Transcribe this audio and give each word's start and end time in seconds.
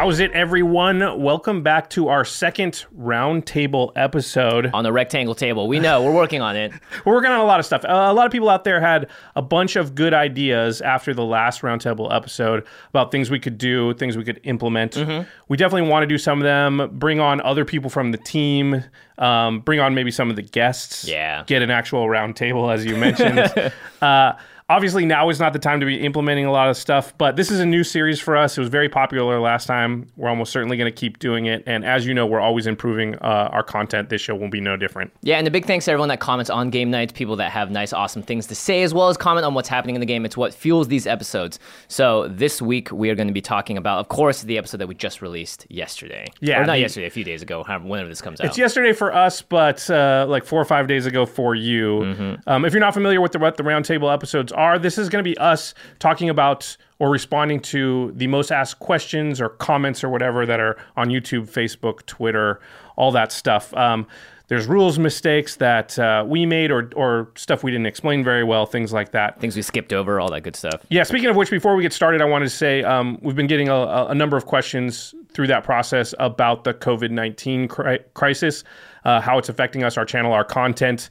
How's 0.00 0.18
it, 0.18 0.32
everyone? 0.32 1.20
Welcome 1.20 1.62
back 1.62 1.90
to 1.90 2.08
our 2.08 2.24
second 2.24 2.86
roundtable 2.98 3.92
episode. 3.94 4.70
on 4.72 4.82
the 4.82 4.94
rectangle 4.94 5.34
table. 5.34 5.68
We 5.68 5.78
know 5.78 6.02
we're 6.02 6.14
working 6.14 6.40
on 6.40 6.56
it. 6.56 6.72
We're 7.04 7.12
working 7.12 7.30
on 7.30 7.38
a 7.38 7.44
lot 7.44 7.60
of 7.60 7.66
stuff. 7.66 7.84
Uh, 7.84 8.06
a 8.08 8.14
lot 8.14 8.24
of 8.24 8.32
people 8.32 8.48
out 8.48 8.64
there 8.64 8.80
had 8.80 9.10
a 9.36 9.42
bunch 9.42 9.76
of 9.76 9.94
good 9.94 10.14
ideas 10.14 10.80
after 10.80 11.12
the 11.12 11.22
last 11.22 11.60
roundtable 11.60 12.10
episode 12.14 12.66
about 12.88 13.12
things 13.12 13.30
we 13.30 13.38
could 13.38 13.58
do, 13.58 13.92
things 13.92 14.16
we 14.16 14.24
could 14.24 14.40
implement. 14.44 14.92
Mm-hmm. 14.92 15.28
We 15.48 15.58
definitely 15.58 15.90
want 15.90 16.04
to 16.04 16.06
do 16.06 16.16
some 16.16 16.38
of 16.38 16.44
them, 16.44 16.88
bring 16.94 17.20
on 17.20 17.42
other 17.42 17.66
people 17.66 17.90
from 17.90 18.10
the 18.10 18.18
team, 18.18 18.82
um, 19.18 19.60
bring 19.60 19.80
on 19.80 19.94
maybe 19.94 20.10
some 20.10 20.30
of 20.30 20.36
the 20.36 20.42
guests. 20.42 21.06
Yeah. 21.06 21.44
Get 21.46 21.60
an 21.60 21.70
actual 21.70 22.06
roundtable, 22.06 22.72
as 22.72 22.86
you 22.86 22.96
mentioned. 22.96 23.70
uh, 24.00 24.32
obviously 24.70 25.04
now 25.04 25.28
is 25.28 25.38
not 25.40 25.52
the 25.52 25.58
time 25.58 25.80
to 25.80 25.86
be 25.86 26.00
implementing 26.00 26.44
a 26.46 26.50
lot 26.52 26.68
of 26.68 26.76
stuff 26.76 27.12
but 27.18 27.36
this 27.36 27.50
is 27.50 27.60
a 27.60 27.66
new 27.66 27.82
series 27.84 28.20
for 28.20 28.36
us 28.36 28.56
it 28.56 28.60
was 28.60 28.68
very 28.70 28.88
popular 28.88 29.40
last 29.40 29.66
time 29.66 30.06
we're 30.16 30.28
almost 30.28 30.52
certainly 30.52 30.76
going 30.76 30.90
to 30.90 30.96
keep 30.96 31.18
doing 31.18 31.46
it 31.46 31.62
and 31.66 31.84
as 31.84 32.06
you 32.06 32.14
know 32.14 32.24
we're 32.24 32.40
always 32.40 32.66
improving 32.66 33.14
uh, 33.16 33.48
our 33.52 33.62
content 33.62 34.08
this 34.08 34.20
show 34.20 34.34
won't 34.34 34.52
be 34.52 34.60
no 34.60 34.76
different 34.76 35.10
Yeah, 35.22 35.38
and 35.38 35.46
a 35.46 35.50
big 35.50 35.66
thanks 35.66 35.84
to 35.86 35.90
everyone 35.90 36.08
that 36.08 36.20
comments 36.20 36.48
on 36.50 36.70
Game 36.70 36.90
Knights, 36.90 37.12
people 37.12 37.36
that 37.36 37.50
have 37.50 37.70
nice, 37.70 37.92
awesome 37.92 38.22
things 38.22 38.46
to 38.46 38.54
say, 38.54 38.82
as 38.82 38.94
well 38.94 39.08
as 39.08 39.16
comment 39.16 39.44
on 39.44 39.54
what's 39.54 39.68
happening 39.68 39.96
in 39.96 40.00
the 40.00 40.06
game. 40.06 40.24
It's 40.24 40.36
what 40.36 40.54
fuels 40.54 40.88
these 40.88 41.06
episodes. 41.06 41.58
So 41.88 42.28
this 42.28 42.62
week 42.62 42.90
we 42.92 43.10
are 43.10 43.14
going 43.14 43.26
to 43.26 43.34
be 43.34 43.40
talking 43.40 43.76
about, 43.76 43.98
of 43.98 44.08
course, 44.08 44.42
the 44.42 44.56
episode 44.58 44.78
that 44.78 44.86
we 44.86 44.94
just 44.94 45.20
released 45.22 45.66
yesterday. 45.68 46.26
Yeah, 46.40 46.60
or 46.60 46.64
not 46.66 46.74
the- 46.74 46.78
yesterday, 46.80 47.06
a 47.06 47.10
few 47.10 47.24
days 47.24 47.42
ago, 47.42 47.64
whenever 47.82 48.08
this 48.08 48.20
comes 48.20 48.40
out. 48.40 48.46
It's 48.46 48.58
yesterday 48.58 48.92
for 48.92 49.12
us, 49.14 49.42
but 49.42 49.88
uh, 49.90 50.26
like 50.28 50.44
four 50.44 50.60
or 50.60 50.64
five 50.64 50.86
days 50.86 51.06
ago 51.06 51.26
for 51.26 51.54
you. 51.54 52.36
Um, 52.46 52.64
if 52.64 52.72
you're 52.72 52.80
not 52.80 52.94
familiar 52.94 53.20
with 53.20 53.32
the, 53.32 53.38
what 53.38 53.56
the 53.56 53.62
roundtable 53.64 54.12
episodes 54.12 54.52
are, 54.60 54.78
this 54.78 54.98
is 54.98 55.08
going 55.08 55.24
to 55.24 55.28
be 55.28 55.36
us 55.38 55.74
talking 55.98 56.28
about 56.28 56.76
or 56.98 57.10
responding 57.10 57.60
to 57.60 58.12
the 58.14 58.26
most 58.26 58.52
asked 58.52 58.78
questions 58.78 59.40
or 59.40 59.48
comments 59.48 60.04
or 60.04 60.10
whatever 60.10 60.44
that 60.44 60.60
are 60.60 60.76
on 60.96 61.08
YouTube, 61.08 61.50
Facebook, 61.50 62.04
Twitter, 62.04 62.60
all 62.96 63.10
that 63.10 63.32
stuff. 63.32 63.74
Um, 63.74 64.06
there's 64.48 64.66
rules 64.66 64.98
mistakes 64.98 65.56
that 65.56 65.96
uh, 65.98 66.24
we 66.26 66.44
made 66.44 66.70
or, 66.70 66.90
or 66.96 67.30
stuff 67.36 67.62
we 67.62 67.70
didn't 67.70 67.86
explain 67.86 68.22
very 68.22 68.44
well, 68.44 68.66
things 68.66 68.92
like 68.92 69.12
that. 69.12 69.40
Things 69.40 69.56
we 69.56 69.62
skipped 69.62 69.92
over, 69.92 70.20
all 70.20 70.28
that 70.32 70.42
good 70.42 70.56
stuff. 70.56 70.84
Yeah, 70.88 71.04
speaking 71.04 71.28
of 71.28 71.36
which, 71.36 71.50
before 71.50 71.76
we 71.76 71.82
get 71.82 71.92
started, 71.92 72.20
I 72.20 72.24
wanted 72.24 72.46
to 72.46 72.50
say 72.50 72.82
um, 72.82 73.18
we've 73.22 73.36
been 73.36 73.46
getting 73.46 73.68
a, 73.68 74.06
a 74.08 74.14
number 74.14 74.36
of 74.36 74.46
questions 74.46 75.14
through 75.32 75.46
that 75.46 75.62
process 75.62 76.14
about 76.18 76.64
the 76.64 76.74
COVID 76.74 77.12
19 77.12 77.68
cri- 77.68 78.00
crisis, 78.14 78.64
uh, 79.04 79.20
how 79.20 79.38
it's 79.38 79.48
affecting 79.48 79.84
us, 79.84 79.96
our 79.96 80.04
channel, 80.04 80.32
our 80.32 80.44
content, 80.44 81.08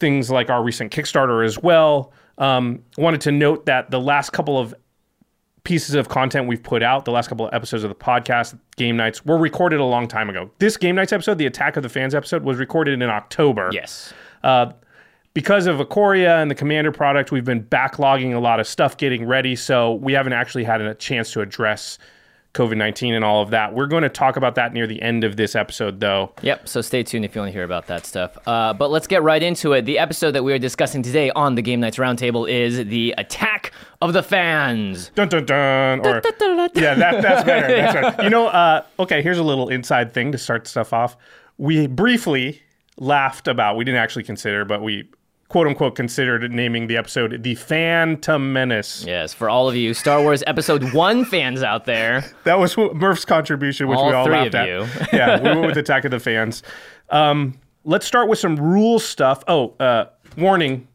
things 0.00 0.30
like 0.30 0.48
our 0.48 0.64
recent 0.64 0.90
Kickstarter 0.90 1.44
as 1.44 1.58
well. 1.58 2.12
Um, 2.38 2.82
wanted 2.98 3.20
to 3.22 3.32
note 3.32 3.66
that 3.66 3.90
the 3.90 4.00
last 4.00 4.30
couple 4.30 4.58
of 4.58 4.74
pieces 5.62 5.94
of 5.94 6.08
content 6.08 6.46
we've 6.46 6.62
put 6.62 6.82
out, 6.82 7.04
the 7.04 7.10
last 7.10 7.28
couple 7.28 7.46
of 7.48 7.54
episodes 7.54 7.84
of 7.84 7.88
the 7.88 7.94
podcast, 7.94 8.58
Game 8.76 8.96
Knights, 8.96 9.24
were 9.24 9.38
recorded 9.38 9.80
a 9.80 9.84
long 9.84 10.06
time 10.08 10.28
ago. 10.28 10.50
This 10.58 10.76
Game 10.76 10.94
Knights 10.96 11.12
episode, 11.12 11.38
the 11.38 11.46
Attack 11.46 11.76
of 11.76 11.82
the 11.82 11.88
Fans 11.88 12.14
episode, 12.14 12.42
was 12.44 12.58
recorded 12.58 13.00
in 13.00 13.08
October 13.08 13.70
Yes. 13.72 14.12
because 15.32 15.66
of 15.66 15.78
Ikoria 15.78 16.40
and 16.42 16.50
the 16.50 16.54
Commander 16.54 16.92
product, 16.92 17.32
we've 17.32 17.44
been 17.44 17.62
backlogging 17.62 18.34
a 18.34 18.38
lot 18.38 18.60
of 18.60 18.66
stuff 18.66 18.96
getting 18.96 19.26
ready. 19.26 19.56
So 19.56 19.94
we 19.94 20.12
haven't 20.12 20.32
actually 20.34 20.64
had 20.64 20.80
a 20.80 20.94
chance 20.94 21.32
to 21.32 21.40
address 21.40 21.98
COVID 22.54 22.76
19 22.76 23.14
and 23.14 23.24
all 23.24 23.42
of 23.42 23.50
that. 23.50 23.74
We're 23.74 23.86
going 23.86 24.04
to 24.04 24.08
talk 24.08 24.36
about 24.36 24.54
that 24.54 24.72
near 24.72 24.86
the 24.86 25.02
end 25.02 25.24
of 25.24 25.36
this 25.36 25.54
episode, 25.54 26.00
though. 26.00 26.32
Yep, 26.42 26.68
so 26.68 26.80
stay 26.80 27.02
tuned 27.02 27.24
if 27.24 27.34
you 27.34 27.40
want 27.40 27.50
to 27.50 27.52
hear 27.52 27.64
about 27.64 27.88
that 27.88 28.06
stuff. 28.06 28.38
Uh, 28.46 28.72
but 28.72 28.90
let's 28.90 29.06
get 29.06 29.22
right 29.22 29.42
into 29.42 29.72
it. 29.72 29.82
The 29.82 29.98
episode 29.98 30.32
that 30.32 30.44
we 30.44 30.52
are 30.52 30.58
discussing 30.58 31.02
today 31.02 31.30
on 31.32 31.56
the 31.56 31.62
Game 31.62 31.80
Knights 31.80 31.98
Roundtable 31.98 32.48
is 32.48 32.76
the 32.88 33.12
Attack 33.18 33.72
of 34.00 34.12
the 34.12 34.22
Fans. 34.22 35.10
Dun 35.16 35.28
dun 35.28 35.44
dun. 35.44 36.00
Or, 36.00 36.22
yeah, 36.74 36.94
that, 36.94 37.22
that's 37.22 37.44
better. 37.44 37.66
That's 37.74 37.94
better. 37.94 38.22
You 38.22 38.30
know, 38.30 38.46
uh, 38.46 38.84
okay, 39.00 39.20
here's 39.20 39.38
a 39.38 39.42
little 39.42 39.68
inside 39.68 40.14
thing 40.14 40.32
to 40.32 40.38
start 40.38 40.66
stuff 40.66 40.92
off. 40.92 41.16
We 41.58 41.86
briefly 41.86 42.62
laughed 42.96 43.48
about, 43.48 43.76
we 43.76 43.84
didn't 43.84 44.00
actually 44.00 44.24
consider, 44.24 44.64
but 44.64 44.82
we 44.82 45.08
quote 45.54 45.68
unquote 45.68 45.94
considered 45.94 46.50
naming 46.50 46.88
the 46.88 46.96
episode 46.96 47.44
The 47.44 47.54
Phantom 47.54 48.52
Menace. 48.52 49.04
Yes, 49.06 49.32
for 49.32 49.48
all 49.48 49.68
of 49.68 49.76
you 49.76 49.94
Star 49.94 50.20
Wars 50.20 50.42
Episode 50.48 50.92
1 50.92 51.24
fans 51.26 51.62
out 51.62 51.84
there. 51.84 52.24
That 52.42 52.58
was 52.58 52.76
Murph's 52.76 53.24
contribution, 53.24 53.86
which 53.86 53.96
All 53.96 54.08
we 54.08 54.14
all 54.14 54.24
three 54.24 54.34
laughed 54.34 54.48
of 54.48 54.54
at. 54.56 54.68
you. 54.68 55.06
yeah, 55.12 55.40
we 55.40 55.50
went 55.50 55.64
with 55.64 55.76
Attack 55.76 56.06
of 56.06 56.10
the 56.10 56.18
Fans. 56.18 56.64
Um, 57.08 57.56
let's 57.84 58.04
start 58.04 58.28
with 58.28 58.40
some 58.40 58.56
rule 58.56 58.98
stuff. 58.98 59.44
Oh, 59.46 59.76
uh, 59.78 60.06
warning. 60.36 60.88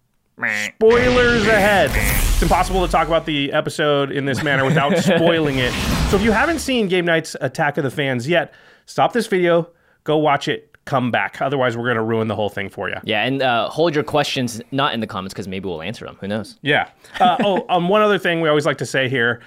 Spoilers 0.75 1.47
ahead. 1.47 1.91
It's 1.93 2.41
impossible 2.41 2.85
to 2.85 2.91
talk 2.91 3.07
about 3.07 3.25
the 3.25 3.53
episode 3.53 4.11
in 4.11 4.25
this 4.25 4.43
manner 4.43 4.65
without 4.65 4.97
spoiling 4.97 5.59
it. 5.59 5.71
So 6.09 6.17
if 6.17 6.21
you 6.21 6.33
haven't 6.33 6.59
seen 6.59 6.89
Game 6.89 7.05
Knight's 7.05 7.33
Attack 7.39 7.77
of 7.77 7.85
the 7.85 7.91
Fans 7.91 8.27
yet, 8.27 8.53
stop 8.85 9.13
this 9.13 9.27
video, 9.27 9.69
go 10.03 10.17
watch 10.17 10.49
it, 10.49 10.68
come 10.89 11.11
back. 11.11 11.39
Otherwise, 11.39 11.77
we're 11.77 11.83
going 11.83 11.97
to 11.97 12.03
ruin 12.03 12.27
the 12.27 12.35
whole 12.35 12.49
thing 12.49 12.67
for 12.67 12.89
you. 12.89 12.95
Yeah, 13.03 13.23
and 13.23 13.43
uh, 13.43 13.69
hold 13.69 13.93
your 13.93 14.03
questions 14.03 14.59
not 14.71 14.95
in 14.95 14.99
the 14.99 15.07
comments 15.07 15.33
because 15.35 15.47
maybe 15.47 15.69
we'll 15.69 15.83
answer 15.83 16.05
them. 16.05 16.17
Who 16.19 16.27
knows? 16.27 16.57
Yeah. 16.63 16.89
Uh, 17.19 17.37
oh, 17.43 17.65
um, 17.69 17.89
one 17.89 18.01
other 18.01 18.17
thing 18.17 18.41
we 18.41 18.49
always 18.49 18.65
like 18.65 18.79
to 18.79 18.85
say 18.87 19.07
here. 19.07 19.39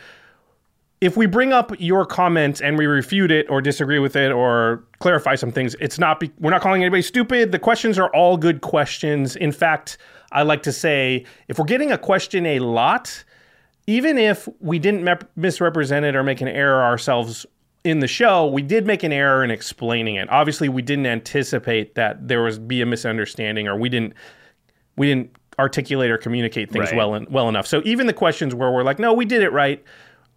If 1.00 1.16
we 1.16 1.26
bring 1.26 1.52
up 1.52 1.72
your 1.80 2.06
comment 2.06 2.60
and 2.60 2.78
we 2.78 2.86
refute 2.86 3.32
it 3.32 3.50
or 3.50 3.60
disagree 3.60 3.98
with 3.98 4.14
it 4.14 4.30
or 4.30 4.84
clarify 5.00 5.34
some 5.34 5.50
things, 5.50 5.74
it's 5.80 5.98
not 5.98 6.20
be- 6.20 6.30
we're 6.38 6.52
not 6.52 6.62
calling 6.62 6.80
anybody 6.80 7.02
stupid. 7.02 7.50
The 7.50 7.58
questions 7.58 7.98
are 7.98 8.08
all 8.14 8.36
good 8.36 8.60
questions. 8.60 9.34
In 9.34 9.50
fact, 9.50 9.98
I 10.30 10.44
like 10.44 10.62
to 10.62 10.72
say 10.72 11.26
if 11.48 11.58
we're 11.58 11.64
getting 11.64 11.90
a 11.90 11.98
question 11.98 12.46
a 12.46 12.60
lot, 12.60 13.24
even 13.88 14.16
if 14.16 14.48
we 14.60 14.78
didn't 14.78 15.26
misrepresent 15.34 16.06
it 16.06 16.14
or 16.14 16.22
make 16.22 16.40
an 16.40 16.46
error 16.46 16.84
ourselves 16.84 17.46
in 17.84 17.98
the 17.98 18.06
show, 18.06 18.46
we 18.46 18.62
did 18.62 18.86
make 18.86 19.02
an 19.02 19.12
error 19.12 19.42
in 19.42 19.50
explaining 19.50 20.14
it. 20.16 20.28
Obviously, 20.30 20.68
we 20.68 20.82
didn't 20.82 21.06
anticipate 21.06 21.94
that 21.96 22.28
there 22.28 22.42
was 22.42 22.58
be 22.58 22.80
a 22.80 22.86
misunderstanding 22.86 23.66
or 23.68 23.76
we 23.76 23.88
didn't 23.88 24.14
we 24.96 25.06
didn't 25.08 25.34
articulate 25.58 26.10
or 26.10 26.18
communicate 26.18 26.70
things 26.70 26.90
Right. 26.90 26.96
well 26.96 27.14
en- 27.14 27.26
well 27.30 27.48
enough. 27.48 27.66
So 27.66 27.82
even 27.84 28.06
the 28.06 28.12
questions 28.12 28.54
where 28.54 28.70
we're 28.70 28.84
like, 28.84 28.98
no, 28.98 29.12
we 29.12 29.24
did 29.24 29.42
it 29.42 29.50
right, 29.52 29.82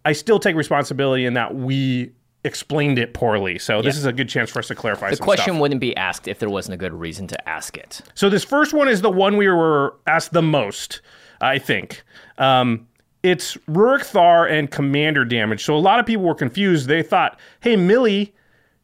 I 0.04 0.12
still 0.12 0.38
take 0.38 0.56
responsibility 0.56 1.24
in 1.24 1.34
that 1.34 1.54
we 1.54 2.12
explained 2.44 2.98
it 2.98 3.12
poorly. 3.14 3.58
So 3.58 3.82
this 3.82 3.96
is 3.96 4.04
a 4.06 4.12
good 4.12 4.28
chance 4.28 4.50
for 4.50 4.60
us 4.60 4.68
to 4.68 4.74
clarify 4.74 5.10
The 5.10 5.16
question 5.16 5.54
stuff. 5.54 5.60
wouldn't 5.60 5.80
be 5.80 5.96
asked 5.96 6.28
if 6.28 6.38
there 6.38 6.48
wasn't 6.50 6.74
a 6.74 6.76
good 6.76 6.92
reason 6.94 7.26
to 7.28 7.48
ask 7.48 7.76
it. 7.76 8.00
So 8.14 8.28
this 8.28 8.44
first 8.44 8.72
one 8.72 8.88
is 8.88 9.02
the 9.02 9.10
one 9.10 9.36
we 9.36 9.48
were 9.48 9.94
asked 10.06 10.32
the 10.32 10.42
most, 10.42 11.00
I 11.40 11.58
think. 11.58 12.02
Um, 12.38 12.86
it's 13.26 13.56
Ruric 13.68 14.04
Thar 14.04 14.46
and 14.46 14.70
Commander 14.70 15.24
damage. 15.24 15.64
So 15.64 15.74
a 15.74 15.78
lot 15.78 15.98
of 15.98 16.06
people 16.06 16.22
were 16.24 16.34
confused. 16.34 16.86
They 16.86 17.02
thought, 17.02 17.40
hey, 17.60 17.74
Millie, 17.74 18.32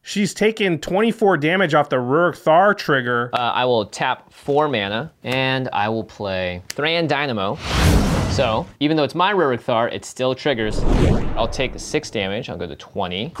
she's 0.01 0.33
taken 0.33 0.79
24 0.79 1.37
damage 1.37 1.73
off 1.73 1.87
the 1.87 1.95
Ruric 1.95 2.35
Thar 2.35 2.73
trigger. 2.73 3.29
Uh, 3.31 3.37
I 3.37 3.63
will 3.63 3.85
tap 3.85 4.33
four 4.33 4.67
mana 4.67 5.13
and 5.23 5.69
I 5.71 5.87
will 5.87 6.03
play 6.03 6.61
Thran 6.67 7.07
Dynamo. 7.07 7.57
So, 8.31 8.67
even 8.81 8.97
though 8.97 9.03
it's 9.03 9.15
my 9.15 9.31
Ruric 9.31 9.61
Thar, 9.61 9.87
it 9.87 10.03
still 10.03 10.35
triggers. 10.35 10.81
I'll 11.37 11.47
take 11.47 11.79
6 11.79 12.09
damage. 12.09 12.49
I'll 12.49 12.57
go 12.57 12.67
to 12.67 12.75
20. 12.75 13.31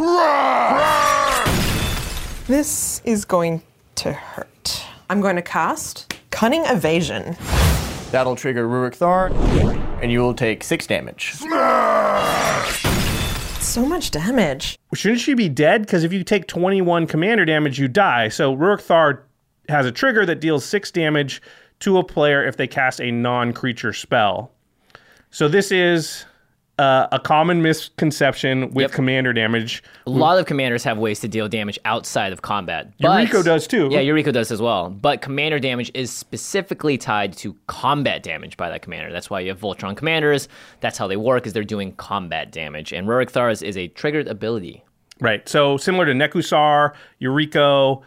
This 2.47 3.01
is 3.03 3.25
going 3.25 3.61
to 3.95 4.13
hurt. 4.13 4.85
I'm 5.09 5.19
going 5.19 5.35
to 5.35 5.41
cast 5.41 6.15
Cunning 6.31 6.63
Evasion. 6.65 7.35
That'll 8.13 8.35
trigger 8.35 8.67
Ruric 8.67 8.93
Thar, 8.93 9.29
and 9.99 10.11
you 10.11 10.19
will 10.19 10.35
take 10.35 10.63
six 10.63 10.85
damage. 10.85 11.33
So 13.59 13.87
much 13.87 14.11
damage. 14.11 14.77
Shouldn't 14.93 15.19
she 15.19 15.33
be 15.33 15.49
dead? 15.49 15.81
Because 15.81 16.03
if 16.03 16.13
you 16.13 16.23
take 16.23 16.45
21 16.45 17.07
commander 17.07 17.43
damage, 17.43 17.79
you 17.79 17.87
die. 17.87 18.27
So 18.29 18.55
Ruric 18.55 18.81
Thar 18.81 19.23
has 19.67 19.87
a 19.87 19.91
trigger 19.91 20.27
that 20.27 20.39
deals 20.39 20.63
six 20.63 20.91
damage 20.91 21.41
to 21.79 21.97
a 21.97 22.03
player 22.03 22.45
if 22.45 22.55
they 22.55 22.67
cast 22.67 23.01
a 23.01 23.09
non 23.09 23.51
creature 23.51 23.93
spell. 23.93 24.51
So 25.31 25.47
this 25.47 25.71
is 25.71 26.25
uh, 26.79 27.07
a 27.11 27.19
common 27.19 27.61
misconception 27.61 28.71
with 28.73 28.81
Yep. 28.85 28.91
commander 28.93 29.31
damage. 29.31 29.83
A 30.07 30.09
lot 30.09 30.39
of 30.39 30.45
commanders 30.47 30.83
have 30.83 30.97
ways 30.97 31.19
to 31.19 31.27
deal 31.27 31.47
damage 31.47 31.77
outside 31.85 32.33
of 32.33 32.41
combat. 32.41 32.91
but- 32.99 33.27
Yuriko 33.27 33.43
does 33.43 33.67
too. 33.67 33.89
Yeah, 33.91 33.99
Yuriko 33.99 34.33
does 34.33 34.51
as 34.51 34.59
well. 34.61 34.89
But 34.89 35.21
commander 35.21 35.59
damage 35.59 35.91
is 35.93 36.11
specifically 36.11 36.97
tied 36.97 37.33
to 37.37 37.55
combat 37.67 38.23
damage 38.23 38.57
by 38.57 38.69
that 38.69 38.81
commander. 38.81 39.11
That's 39.11 39.29
why 39.29 39.41
you 39.41 39.49
have 39.49 39.59
Voltron 39.59 39.95
commanders. 39.95 40.47
That's 40.81 40.97
how 40.97 41.07
they 41.07 41.15
work, 41.17 41.45
is 41.45 41.53
they're 41.53 41.63
doing 41.63 41.91
combat 41.93 42.51
damage. 42.51 42.91
And 42.91 43.07
Ruric 43.07 43.29
Thars 43.29 43.61
is 43.61 43.77
a 43.77 43.87
triggered 43.89 44.27
ability. 44.27 44.83
Right. 45.19 45.47
So 45.47 45.77
similar 45.77 46.05
to 46.07 46.13
Nekusar, 46.13 46.93
Yuriko, 47.21 48.01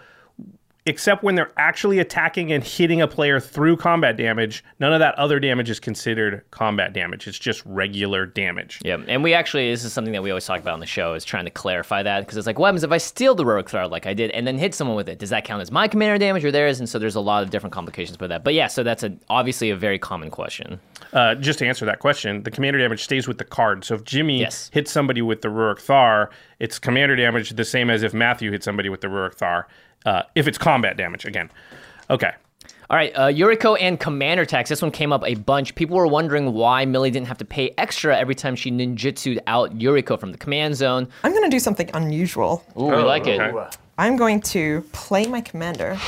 except 0.87 1.23
when 1.23 1.35
they're 1.35 1.53
actually 1.57 1.99
attacking 1.99 2.53
and 2.53 2.63
hitting 2.65 3.01
a 3.03 3.09
player 3.09 3.41
through 3.41 3.77
combat 3.77 4.17
damage, 4.17 4.65
none 4.79 4.93
of 4.93 5.01
that 5.01 5.15
other 5.17 5.39
damage 5.41 5.69
is 5.69 5.79
considered 5.81 6.43
combat 6.51 6.93
damage. 6.93 7.27
It's 7.29 7.39
just 7.39 7.63
regular 7.67 8.25
damage. 8.27 8.81
Yeah, 8.85 8.99
and 9.09 9.23
we 9.23 9.35
actually 9.35 9.71
this 9.71 9.85
is 9.85 9.93
something 9.93 10.13
that 10.13 10.23
we 10.23 10.31
always 10.31 10.47
talk 10.47 10.61
about 10.61 10.75
on 10.75 10.81
the 10.81 10.87
show 10.87 11.15
is 11.15 11.25
trying 11.25 11.45
to 11.45 11.51
clarify 11.51 12.03
that 12.03 12.21
because 12.21 12.37
it's 12.37 12.47
like 12.47 12.59
what 12.59 12.67
happens 12.69 12.85
if 12.85 12.93
I 12.93 12.99
steal 12.99 13.35
the 13.35 13.45
Ruric 13.45 13.69
Thar 13.69 13.89
like 13.89 14.07
I 14.07 14.15
did 14.15 14.31
and 14.31 14.47
then 14.47 14.57
hit 14.59 14.75
someone 14.75 14.97
with 14.97 15.09
it? 15.09 15.19
Does 15.19 15.31
that 15.31 15.45
count 15.45 15.61
as 15.61 15.71
my 15.71 15.89
commander 15.89 16.19
damage 16.19 16.45
or 16.45 16.51
theirs? 16.53 16.79
And 16.79 16.89
so 16.89 16.99
there's 16.99 17.17
a 17.17 17.21
lot 17.21 17.43
of 17.43 17.51
different 17.51 17.73
complications 17.73 18.17
for 18.17 18.29
that. 18.29 18.45
But 18.45 18.55
yeah, 18.55 18.69
so 18.69 18.83
that's 18.83 19.03
a 19.03 19.13
obviously 19.29 19.71
a 19.71 19.77
very 19.77 19.99
common 19.99 20.31
question. 20.31 20.79
Uh, 21.13 21.35
just 21.35 21.59
to 21.61 21.67
answer 21.67 21.85
that 21.85 21.99
question, 21.99 22.43
the 22.43 22.51
commander 22.51 22.79
damage 22.79 23.03
stays 23.03 23.27
with 23.29 23.39
the 23.39 23.45
card. 23.45 23.85
So 23.85 23.95
if 23.95 24.05
Jimmy 24.05 24.41
Yes. 24.41 24.71
hits 24.73 24.91
somebody 24.91 25.23
with 25.23 25.43
the 25.43 25.49
Ruric 25.49 25.81
Thar, 25.81 26.31
it's 26.59 26.79
commander 26.79 27.17
damage 27.17 27.51
the 27.51 27.65
same 27.65 27.91
as 27.91 28.03
if 28.03 28.15
Matthew 28.15 28.51
hit 28.51 28.63
somebody 28.63 28.89
with 28.89 29.01
the 29.01 29.09
Ruric 29.09 29.35
Thar. 29.35 29.67
Uh, 30.07 30.23
if 30.35 30.49
it's 30.49 30.57
combat 30.57 30.97
damage, 30.97 31.27
again. 31.27 31.51
Okay. 32.09 32.31
All 32.89 32.97
right, 32.97 33.13
uh, 33.17 33.27
Yuriko 33.27 33.77
and 33.81 33.99
commander 33.99 34.45
tax. 34.47 34.71
This 34.71 34.81
one 34.81 34.93
came 34.93 35.13
up 35.13 35.25
a 35.27 35.35
bunch. 35.35 35.75
People 35.75 35.97
were 35.97 36.07
wondering 36.07 36.53
why 36.53 36.85
Millie 36.85 37.11
didn't 37.11 37.27
have 37.27 37.39
to 37.39 37.45
pay 37.45 37.75
extra 37.77 38.17
every 38.17 38.37
time 38.37 38.55
she 38.55 38.71
ninjutsu'd 38.71 39.41
out 39.49 39.77
Yuriko 39.77 40.19
from 40.19 40.31
the 40.31 40.39
command 40.39 40.77
zone. 40.77 41.09
I'm 41.25 41.33
going 41.33 41.43
to 41.43 41.51
do 41.51 41.59
something 41.59 41.91
unusual. 41.95 42.65
Ooh, 42.79 42.85
we 42.85 43.03
like 43.03 43.27
it. 43.27 43.41
I'm 43.99 44.17
going 44.17 44.41
to 44.43 44.83
play 44.93 45.27
my 45.27 45.41
commander. 45.41 45.99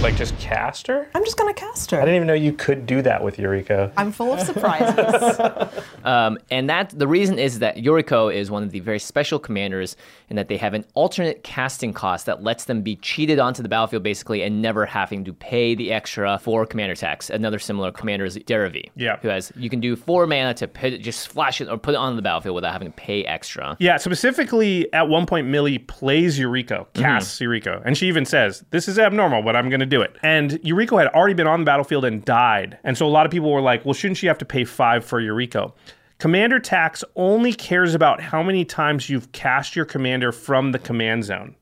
Like 0.00 0.14
just 0.16 0.38
cast 0.38 0.86
her? 0.86 1.08
I'm 1.14 1.24
just 1.24 1.36
going 1.36 1.52
to 1.52 1.60
cast 1.60 1.90
her. 1.90 1.98
I 1.98 2.02
didn't 2.02 2.14
even 2.16 2.28
know 2.28 2.34
you 2.34 2.52
could 2.52 2.86
do 2.86 3.02
that 3.02 3.22
with 3.22 3.36
Yuriko. 3.36 3.92
I'm 3.96 4.12
full 4.12 4.32
of 4.32 4.40
surprises. 4.40 5.38
Um, 6.04 6.38
and 6.50 6.70
that 6.70 6.90
the 6.96 7.08
reason 7.08 7.38
is 7.38 7.58
that 7.58 7.76
Yuriko 7.76 8.32
is 8.34 8.50
one 8.50 8.62
of 8.62 8.70
the 8.70 8.80
very 8.80 9.00
special 9.00 9.38
commanders 9.38 9.94
in 10.30 10.36
that 10.36 10.48
they 10.48 10.56
have 10.56 10.72
an 10.72 10.86
alternate 10.94 11.42
casting 11.42 11.92
cost 11.92 12.24
that 12.26 12.42
lets 12.42 12.64
them 12.64 12.80
be 12.80 12.96
cheated 12.96 13.38
onto 13.38 13.62
the 13.62 13.68
battlefield 13.68 14.04
basically 14.04 14.40
and 14.42 14.62
never 14.62 14.86
having 14.86 15.22
to 15.24 15.34
pay 15.34 15.74
the 15.74 15.92
extra 15.92 16.38
for 16.38 16.64
commander 16.64 16.94
tax. 16.94 17.28
Another 17.28 17.58
similar 17.58 17.92
commander 17.92 18.24
is 18.24 18.38
Derevi, 18.38 18.88
Yeah. 18.94 19.18
who 19.20 19.28
has 19.28 19.52
you 19.56 19.68
can 19.68 19.80
do 19.80 19.96
four 19.96 20.26
mana 20.26 20.54
to 20.54 20.68
put 20.68 20.98
just 21.02 21.28
flash 21.28 21.60
it 21.60 21.68
or 21.68 21.76
put 21.76 21.92
it 21.94 21.98
on 21.98 22.16
the 22.16 22.22
battlefield 22.22 22.54
without 22.54 22.72
having 22.72 22.88
to 22.88 22.96
pay 22.96 23.24
extra. 23.24 23.76
Yeah, 23.80 23.98
specifically 23.98 24.90
at 24.94 25.08
one 25.08 25.26
point, 25.26 25.48
Millie 25.48 25.78
plays 25.78 26.38
Yuriko, 26.38 26.86
casts 26.94 27.38
Yuriko, 27.40 27.82
and 27.84 27.98
she 27.98 28.06
even 28.06 28.24
says, 28.24 28.64
This 28.70 28.88
is 28.88 28.98
abnormal, 28.98 29.42
but 29.42 29.56
I'm 29.56 29.68
going 29.68 29.80
to 29.80 29.86
do 29.88 30.00
it. 30.02 30.16
And 30.22 30.52
Yuriko 30.62 30.98
had 30.98 31.08
already 31.08 31.34
been 31.34 31.46
on 31.46 31.60
the 31.60 31.66
battlefield 31.66 32.04
and 32.04 32.24
died. 32.24 32.78
And 32.84 32.96
so 32.96 33.06
a 33.06 33.08
lot 33.08 33.26
of 33.26 33.32
people 33.32 33.50
were 33.52 33.60
like, 33.60 33.84
Well, 33.84 33.94
shouldn't 33.94 34.18
she 34.18 34.26
have 34.26 34.38
to 34.38 34.44
pay 34.44 34.64
five 34.64 35.04
for 35.04 35.20
Yuriko? 35.20 35.72
Commander 36.18 36.58
tax 36.58 37.04
only 37.16 37.52
cares 37.52 37.94
about 37.94 38.20
how 38.20 38.42
many 38.42 38.64
times 38.64 39.08
you've 39.08 39.30
cast 39.32 39.76
your 39.76 39.84
commander 39.84 40.32
from 40.32 40.72
the 40.72 40.78
command 40.78 41.24
zone. 41.24 41.54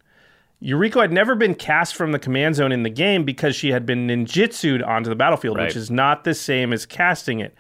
Yuriko 0.63 1.03
had 1.03 1.13
never 1.13 1.35
been 1.35 1.55
cast 1.55 1.95
from 1.95 2.13
the 2.13 2.19
command 2.19 2.55
zone 2.57 2.73
in 2.73 2.83
the 2.83 2.89
game 2.91 3.25
because 3.25 3.55
she 3.55 3.71
had 3.73 3.85
been 3.85 4.07
ninjutsu'd 4.07 4.83
onto 4.83 5.11
the 5.11 5.15
battlefield, 5.17 5.59
Right. 5.59 5.67
which 5.67 5.77
is 5.77 5.91
not 5.91 6.25
the 6.25 6.33
same 6.35 6.73
as 6.73 6.87
casting 6.87 7.41
it. 7.41 7.55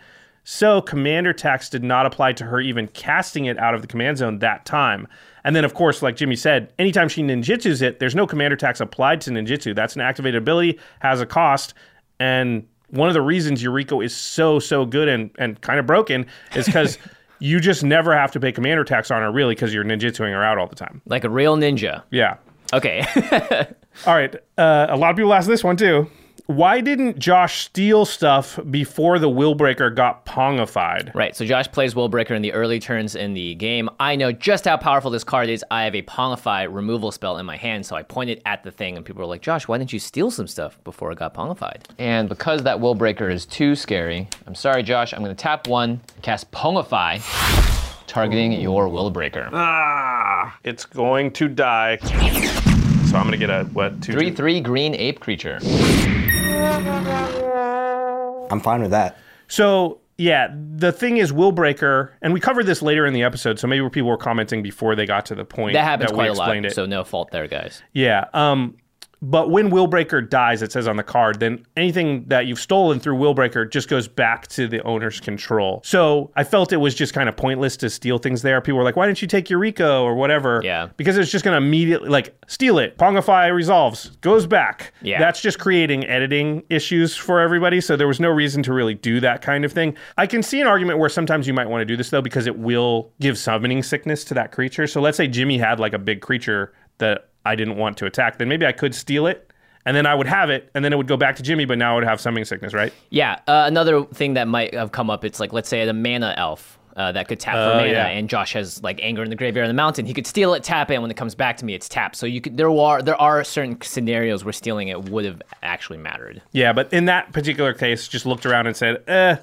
So 0.44 0.80
commander 0.80 1.32
tax 1.34 1.68
did 1.68 1.84
not 1.84 2.06
apply 2.06 2.32
to 2.34 2.44
her 2.44 2.60
even 2.60 2.88
casting 2.88 3.44
it 3.44 3.58
out 3.58 3.74
of 3.74 3.82
the 3.82 3.88
command 3.88 4.16
zone 4.18 4.38
that 4.38 4.64
time. 4.64 5.06
And 5.46 5.54
then, 5.54 5.64
of 5.64 5.74
course, 5.74 6.02
like 6.02 6.16
Jimmy 6.16 6.34
said, 6.34 6.72
anytime 6.76 7.08
she 7.08 7.22
ninjutsus 7.22 7.80
it, 7.80 8.00
there's 8.00 8.16
no 8.16 8.26
commander 8.26 8.56
tax 8.56 8.80
applied 8.80 9.20
to 9.22 9.30
ninjutsu. 9.30 9.76
That's 9.76 9.94
an 9.94 10.00
activated 10.00 10.42
ability, 10.42 10.80
has 10.98 11.20
a 11.20 11.26
cost, 11.26 11.72
and 12.18 12.66
one 12.90 13.06
of 13.06 13.14
the 13.14 13.22
reasons 13.22 13.62
Yuriko 13.62 14.04
is 14.04 14.14
so 14.14 14.58
so 14.58 14.84
good 14.84 15.08
and 15.08 15.30
and 15.38 15.60
kind 15.60 15.78
of 15.78 15.86
broken 15.86 16.26
is 16.56 16.66
because 16.66 16.98
you 17.38 17.60
just 17.60 17.84
never 17.84 18.16
have 18.16 18.32
to 18.32 18.40
pay 18.40 18.50
commander 18.50 18.82
tax 18.82 19.10
on 19.10 19.22
her 19.22 19.30
really 19.30 19.54
because 19.54 19.72
you're 19.72 19.84
ninjutsuing 19.84 20.32
her 20.32 20.42
out 20.42 20.58
all 20.58 20.66
the 20.66 20.74
time. 20.74 21.00
Like 21.06 21.22
a 21.22 21.30
real 21.30 21.56
ninja. 21.56 22.02
Yeah. 22.10 22.38
Okay. 22.72 23.04
All 24.06 24.14
right. 24.14 24.34
Uh, 24.58 24.86
a 24.88 24.96
lot 24.96 25.10
of 25.10 25.16
people 25.16 25.32
ask 25.32 25.46
this 25.46 25.62
one 25.62 25.76
too. 25.76 26.10
Why 26.46 26.80
didn't 26.80 27.18
Josh 27.18 27.64
steal 27.64 28.04
stuff 28.04 28.60
before 28.70 29.18
the 29.18 29.28
Willbreaker 29.28 29.92
got 29.92 30.24
pongified? 30.24 31.12
Right, 31.12 31.34
so 31.34 31.44
Josh 31.44 31.66
plays 31.66 31.94
Willbreaker 31.94 32.30
in 32.36 32.42
the 32.42 32.52
early 32.52 32.78
turns 32.78 33.16
in 33.16 33.34
the 33.34 33.56
game. 33.56 33.90
I 33.98 34.14
know 34.14 34.30
just 34.30 34.64
how 34.64 34.76
powerful 34.76 35.10
this 35.10 35.24
card 35.24 35.48
is. 35.48 35.64
I 35.72 35.82
have 35.82 35.96
a 35.96 36.02
Pongify 36.02 36.72
removal 36.72 37.10
spell 37.10 37.38
in 37.38 37.46
my 37.46 37.56
hand, 37.56 37.84
so 37.84 37.96
I 37.96 38.04
pointed 38.04 38.42
at 38.46 38.62
the 38.62 38.70
thing, 38.70 38.96
and 38.96 39.04
people 39.04 39.22
were 39.22 39.26
like, 39.26 39.42
Josh, 39.42 39.66
why 39.66 39.76
didn't 39.76 39.92
you 39.92 39.98
steal 39.98 40.30
some 40.30 40.46
stuff 40.46 40.78
before 40.84 41.10
it 41.10 41.18
got 41.18 41.34
Pongified? 41.34 41.82
And 41.98 42.28
because 42.28 42.62
that 42.62 42.78
Willbreaker 42.78 43.28
is 43.28 43.44
too 43.44 43.74
scary, 43.74 44.28
I'm 44.46 44.54
sorry, 44.54 44.84
Josh, 44.84 45.12
I'm 45.14 45.24
going 45.24 45.34
to 45.34 45.42
tap 45.42 45.66
one, 45.66 46.00
cast 46.22 46.52
Pongify, 46.52 47.22
targeting 48.06 48.52
your 48.52 48.86
Willbreaker. 48.86 49.50
Ah, 49.52 50.56
it's 50.62 50.84
going 50.84 51.32
to 51.32 51.48
die. 51.48 51.96
So 51.96 53.16
I'm 53.16 53.24
gonna 53.24 53.36
get 53.36 53.50
a 53.50 53.64
what? 53.72 54.02
Two, 54.02 54.12
3 54.12 54.32
3 54.32 54.60
green 54.60 54.94
ape 54.94 55.20
creature. 55.20 55.58
I'm 58.50 58.60
fine 58.60 58.82
with 58.82 58.90
that. 58.92 59.18
So 59.48 60.00
yeah, 60.18 60.48
the 60.76 60.92
thing 60.92 61.18
is, 61.18 61.32
Willbreaker, 61.32 62.10
and 62.22 62.32
we 62.32 62.40
covered 62.40 62.64
this 62.66 62.80
later 62.80 63.04
in 63.06 63.12
the 63.12 63.22
episode. 63.22 63.58
So 63.58 63.66
maybe 63.66 63.88
people 63.90 64.08
were 64.08 64.16
commenting 64.16 64.62
before 64.62 64.94
they 64.94 65.04
got 65.06 65.26
to 65.26 65.34
the 65.34 65.44
point 65.44 65.74
That 65.74 65.84
happens 65.84 66.10
we 66.10 66.14
quite 66.16 66.30
a 66.30 66.32
lot, 66.32 66.44
explained 66.44 66.66
it. 66.66 66.74
so 66.74 66.86
no 66.86 67.04
fault 67.04 67.30
there, 67.32 67.46
guys. 67.46 67.82
Yeah. 67.92 68.24
Um, 68.32 68.76
but 69.22 69.50
when 69.50 69.70
Willbreaker 69.70 70.28
dies, 70.28 70.62
it 70.62 70.72
says 70.72 70.86
on 70.86 70.96
the 70.96 71.02
card, 71.02 71.40
then 71.40 71.64
anything 71.76 72.24
that 72.28 72.46
you've 72.46 72.60
stolen 72.60 73.00
through 73.00 73.16
Willbreaker 73.16 73.70
just 73.70 73.88
goes 73.88 74.06
back 74.08 74.46
to 74.48 74.68
the 74.68 74.82
owner's 74.82 75.20
control. 75.20 75.80
So 75.84 76.30
I 76.36 76.44
felt 76.44 76.72
it 76.72 76.76
was 76.76 76.94
just 76.94 77.14
kind 77.14 77.28
of 77.28 77.36
pointless 77.36 77.76
to 77.78 77.90
steal 77.90 78.18
things 78.18 78.42
there. 78.42 78.60
People 78.60 78.78
were 78.78 78.84
like, 78.84 78.96
why 78.96 79.06
didn't 79.06 79.22
you 79.22 79.28
take 79.28 79.46
Yuriko 79.46 80.02
or 80.02 80.14
whatever? 80.14 80.60
Yeah. 80.62 80.88
Because 80.96 81.16
it's 81.16 81.30
just 81.30 81.44
going 81.44 81.58
to 81.58 81.66
immediately, 81.66 82.08
like, 82.08 82.36
steal 82.46 82.78
it. 82.78 82.98
Pongify 82.98 83.52
resolves, 83.54 84.10
goes 84.20 84.46
back. 84.46 84.92
Yeah. 85.00 85.18
That's 85.18 85.40
just 85.40 85.58
creating 85.58 86.06
editing 86.06 86.62
issues 86.68 87.16
for 87.16 87.40
everybody. 87.40 87.80
So 87.80 87.96
there 87.96 88.08
was 88.08 88.20
no 88.20 88.28
reason 88.28 88.62
to 88.64 88.72
really 88.72 88.94
do 88.94 89.20
that 89.20 89.40
kind 89.40 89.64
of 89.64 89.72
thing. 89.72 89.96
I 90.18 90.26
can 90.26 90.42
see 90.42 90.60
an 90.60 90.66
argument 90.66 90.98
where 90.98 91.08
sometimes 91.08 91.46
you 91.46 91.54
might 91.54 91.68
want 91.68 91.80
to 91.80 91.86
do 91.86 91.96
this, 91.96 92.10
though, 92.10 92.22
because 92.22 92.46
it 92.46 92.58
will 92.58 93.12
give 93.20 93.38
summoning 93.38 93.82
sickness 93.82 94.24
to 94.24 94.34
that 94.34 94.52
creature. 94.52 94.86
So 94.86 95.00
let's 95.00 95.16
say 95.16 95.26
Jimmy 95.26 95.56
had 95.58 95.80
like 95.80 95.94
a 95.94 95.98
big 95.98 96.20
creature 96.20 96.74
that 96.98 97.30
I 97.46 97.54
didn't 97.56 97.76
want 97.76 97.96
to 97.98 98.06
attack, 98.06 98.38
then 98.38 98.48
maybe 98.48 98.66
I 98.66 98.72
could 98.72 98.94
steal 98.94 99.26
it. 99.26 99.42
And 99.86 99.96
then 99.96 100.04
I 100.04 100.16
would 100.16 100.26
have 100.26 100.50
it, 100.50 100.68
and 100.74 100.84
then 100.84 100.92
it 100.92 100.96
would 100.96 101.06
go 101.06 101.16
back 101.16 101.36
to 101.36 101.44
Jimmy, 101.44 101.64
but 101.64 101.78
now 101.78 101.92
I 101.92 101.94
would 101.94 102.02
have 102.04 102.20
summoning 102.20 102.44
sickness, 102.44 102.74
right? 102.74 102.92
Yeah, 103.10 103.34
uh, 103.46 103.64
another 103.68 104.02
thing 104.02 104.34
that 104.34 104.48
might 104.48 104.74
have 104.74 104.90
come 104.90 105.10
up, 105.10 105.24
it's 105.24 105.38
like, 105.38 105.52
let's 105.52 105.68
say, 105.68 105.84
the 105.86 105.92
mana 105.94 106.34
elf. 106.36 106.76
Uh, 106.96 107.12
that 107.12 107.28
could 107.28 107.38
tap 107.38 107.54
for 107.54 107.58
Oh, 107.74 107.76
mana, 107.76 107.92
yeah. 107.92 108.06
and 108.06 108.26
Josh 108.28 108.54
has 108.54 108.82
like 108.82 108.98
anger 109.02 109.22
in 109.22 109.28
the 109.30 109.36
graveyard 109.36 109.64
on 109.64 109.68
the 109.68 109.74
mountain. 109.74 110.06
He 110.06 110.14
could 110.14 110.26
steal 110.26 110.54
it, 110.54 110.64
tap 110.64 110.90
it, 110.90 110.94
and 110.94 111.02
when 111.02 111.10
it 111.10 111.16
comes 111.16 111.34
back 111.36 111.58
to 111.58 111.64
me, 111.66 111.74
it's 111.74 111.88
tapped. 111.90 112.16
So 112.16 112.24
you 112.26 112.40
could 112.40 112.56
there 112.56 112.70
are 112.70 113.02
there 113.02 113.20
are 113.20 113.44
certain 113.44 113.78
scenarios 113.82 114.44
where 114.44 114.52
stealing 114.54 114.88
it 114.88 115.10
would 115.10 115.26
have 115.26 115.42
actually 115.62 115.98
mattered. 115.98 116.40
Yeah, 116.52 116.72
but 116.72 116.90
in 116.94 117.04
that 117.04 117.32
particular 117.34 117.74
case, 117.74 118.08
just 118.08 118.24
looked 118.24 118.46
around 118.46 118.66
and 118.66 118.74
said, 118.74 119.02
eh, 119.08 119.36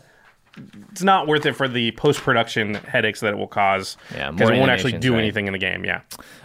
it's 0.92 1.04
not 1.04 1.28
worth 1.28 1.46
it 1.46 1.54
for 1.54 1.68
the 1.68 1.92
post 1.92 2.20
production 2.22 2.76
headaches 2.76 3.20
that 3.22 3.34
it 3.34 3.38
will 3.38 3.48
cause. 3.48 3.98
Yeah, 4.14 4.32
because 4.32 4.50
it 4.50 4.58
won't 4.58 4.72
actually 4.72 4.98
do 4.98 5.14
right? 5.14 5.20
anything 5.20 5.48
in 5.48 5.54
the 5.54 5.60
game. 5.60 5.86
Yeah. 5.86 6.02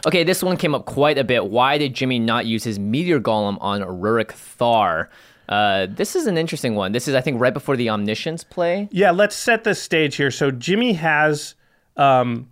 Okay, 0.07 0.25
this 0.25 0.43
one 0.43 0.57
came 0.57 0.75
up 0.75 0.87
quite 0.87 1.19
a 1.19 1.25
bit. 1.25 1.47
Why 1.47 1.79
did 1.79 1.95
Jimmy 1.95 2.19
not 2.19 2.47
use 2.47 2.65
his 2.65 2.79
meteor 2.79 3.21
golem 3.21 3.59
on 3.61 3.81
Ruric 3.83 4.33
Thar? 4.33 5.11
Uh, 5.49 5.87
this 5.89 6.15
is 6.15 6.27
an 6.27 6.37
interesting 6.37 6.75
one. 6.75 6.93
This 6.93 7.09
is, 7.09 7.15
I 7.15 7.21
think, 7.21 7.41
right 7.41 7.55
before 7.55 7.77
the 7.77 7.89
omniscience 7.91 8.45
play. 8.45 8.89
Yeah, 8.93 9.11
let's 9.11 9.35
set 9.35 9.65
the 9.65 9.75
stage 9.75 10.17
here. 10.17 10.31
So 10.31 10.51
Jimmy 10.51 10.93
has 10.93 11.55
um, 11.97 12.49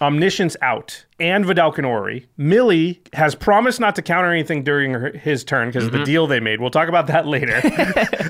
Omniscience 0.00 0.56
out, 0.60 1.04
and 1.20 1.44
Vedalken 1.44 1.86
Orrery. 1.86 2.26
Millie 2.36 3.00
has 3.12 3.36
promised 3.36 3.78
not 3.78 3.94
to 3.94 4.02
counter 4.02 4.32
anything 4.32 4.64
during 4.64 4.92
her, 4.92 5.10
his 5.12 5.44
turn 5.44 5.68
because 5.68 5.86
of 5.86 5.92
the 5.92 6.02
deal 6.02 6.26
they 6.26 6.40
made. 6.40 6.60
We'll 6.60 6.70
talk 6.70 6.88
about 6.88 7.06
that 7.06 7.26
later. 7.28 7.62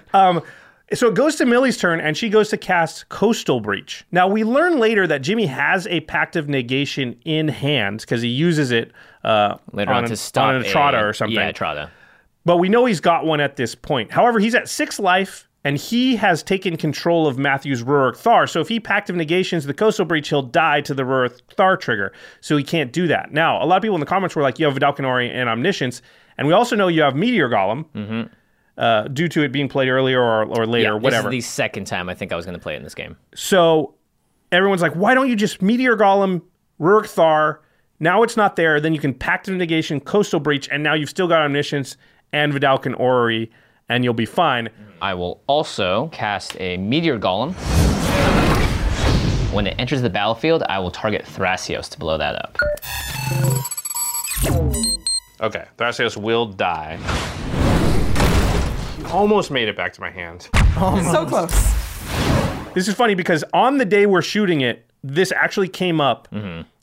um, 0.14 0.42
so 0.94 1.08
it 1.08 1.14
goes 1.14 1.36
to 1.36 1.46
Millie's 1.46 1.76
turn, 1.78 2.00
and 2.00 2.16
she 2.16 2.28
goes 2.28 2.48
to 2.50 2.56
cast 2.56 3.08
Coastal 3.08 3.60
Breach. 3.60 4.04
Now, 4.12 4.28
we 4.28 4.44
learn 4.44 4.78
later 4.78 5.06
that 5.06 5.22
Jimmy 5.22 5.46
has 5.46 5.86
a 5.88 6.00
Pact 6.00 6.36
of 6.36 6.48
Negation 6.48 7.18
in 7.24 7.48
hand 7.48 8.00
because 8.00 8.22
he 8.22 8.28
uses 8.28 8.70
it 8.70 8.92
uh, 9.24 9.56
Later 9.72 9.92
on, 9.92 10.04
on, 10.04 10.10
to 10.10 10.16
stop 10.16 10.48
on 10.50 10.56
a 10.56 10.64
Trotta 10.64 11.00
a- 11.00 11.06
or 11.06 11.12
something. 11.12 11.36
Yeah, 11.36 11.52
Trotta. 11.52 11.90
But 12.44 12.58
we 12.58 12.68
know 12.68 12.84
he's 12.84 13.00
got 13.00 13.24
one 13.24 13.40
at 13.40 13.56
this 13.56 13.74
point. 13.74 14.10
However, 14.12 14.38
he's 14.38 14.54
at 14.54 14.68
six 14.68 14.98
life, 14.98 15.48
and 15.64 15.78
he 15.78 16.16
has 16.16 16.42
taken 16.42 16.76
control 16.76 17.26
of 17.26 17.38
Matthew's 17.38 17.82
Ruric 17.82 18.16
Thar. 18.18 18.46
So 18.46 18.60
if 18.60 18.68
he 18.68 18.78
Pact 18.78 19.08
of 19.08 19.16
Negations 19.16 19.64
the 19.64 19.72
Coastal 19.72 20.04
Breach, 20.04 20.28
he'll 20.28 20.42
die 20.42 20.82
to 20.82 20.92
the 20.92 21.04
Ruric 21.04 21.40
Thar 21.56 21.78
trigger. 21.78 22.12
So 22.42 22.56
he 22.58 22.62
can't 22.64 22.92
do 22.92 23.06
that. 23.06 23.32
Now, 23.32 23.62
a 23.62 23.64
lot 23.64 23.76
of 23.76 23.82
people 23.82 23.96
in 23.96 24.00
the 24.00 24.06
comments 24.06 24.36
were 24.36 24.42
like, 24.42 24.58
you 24.58 24.66
have 24.66 24.74
Vedalken 24.74 25.06
Orrery 25.06 25.30
and 25.30 25.48
Omniscience, 25.48 26.02
and 26.36 26.46
we 26.46 26.52
also 26.52 26.76
know 26.76 26.88
you 26.88 27.00
have 27.00 27.16
Meteor 27.16 27.48
Golem, 27.48 28.28
uh, 28.76 29.08
due 29.08 29.28
to 29.28 29.42
it 29.42 29.52
being 29.52 29.68
played 29.68 29.88
earlier 29.88 30.20
or, 30.20 30.44
or 30.44 30.66
later, 30.66 30.90
Yeah, 30.90 30.94
whatever. 30.94 31.30
This 31.30 31.44
is 31.44 31.44
the 31.50 31.52
second 31.52 31.86
time 31.86 32.08
I 32.08 32.14
think 32.14 32.32
I 32.32 32.36
was 32.36 32.44
going 32.44 32.58
to 32.58 32.62
play 32.62 32.74
it 32.74 32.78
in 32.78 32.82
this 32.82 32.94
game. 32.94 33.16
So 33.34 33.94
everyone's 34.52 34.82
like, 34.82 34.94
why 34.94 35.14
don't 35.14 35.28
you 35.28 35.36
just 35.36 35.62
Meteor 35.62 35.96
Golem, 35.96 36.42
Ruric 36.80 37.06
Thar? 37.08 37.60
Now 38.00 38.22
it's 38.22 38.36
not 38.36 38.56
there. 38.56 38.80
Then 38.80 38.92
you 38.92 39.00
can 39.00 39.14
Pact 39.14 39.48
of 39.48 39.54
Negation, 39.54 40.00
Coastal 40.00 40.40
Breach, 40.40 40.68
and 40.70 40.82
now 40.82 40.94
you've 40.94 41.10
still 41.10 41.28
got 41.28 41.42
Omniscience 41.42 41.96
and 42.32 42.52
Vedalken 42.52 42.98
Orrery, 42.98 43.50
and 43.88 44.02
you'll 44.02 44.12
be 44.14 44.26
fine. 44.26 44.68
I 45.00 45.14
will 45.14 45.42
also 45.46 46.08
cast 46.08 46.60
a 46.60 46.76
Meteor 46.76 47.18
Golem. 47.18 47.54
When 49.52 49.68
it 49.68 49.76
enters 49.78 50.02
the 50.02 50.10
battlefield, 50.10 50.64
I 50.68 50.80
will 50.80 50.90
target 50.90 51.24
Thrasios 51.24 51.88
to 51.90 51.98
blow 51.98 52.18
that 52.18 52.34
up. 52.34 52.58
Okay, 55.40 55.64
Thrasios 55.78 56.16
will 56.16 56.46
die. 56.46 56.98
You 59.04 59.10
almost 59.10 59.50
made 59.50 59.68
it 59.68 59.76
back 59.76 59.92
to 59.94 60.00
my 60.00 60.10
hand. 60.10 60.48
So 60.74 61.26
close. 61.26 61.52
This 62.74 62.88
is 62.88 62.94
funny 62.94 63.14
because 63.14 63.44
on 63.52 63.78
the 63.78 63.84
day 63.84 64.06
we're 64.06 64.22
shooting 64.22 64.60
it, 64.62 64.86
this 65.02 65.30
actually 65.32 65.68
came 65.68 66.00
up, 66.00 66.28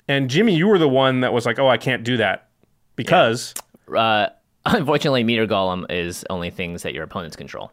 and 0.07 0.29
Jimmy, 0.29 0.55
you 0.55 0.67
were 0.67 0.77
the 0.77 0.87
one 0.89 1.21
that 1.21 1.33
was 1.33 1.45
like, 1.45 1.57
"Oh, 1.59 1.67
I 1.67 1.77
can't 1.77 2.03
do 2.03 2.17
that," 2.17 2.47
because 2.95 3.53
Uh, 3.93 4.27
unfortunately, 4.65 5.23
Meteor 5.23 5.47
Golem 5.47 5.89
is 5.91 6.23
only 6.29 6.49
things 6.51 6.83
that 6.83 6.93
your 6.93 7.03
opponents 7.03 7.35
control. 7.35 7.71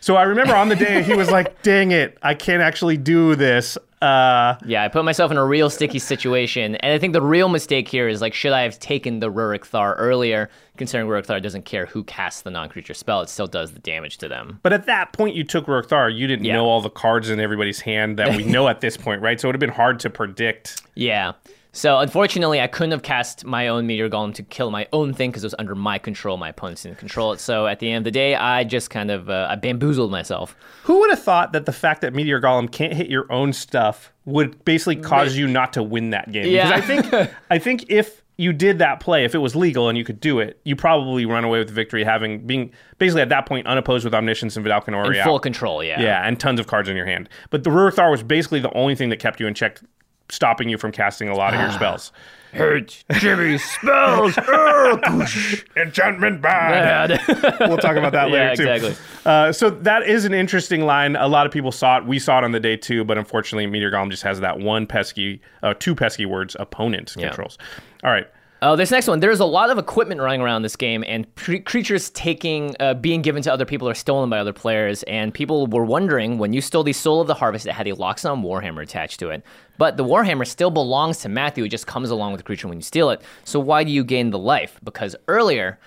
So 0.00 0.16
I 0.16 0.22
remember 0.22 0.54
on 0.54 0.68
the 0.68 0.76
day 0.76 1.02
he 1.02 1.14
was 1.14 1.30
like, 1.30 1.62
"Dang 1.62 1.90
it, 1.92 2.16
I 2.22 2.34
can't 2.34 2.62
actually 2.62 2.96
do 2.96 3.34
this." 3.34 3.76
Uh, 4.00 4.54
Yeah, 4.64 4.84
I 4.84 4.88
put 4.88 5.04
myself 5.04 5.32
in 5.32 5.36
a 5.36 5.44
real 5.44 5.68
sticky 5.70 5.98
situation, 5.98 6.76
and 6.76 6.92
I 6.92 6.98
think 7.00 7.12
the 7.14 7.20
real 7.22 7.48
mistake 7.48 7.88
here 7.88 8.08
is 8.08 8.20
like, 8.20 8.32
should 8.32 8.52
I 8.52 8.60
have 8.62 8.78
taken 8.78 9.18
the 9.18 9.28
Ruric 9.30 9.64
Thar 9.64 9.96
earlier? 9.96 10.48
Considering 10.76 11.10
Ruric 11.10 11.26
Thar 11.26 11.40
doesn't 11.40 11.64
care 11.64 11.86
who 11.86 12.04
casts 12.04 12.42
the 12.42 12.50
non-creature 12.52 12.94
spell, 12.94 13.22
it 13.22 13.28
still 13.28 13.48
does 13.48 13.72
the 13.72 13.80
damage 13.80 14.18
to 14.18 14.28
them. 14.28 14.60
but 14.62 14.72
at 14.72 14.86
that 14.86 15.12
point, 15.12 15.34
you 15.34 15.42
took 15.42 15.66
Ruric 15.66 15.86
Thar. 15.86 16.08
You 16.10 16.28
didn't 16.28 16.44
Yeah. 16.44 16.54
know 16.54 16.66
all 16.66 16.80
the 16.80 16.90
cards 16.90 17.28
in 17.28 17.40
everybody's 17.40 17.80
hand 17.80 18.18
that 18.20 18.36
we 18.36 18.44
know 18.44 18.68
at 18.68 18.80
this 18.80 18.96
point, 19.04 19.20
right? 19.20 19.40
So 19.40 19.46
it 19.46 19.48
would 19.48 19.54
have 19.56 19.60
been 19.60 19.70
hard 19.70 19.98
to 20.00 20.10
predict. 20.10 20.80
Yeah. 20.94 21.32
So 21.72 21.98
unfortunately, 21.98 22.60
I 22.60 22.66
couldn't 22.66 22.92
have 22.92 23.02
cast 23.02 23.44
my 23.44 23.68
own 23.68 23.86
Meteor 23.86 24.08
Golem 24.08 24.34
to 24.34 24.42
kill 24.42 24.70
my 24.70 24.88
own 24.92 25.12
thing 25.12 25.30
because 25.30 25.44
it 25.44 25.46
was 25.46 25.54
under 25.58 25.74
my 25.74 25.98
control. 25.98 26.36
My 26.36 26.48
opponents 26.48 26.82
didn't 26.82 26.98
control 26.98 27.32
it. 27.32 27.40
So 27.40 27.66
at 27.66 27.78
the 27.78 27.90
end 27.90 27.98
of 27.98 28.04
the 28.04 28.10
day, 28.10 28.34
I 28.34 28.64
just 28.64 28.90
kind 28.90 29.10
of 29.10 29.28
uh, 29.28 29.48
I 29.50 29.56
bamboozled 29.56 30.10
myself. 30.10 30.56
Who 30.84 31.00
would 31.00 31.10
have 31.10 31.22
thought 31.22 31.52
that 31.52 31.66
the 31.66 31.72
fact 31.72 32.00
that 32.00 32.14
Meteor 32.14 32.40
Golem 32.40 32.70
can't 32.70 32.94
hit 32.94 33.08
your 33.08 33.30
own 33.30 33.52
stuff 33.52 34.12
would 34.24 34.64
basically 34.64 34.96
cause 34.96 35.36
you 35.36 35.46
not 35.46 35.72
to 35.74 35.82
win 35.82 36.10
that 36.10 36.32
game? 36.32 36.50
Yeah. 36.50 36.80
Because 36.80 37.10
I 37.12 37.18
think 37.20 37.34
I 37.50 37.58
think 37.58 37.90
if 37.90 38.22
you 38.38 38.52
did 38.52 38.78
that 38.78 39.00
play, 39.00 39.24
if 39.24 39.34
it 39.34 39.38
was 39.38 39.56
legal 39.56 39.88
and 39.88 39.98
you 39.98 40.04
could 40.04 40.20
do 40.20 40.38
it, 40.38 40.60
you 40.64 40.76
probably 40.76 41.26
run 41.26 41.42
away 41.44 41.58
with 41.58 41.68
the 41.68 41.74
victory, 41.74 42.04
having 42.04 42.46
being 42.46 42.70
basically 42.98 43.20
at 43.20 43.28
that 43.28 43.46
point 43.46 43.66
unopposed 43.66 44.04
with 44.04 44.14
Omniscience 44.14 44.56
and 44.56 44.64
Vedalken 44.64 44.94
In 45.14 45.24
full 45.24 45.40
control, 45.40 45.82
yeah. 45.82 46.00
Yeah, 46.00 46.26
and 46.26 46.38
tons 46.38 46.60
of 46.60 46.68
cards 46.68 46.88
in 46.88 46.96
your 46.96 47.04
hand. 47.04 47.28
But 47.50 47.64
the 47.64 47.70
Ruric 47.70 47.94
Thar 47.94 48.10
was 48.12 48.22
basically 48.22 48.60
the 48.60 48.72
only 48.74 48.94
thing 48.94 49.08
that 49.08 49.18
kept 49.18 49.40
you 49.40 49.48
in 49.48 49.54
check, 49.54 49.80
stopping 50.30 50.68
you 50.68 50.78
from 50.78 50.92
casting 50.92 51.28
a 51.28 51.34
lot 51.34 51.54
of 51.54 51.60
your 51.60 51.72
spells. 51.72 52.12
Hurt 52.52 53.04
Jimmy 53.12 53.58
spells. 53.58 54.36
Enchantment 55.76 56.40
bad. 56.40 57.20
we'll 57.60 57.76
talk 57.76 57.96
about 57.96 58.12
that 58.12 58.30
later 58.30 58.36
yeah, 58.36 58.54
too. 58.54 58.68
exactly. 58.68 59.04
Uh, 59.26 59.52
so 59.52 59.68
that 59.68 60.04
is 60.04 60.24
an 60.24 60.32
interesting 60.32 60.86
line. 60.86 61.14
A 61.16 61.28
lot 61.28 61.46
of 61.46 61.52
people 61.52 61.72
saw 61.72 61.98
it. 61.98 62.06
We 62.06 62.18
saw 62.18 62.38
it 62.38 62.44
on 62.44 62.52
the 62.52 62.60
day 62.60 62.76
too, 62.76 63.04
but 63.04 63.18
unfortunately, 63.18 63.66
Meteor 63.66 63.90
Golem 63.90 64.10
just 64.10 64.22
has 64.22 64.40
that 64.40 64.58
one 64.58 64.86
pesky, 64.86 65.42
uh, 65.62 65.74
two 65.78 65.94
pesky 65.94 66.24
words 66.24 66.56
opponent 66.58 67.14
controls. 67.18 67.58
All 68.02 68.10
right. 68.10 68.28
Oh, 68.60 68.74
this 68.74 68.90
next 68.90 69.06
one. 69.06 69.20
There's 69.20 69.38
a 69.38 69.44
lot 69.44 69.70
of 69.70 69.78
equipment 69.78 70.20
running 70.20 70.40
around 70.40 70.62
this 70.62 70.74
game, 70.74 71.04
and 71.06 71.32
cre- 71.36 71.58
creatures 71.58 72.10
taking, 72.10 72.74
uh, 72.80 72.94
being 72.94 73.22
given 73.22 73.40
to 73.44 73.52
other 73.52 73.64
people 73.64 73.88
or 73.88 73.94
stolen 73.94 74.28
by 74.28 74.38
other 74.40 74.52
players. 74.52 75.04
And 75.04 75.32
people 75.32 75.68
were 75.68 75.84
wondering 75.84 76.38
when 76.38 76.52
you 76.52 76.60
stole 76.60 76.82
the 76.82 76.92
Soul 76.92 77.20
of 77.20 77.28
the 77.28 77.34
Harvest, 77.34 77.66
it 77.66 77.72
had 77.72 77.86
a 77.86 77.92
Loxodon 77.92 78.42
Warhammer 78.42 78.82
attached 78.82 79.20
to 79.20 79.30
it. 79.30 79.44
But 79.76 79.96
the 79.96 80.04
Warhammer 80.04 80.44
still 80.44 80.70
belongs 80.70 81.18
to 81.18 81.28
Matthew. 81.28 81.62
It 81.64 81.68
just 81.68 81.86
comes 81.86 82.10
along 82.10 82.32
with 82.32 82.40
the 82.40 82.44
creature 82.44 82.66
when 82.66 82.78
you 82.78 82.82
steal 82.82 83.10
it. 83.10 83.22
So 83.44 83.60
why 83.60 83.84
do 83.84 83.92
you 83.92 84.02
gain 84.02 84.30
the 84.30 84.40
life? 84.40 84.80
Because 84.82 85.14
earlier, 85.28 85.78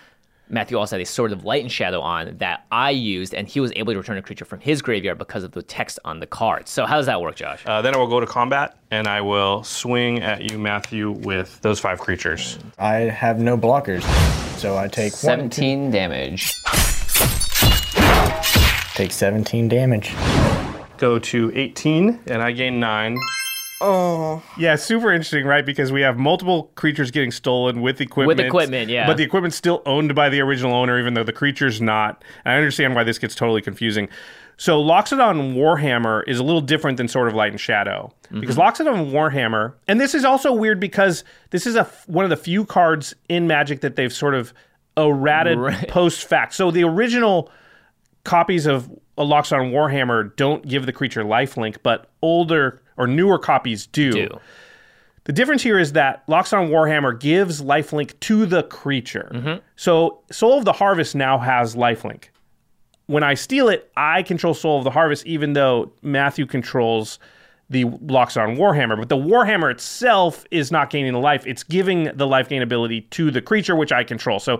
Matthew 0.52 0.78
also 0.78 0.98
had 0.98 1.02
a 1.02 1.06
Sword 1.06 1.32
of 1.32 1.46
Light 1.46 1.62
and 1.62 1.72
Shadow 1.72 2.02
on 2.02 2.36
that 2.38 2.66
I 2.72 2.90
used, 2.90 3.34
and 3.34 3.48
he 3.48 3.62
was 3.62 3.72
able 3.76 3.94
to 3.94 4.00
return 4.00 4.18
a 4.18 4.22
creature 4.22 4.44
from 4.44 4.60
his 4.60 4.82
graveyard 4.82 5.18
because 5.18 5.44
of 5.44 5.52
the 5.52 5.64
text 5.64 5.98
on 6.04 6.20
the 6.20 6.28
card. 6.28 6.68
So 6.68 6.86
how 6.86 6.98
does 6.98 7.06
that 7.06 7.22
work, 7.22 7.36
Josh? 7.36 7.64
Uh, 7.66 7.82
then 7.82 7.96
I 7.96 7.98
will 7.98 8.08
go 8.08 8.20
to 8.20 8.26
combat 8.26 8.78
and 8.92 9.08
I 9.08 9.22
will 9.22 9.64
swing 9.64 10.22
at 10.22 10.52
you, 10.52 10.60
Matthew, 10.60 11.12
with 11.12 11.62
those 11.62 11.80
five 11.80 12.00
creatures. 12.00 12.60
I 12.78 12.96
have 12.96 13.40
no 13.40 13.58
blockers, 13.58 14.04
so 14.58 14.78
I 14.78 14.90
take 14.90 15.14
one, 15.14 15.50
17 15.50 15.90
damage. 15.90 16.54
take 18.94 19.12
17 19.12 19.70
damage. 19.70 20.14
Go 20.98 21.18
to 21.18 21.52
18 21.56 22.20
and 22.28 22.42
I 22.42 22.52
gain 22.52 22.80
nine. 22.80 23.18
Oh, 23.82 24.44
Yeah, 24.58 24.76
super 24.76 25.12
interesting, 25.12 25.46
right? 25.46 25.66
Because 25.66 25.92
we 25.92 26.02
have 26.02 26.18
multiple 26.18 26.72
creatures 26.76 27.12
getting 27.12 27.32
stolen 27.32 27.82
with 27.82 28.00
equipment. 28.02 28.38
With 28.38 28.46
equipment, 28.46 28.90
yeah. 28.90 29.08
But 29.08 29.18
the 29.18 29.24
equipment's 29.24 29.58
still 29.58 29.82
owned 29.86 30.14
by 30.16 30.30
the 30.30 30.40
original 30.42 30.74
owner, 30.74 31.00
even 31.00 31.14
though 31.16 31.24
the 31.24 31.34
creature's 31.34 31.82
not. 31.82 32.24
And 32.46 32.54
I 32.54 32.58
understand 32.58 32.96
why 32.96 33.04
this 33.04 33.18
gets 33.18 33.36
totally 33.36 33.62
confusing. 33.62 34.08
So 34.58 34.82
Loxodon 34.84 35.56
Warhammer 35.56 36.24
is 36.28 36.38
a 36.38 36.44
little 36.44 36.62
different 36.62 36.98
than 36.98 37.08
Sword 37.08 37.28
of 37.28 37.34
Light 37.34 37.52
and 37.52 37.60
Shadow. 37.60 38.14
Mm-hmm. 38.26 38.42
Because 38.42 38.58
Loxodon 38.58 39.12
Warhammer, 39.12 39.74
and 39.88 40.00
this 40.00 40.14
is 40.14 40.24
also 40.24 40.54
weird 40.54 40.80
because 40.80 41.24
this 41.50 41.66
is 41.66 41.76
a 41.76 41.80
f- 41.82 42.08
one 42.08 42.24
of 42.26 42.30
the 42.30 42.38
few 42.38 42.64
cards 42.66 43.16
in 43.28 43.48
Magic 43.48 43.82
that 43.82 43.96
they've 43.96 44.14
sort 44.14 44.36
of 44.36 44.54
errated 44.98 45.58
Right. 45.58 45.88
post 45.90 46.26
fact. 46.26 46.54
So 46.54 46.70
the 46.70 46.84
original 46.84 47.50
copies 48.24 48.68
of 48.68 48.88
a 49.18 49.24
Loxodon 49.24 49.72
Warhammer 49.72 50.36
don't 50.36 50.68
give 50.68 50.86
the 50.86 50.94
creature 50.94 51.24
lifelink, 51.24 51.78
but 51.82 52.08
older 52.22 52.82
or 53.02 53.08
newer 53.08 53.40
copies 53.40 53.88
do. 53.88 54.12
Do. 54.12 54.40
The 55.24 55.34
difference 55.34 55.64
here 55.64 55.80
is 55.80 55.94
that 55.94 56.26
Loxodon 56.28 56.70
Warhammer 56.70 57.20
gives 57.20 57.62
lifelink 57.62 58.20
to 58.22 58.46
the 58.46 58.64
creature. 58.64 59.32
Mm-hmm. 59.34 59.60
So 59.76 60.20
Soul 60.32 60.60
of 60.60 60.66
the 60.66 60.74
Harvest 60.74 61.16
now 61.16 61.38
has 61.38 61.76
lifelink. 61.76 62.26
When 63.08 63.24
I 63.24 63.34
steal 63.34 63.70
it, 63.70 63.92
I 63.98 64.24
control 64.24 64.54
Soul 64.54 64.78
of 64.78 64.84
the 64.84 64.92
Harvest, 64.92 65.26
even 65.26 65.54
though 65.54 65.92
Matthew 66.02 66.46
controls 66.46 67.20
the 67.70 67.86
Loxodon 67.86 68.58
Warhammer. 68.58 68.98
But 68.98 69.10
the 69.10 69.18
Warhammer 69.18 69.72
itself 69.72 70.46
is 70.52 70.72
not 70.72 70.90
gaining 70.90 71.14
the 71.14 71.20
life; 71.20 71.46
it's 71.46 71.64
giving 71.64 72.06
the 72.16 72.28
life 72.28 72.50
gain 72.50 72.62
ability 72.62 73.02
to 73.12 73.32
the 73.32 73.42
creature, 73.42 73.76
which 73.76 73.92
I 73.92 74.04
control. 74.04 74.40
So 74.40 74.60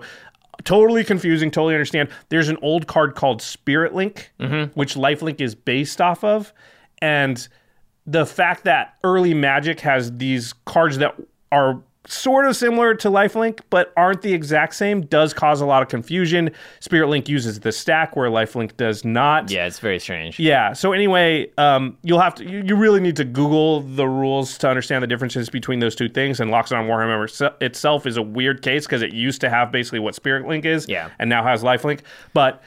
totally 0.64 1.04
confusing. 1.04 1.50
Totally 1.50 1.74
understand. 1.74 2.08
There's 2.28 2.48
an 2.48 2.58
old 2.62 2.86
card 2.86 3.14
called 3.14 3.42
Spirit 3.42 3.94
Link, 3.94 4.32
mm-hmm. 4.38 4.78
which 4.78 4.94
lifelink 4.94 5.40
is 5.40 5.54
based 5.54 6.00
off 6.00 6.22
of, 6.22 6.52
and 7.00 7.48
the 8.06 8.26
fact 8.26 8.64
that 8.64 8.94
early 9.04 9.34
Magic 9.34 9.80
has 9.80 10.16
these 10.18 10.52
cards 10.64 10.98
that 10.98 11.14
are 11.50 11.80
sort 12.04 12.46
of 12.46 12.56
similar 12.56 12.96
to 12.96 13.08
Lifelink 13.08 13.60
but 13.70 13.92
aren't 13.96 14.22
the 14.22 14.32
exact 14.34 14.74
same 14.74 15.02
does 15.02 15.32
cause 15.32 15.60
a 15.60 15.66
lot 15.66 15.82
of 15.82 15.88
confusion. 15.88 16.50
Spirit 16.80 17.06
Link 17.08 17.28
uses 17.28 17.60
the 17.60 17.70
stack 17.70 18.16
where 18.16 18.28
Lifelink 18.28 18.76
does 18.76 19.04
not. 19.04 19.52
Yeah, 19.52 19.66
it's 19.66 19.78
very 19.78 20.00
strange. 20.00 20.36
Yeah. 20.40 20.72
So 20.72 20.90
anyway, 20.92 21.52
um, 21.58 21.96
you'll 22.02 22.18
have 22.18 22.34
to. 22.36 22.44
You, 22.44 22.64
you 22.66 22.74
really 22.74 22.98
need 22.98 23.14
to 23.16 23.24
Google 23.24 23.82
the 23.82 24.08
rules 24.08 24.58
to 24.58 24.68
understand 24.68 25.04
the 25.04 25.06
differences 25.06 25.48
between 25.48 25.78
those 25.78 25.94
two 25.94 26.08
things. 26.08 26.40
And 26.40 26.50
Loxodon 26.50 26.88
Warhammer 26.88 27.30
se- 27.30 27.54
itself 27.60 28.04
is 28.04 28.16
a 28.16 28.22
weird 28.22 28.62
case 28.62 28.84
because 28.84 29.02
it 29.02 29.12
used 29.12 29.40
to 29.42 29.48
have 29.48 29.70
basically 29.70 30.00
what 30.00 30.16
Spirit 30.16 30.44
Link 30.48 30.64
is, 30.64 30.88
Yeah. 30.88 31.08
and 31.20 31.30
now 31.30 31.44
has 31.44 31.62
Lifelink. 31.62 32.00
But 32.34 32.60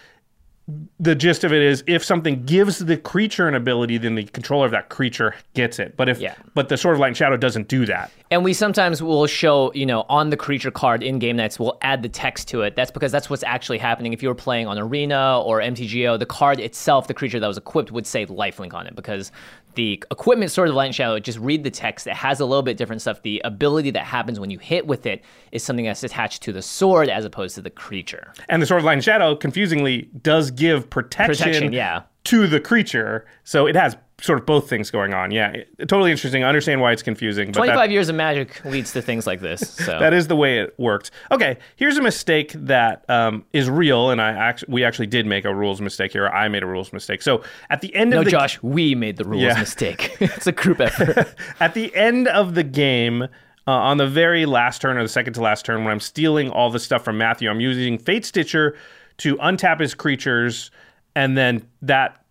the 0.99 1.13
gist 1.13 1.43
of 1.43 1.53
it 1.53 1.61
is 1.61 1.83
if 1.85 2.03
something 2.03 2.43
gives 2.43 2.79
the 2.79 2.97
creature 2.97 3.47
an 3.47 3.53
ability, 3.53 3.99
then 3.99 4.15
the 4.15 4.23
controller 4.23 4.65
of 4.65 4.71
that 4.71 4.89
creature 4.89 5.35
gets 5.53 5.77
it. 5.77 5.95
But 5.95 6.09
if 6.09 6.19
Yeah. 6.19 6.33
but 6.55 6.69
the 6.69 6.77
Sword 6.77 6.95
of 6.95 6.99
Light 6.99 7.09
and 7.09 7.17
Shadow 7.17 7.37
doesn't 7.37 7.67
do 7.67 7.85
that. 7.85 8.11
And 8.31 8.43
we 8.43 8.51
sometimes 8.53 9.03
will 9.03 9.27
show, 9.27 9.71
you 9.75 9.85
know, 9.85 10.05
on 10.09 10.31
the 10.31 10.37
creature 10.37 10.71
card 10.71 11.03
in 11.03 11.19
Game 11.19 11.35
Knights, 11.35 11.59
we'll 11.59 11.77
add 11.83 12.01
the 12.01 12.09
text 12.09 12.47
to 12.47 12.63
it. 12.63 12.75
That's 12.75 12.89
because 12.89 13.11
that's 13.11 13.29
what's 13.29 13.43
actually 13.43 13.77
happening. 13.77 14.11
If 14.13 14.23
you 14.23 14.29
were 14.29 14.33
playing 14.35 14.65
on 14.65 14.79
Arena 14.79 15.39
or 15.41 15.61
MTGO, 15.61 16.17
the 16.17 16.25
card 16.25 16.59
itself, 16.59 17.07
the 17.07 17.13
creature 17.13 17.39
that 17.39 17.47
was 17.47 17.57
equipped, 17.57 17.91
would 17.91 18.07
say 18.07 18.25
lifelink 18.25 18.73
on 18.73 18.87
it 18.87 18.95
because 18.95 19.31
the 19.75 20.03
equipment 20.11 20.51
Sword 20.51 20.69
of 20.69 20.75
Light 20.75 20.87
and 20.87 20.95
Shadow, 20.95 21.19
just 21.19 21.37
read 21.39 21.63
the 21.63 21.71
text. 21.71 22.07
It 22.07 22.13
has 22.13 22.39
a 22.39 22.45
little 22.45 22.63
bit 22.63 22.77
different 22.77 23.01
stuff. 23.01 23.21
The 23.21 23.41
ability 23.43 23.91
that 23.91 24.05
happens 24.05 24.39
when 24.39 24.49
you 24.49 24.59
hit 24.59 24.87
with 24.87 25.05
it 25.05 25.23
is 25.51 25.63
something 25.63 25.85
that's 25.85 26.03
attached 26.03 26.41
to 26.43 26.51
the 26.51 26.61
sword 26.61 27.09
as 27.09 27.25
opposed 27.25 27.55
to 27.55 27.61
the 27.61 27.69
creature. 27.69 28.33
And 28.49 28.61
the 28.61 28.65
Sword 28.65 28.79
of 28.79 28.85
Light 28.85 28.93
and 28.93 29.03
Shadow, 29.03 29.35
confusingly, 29.35 30.09
does 30.21 30.51
give 30.51 30.89
protection, 30.89 31.35
Protection, 31.35 31.73
yeah. 31.73 32.03
to 32.25 32.47
the 32.47 32.59
creature. 32.59 33.25
So 33.43 33.67
it 33.67 33.75
has 33.75 33.95
sort 34.21 34.39
of 34.39 34.45
both 34.45 34.69
things 34.69 34.89
going 34.89 35.13
on. 35.13 35.31
Yeah, 35.31 35.63
totally 35.79 36.11
interesting. 36.11 36.43
I 36.43 36.47
understand 36.47 36.79
why 36.81 36.91
it's 36.93 37.03
confusing. 37.03 37.47
But 37.47 37.65
that- 37.65 37.73
25 37.73 37.91
years 37.91 38.09
of 38.09 38.15
magic 38.15 38.63
leads 38.63 38.93
to 38.93 39.01
things 39.01 39.27
like 39.27 39.41
this. 39.41 39.61
So 39.71 39.99
that 39.99 40.13
is 40.13 40.27
the 40.27 40.35
way 40.35 40.59
it 40.59 40.73
worked. 40.77 41.11
Okay, 41.31 41.57
here's 41.75 41.97
a 41.97 42.01
mistake 42.01 42.53
that 42.53 43.07
um, 43.09 43.45
is 43.53 43.69
real, 43.69 44.11
and 44.11 44.21
I 44.21 44.29
actually 44.31 44.73
we 44.73 44.83
actually 44.83 45.07
did 45.07 45.25
make 45.25 45.45
a 45.45 45.53
rules 45.53 45.81
mistake 45.81 46.11
here. 46.13 46.27
I 46.27 46.47
made 46.47 46.63
a 46.63 46.67
rules 46.67 46.93
mistake. 46.93 47.21
So 47.21 47.43
at 47.69 47.81
the 47.81 47.93
end 47.95 48.11
no, 48.11 48.19
of 48.19 48.25
the 48.25 48.31
No 48.31 48.37
Josh, 48.39 48.61
we 48.63 48.95
made 48.95 49.17
the 49.17 49.25
rules 49.25 49.43
Yeah. 49.43 49.59
mistake. 49.59 50.15
it's 50.21 50.47
a 50.47 50.51
group 50.51 50.79
effort. 50.79 51.35
at 51.59 51.73
the 51.73 51.93
end 51.95 52.27
of 52.27 52.55
the 52.55 52.63
game, 52.63 53.23
uh, 53.23 53.27
on 53.71 53.97
the 53.97 54.07
very 54.07 54.45
last 54.45 54.81
turn 54.81 54.97
or 54.97 55.03
the 55.03 55.09
second 55.09 55.33
to 55.33 55.41
last 55.41 55.65
turn, 55.65 55.83
when 55.83 55.91
I'm 55.91 55.99
stealing 55.99 56.49
all 56.49 56.69
the 56.69 56.79
stuff 56.79 57.03
from 57.03 57.17
Matthew, 57.17 57.49
I'm 57.49 57.59
using 57.59 57.97
Fate 57.97 58.25
Stitcher 58.25 58.77
to 59.17 59.35
untap 59.37 59.79
his 59.79 59.93
creatures, 59.93 60.71
and 61.15 61.37
then 61.37 61.67
that 61.81 62.24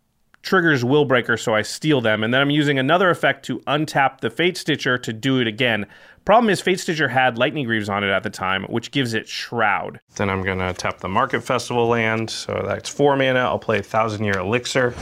triggers 0.44 0.84
Will 0.84 1.04
Breaker, 1.04 1.36
so 1.36 1.54
I 1.54 1.62
steal 1.62 2.00
them. 2.00 2.22
And 2.22 2.32
then 2.32 2.40
I'm 2.40 2.50
using 2.50 2.78
another 2.78 3.10
effect 3.10 3.44
to 3.46 3.58
untap 3.60 4.20
the 4.20 4.30
Fate 4.30 4.56
Stitcher 4.56 4.98
to 4.98 5.12
do 5.12 5.40
it 5.40 5.46
again. 5.48 5.86
Problem 6.24 6.50
is, 6.50 6.60
Fate 6.60 6.80
Stitcher 6.80 7.08
had 7.08 7.36
Lightning 7.38 7.66
Greaves 7.66 7.88
on 7.88 8.04
it 8.04 8.10
at 8.10 8.22
the 8.22 8.30
time, 8.30 8.64
which 8.64 8.90
gives 8.90 9.14
it 9.14 9.26
Shroud. 9.26 10.00
Then 10.16 10.30
I'm 10.30 10.42
gonna 10.42 10.72
tap 10.72 10.98
the 10.98 11.08
Market 11.08 11.42
Festival 11.42 11.88
land, 11.88 12.30
so 12.30 12.62
that's 12.64 12.88
four 12.88 13.16
mana. 13.16 13.40
I'll 13.40 13.58
play 13.58 13.82
Thousand 13.82 14.24
Year 14.24 14.38
Elixir. 14.38 14.94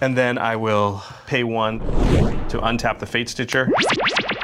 And 0.00 0.16
then 0.16 0.38
I 0.38 0.56
will 0.56 1.02
pay 1.26 1.44
one 1.44 1.78
to 2.48 2.58
untap 2.58 2.98
the 2.98 3.06
Fate 3.06 3.28
Stitcher. 3.28 3.70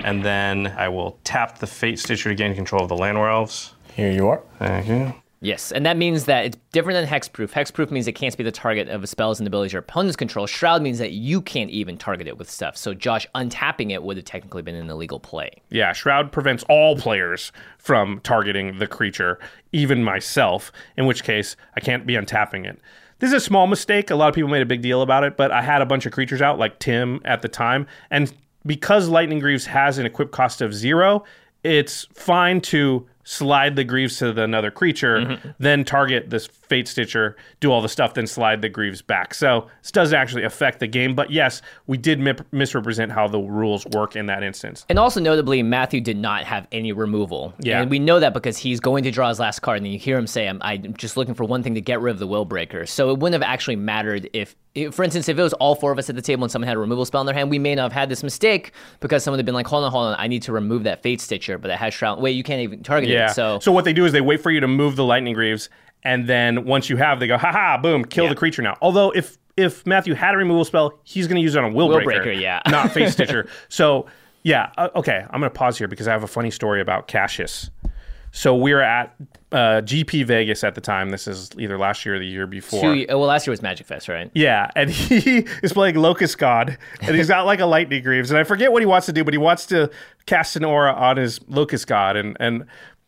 And 0.03 0.25
then 0.25 0.69
I 0.79 0.89
will 0.89 1.19
tap 1.25 1.59
the 1.59 1.67
Fate 1.67 1.99
Stitcher 1.99 2.31
to 2.31 2.35
gain 2.35 2.55
control 2.55 2.83
of 2.83 2.89
the 2.89 2.97
Land 2.97 3.19
Elves. 3.19 3.75
Here 3.95 4.11
you 4.11 4.29
are. 4.29 4.43
Thank 4.59 4.89
you. 4.89 5.15
Yes, 5.43 5.73
and 5.73 5.87
that 5.87 5.97
means 5.97 6.27
that 6.27 6.45
it's 6.45 6.59
different 6.71 6.97
than 6.97 7.21
hexproof. 7.21 7.53
Hexproof 7.53 7.91
means 7.91 8.07
it 8.07 8.13
can't 8.13 8.37
be 8.37 8.45
the 8.45 8.53
target 8.53 8.89
of 8.89 9.09
spells 9.09 9.41
and 9.41 9.47
abilities 9.47 9.73
your 9.73 9.81
opponents 9.81 10.15
control. 10.15 10.47
Shroud 10.47 10.83
means 10.83 10.99
that 10.99 11.13
you 11.13 11.41
can't 11.41 11.71
even 11.71 11.97
target 11.97 12.27
it 12.27 12.37
with 12.37 12.51
stuff. 12.51 12.77
So 12.77 12.93
Josh 12.93 13.27
untapping 13.35 13.91
it 13.91 14.03
would 14.03 14.19
have 14.19 14.27
technically 14.27 14.61
been 14.61 14.75
an 14.75 14.91
illegal 14.91 15.19
play. 15.19 15.63
Yeah, 15.71 15.95
Shroud 15.95 16.31
prevents 16.31 16.63
all 16.69 16.95
players 16.95 17.53
from 17.79 18.21
targeting 18.21 18.79
the 18.79 18.87
creature, 18.87 19.39
even 19.73 20.05
myself, 20.05 20.73
in 20.99 21.07
which 21.07 21.25
case 21.25 21.57
I 21.75 21.81
can't 21.81 22.07
be 22.07 22.15
untapping 22.15 22.67
it. 22.67 22.79
This 23.21 23.29
is 23.29 23.35
a 23.35 23.41
small 23.41 23.67
mistake. 23.67 24.11
A 24.11 24.17
lot 24.17 24.29
of 24.29 24.35
people 24.35 24.51
made 24.51 24.63
a 24.63 24.67
big 24.67 24.83
deal 24.83 25.01
about 25.01 25.25
it, 25.25 25.39
but 25.39 25.51
I 25.51 25.63
had 25.63 25.81
a 25.81 25.87
bunch 25.87 26.05
of 26.05 26.13
creatures 26.13 26.43
out, 26.43 26.59
like 26.59 26.79
Tim 26.81 27.19
at 27.25 27.41
the 27.41 27.49
time. 27.49 27.87
And 28.11 28.31
because 28.67 29.09
Lightning 29.09 29.39
Greaves 29.39 29.65
has 29.65 29.97
an 29.97 30.05
equip 30.05 30.33
cost 30.33 30.61
of 30.61 30.75
zero, 30.75 31.25
it's 31.63 32.07
fine 32.13 32.61
to 32.63 33.07
slide 33.31 33.77
the 33.77 33.85
Greaves 33.85 34.19
to 34.19 34.33
the 34.33 34.43
another 34.43 34.73
creature, 34.73 35.19
mm-hmm. 35.19 35.49
then 35.61 35.85
target 35.85 36.31
this 36.31 36.49
Fate 36.71 36.89
Stitcher, 36.89 37.37
do 37.61 37.71
all 37.71 37.83
the 37.83 37.89
stuff, 37.89 38.15
then 38.15 38.27
slide 38.27 38.63
the 38.63 38.69
Greaves 38.71 39.03
back. 39.03 39.35
So 39.35 39.67
this 39.83 39.91
doesn't 39.91 40.17
actually 40.17 40.45
affect 40.45 40.81
the 40.81 40.87
game. 40.87 41.15
But 41.15 41.31
yes, 41.31 41.61
we 41.87 41.99
did 41.99 42.21
mi- 42.21 42.33
misrepresent 42.53 43.13
how 43.13 43.29
the 43.29 43.41
rules 43.41 43.85
work 43.87 44.17
in 44.17 44.27
that 44.27 44.43
instance. 44.43 44.87
And 44.89 44.99
also 44.99 45.21
notably, 45.21 45.63
Matthew 45.63 46.01
did 46.01 46.17
not 46.17 46.45
have 46.45 46.67
any 46.73 46.93
removal. 46.93 47.53
Yeah. 47.59 47.83
And 47.83 47.91
we 47.91 47.99
know 47.99 48.21
that 48.21 48.33
because 48.33 48.57
he's 48.57 48.81
going 48.81 49.05
to 49.05 49.11
draw 49.11 49.29
his 49.29 49.39
last 49.41 49.61
card, 49.61 49.79
and 49.79 49.87
then 49.87 49.93
you 49.93 49.99
hear 49.99 50.17
him 50.17 50.27
say, 50.27 50.49
I'm, 50.49 50.61
I'm 50.63 50.95
just 50.95 51.17
looking 51.17 51.35
for 51.35 51.45
one 51.45 51.63
thing 51.63 51.75
to 51.75 51.81
get 51.81 52.01
rid 52.01 52.13
of 52.13 52.19
the 52.21 52.27
will 52.27 52.45
breaker. 52.45 52.87
So 52.87 53.11
it 53.11 53.19
wouldn't 53.19 53.43
have 53.43 53.49
actually 53.51 53.77
mattered 53.77 54.31
if, 54.33 54.55
for 54.93 55.03
instance, 55.03 55.29
if 55.29 55.37
it 55.37 55.43
was 55.43 55.53
all 55.55 55.75
four 55.75 55.91
of 55.91 55.99
us 55.99 56.09
at 56.09 56.15
the 56.15 56.23
table 56.23 56.45
and 56.45 56.53
someone 56.53 56.69
had 56.69 56.77
a 56.77 56.81
removal 56.81 57.05
spell 57.05 57.21
in 57.21 57.27
their 57.27 57.35
hand, 57.35 57.51
we 57.51 57.59
may 57.59 57.75
not 57.75 57.83
have 57.83 57.93
had 57.93 58.09
this 58.09 58.23
mistake 58.23 58.71
because 59.01 59.25
someone 59.25 59.41
had 59.41 59.45
been 59.47 59.55
like, 59.57 59.67
hold 59.67 59.83
on, 59.85 59.91
hold 59.91 60.07
on, 60.07 60.17
I 60.21 60.29
need 60.29 60.43
to 60.43 60.53
remove 60.53 60.85
that 60.85 61.03
Fate 61.03 61.21
Stitcher, 61.21 61.59
but 61.59 61.73
it 61.73 61.77
has 61.79 61.93
Shroud. 61.93 62.21
Wait, 62.21 62.31
you 62.37 62.45
can't 62.45 62.61
even 62.61 62.85
target 62.85 63.11
Yeah. 63.11 63.31
it. 63.31 63.35
So, 63.35 63.59
so 63.59 63.73
what 63.73 63.85
they 63.85 63.93
do 63.93 64.05
is 64.05 64.13
they 64.13 64.21
wait 64.21 64.41
for 64.41 64.53
you 64.53 64.61
to 64.61 64.69
move 64.69 64.95
the 64.95 65.05
lightning 65.05 65.35
greaves, 65.35 65.69
and 66.03 66.27
then 66.27 66.65
once 66.65 66.89
you 66.89 66.97
have, 66.97 67.21
they 67.21 67.27
go, 67.27 67.39
ha 67.39 67.53
ha, 67.53 67.79
boom, 67.79 68.05
kill 68.05 68.29
the 68.29 68.35
creature 68.35 68.63
now. 68.63 68.77
Although 68.81 69.11
if 69.11 69.39
if 69.57 69.87
Matthew 69.87 70.15
had 70.15 70.35
a 70.35 70.39
removal 70.39 70.65
spell, 70.65 70.99
he's 71.05 71.27
going 71.27 71.37
to 71.37 71.43
use 71.43 71.55
it 71.55 71.63
on 71.63 71.75
Will, 71.75 71.89
Will 71.89 72.03
Breaker, 72.03 72.23
Breaker, 72.23 72.33
yeah. 72.33 72.63
not 72.69 72.93
Fate 72.93 73.09
Stitcher. 73.13 73.49
So 73.69 74.07
yeah, 74.43 74.73
uh, 74.79 74.89
okay, 74.97 75.25
I'm 75.31 75.41
going 75.41 75.51
to 75.53 75.59
pause 75.59 75.77
here 75.77 75.89
because 75.89 76.09
I 76.09 76.13
have 76.13 76.23
a 76.23 76.29
funny 76.29 76.51
story 76.51 76.81
about 76.81 77.09
Cassius. 77.09 77.71
So 78.33 78.55
we 78.55 78.73
were 78.73 78.81
at 78.81 79.15
uh, 79.51 79.83
GP 79.83 80.25
Vegas 80.25 80.63
at 80.63 80.77
the 80.77 80.81
time. 80.81 81.11
This 81.11 81.27
is 81.27 81.51
either 81.59 81.77
last 81.77 82.07
year 82.07 82.15
or 82.15 82.19
the 82.21 82.27
year 82.27 82.47
before. 82.47 82.81
two, 82.81 83.07
well, 83.09 83.21
last 83.21 83.47
year 83.47 83.51
was 83.51 83.61
Magic 83.61 83.87
Fest, 83.87 84.09
right? 84.09 84.31
Yeah, 84.35 84.71
and 84.77 84.89
he 84.91 85.47
is 85.63 85.73
playing 85.73 85.97
Locust 85.97 86.39
God, 86.39 86.79
and 87.01 87.17
he's 87.17 87.29
got 87.29 87.45
like 87.45 87.61
a 87.61 87.67
lightning 87.67 88.03
greaves, 88.03 88.31
and 88.31 88.39
I 88.39 88.45
forget 88.45 88.73
what 88.73 88.83
he 88.83 88.87
wants 88.87 89.07
to 89.07 89.13
do, 89.13 89.25
but 89.25 89.35
he 89.35 89.39
wants 89.39 89.67
to 89.67 89.91
cast 90.27 90.55
an 90.57 90.65
aura 90.65 90.93
on 90.93 91.17
his 91.17 91.41
Locust 91.49 91.87
God, 91.87 92.17
and 92.17 92.37
and 92.39 92.67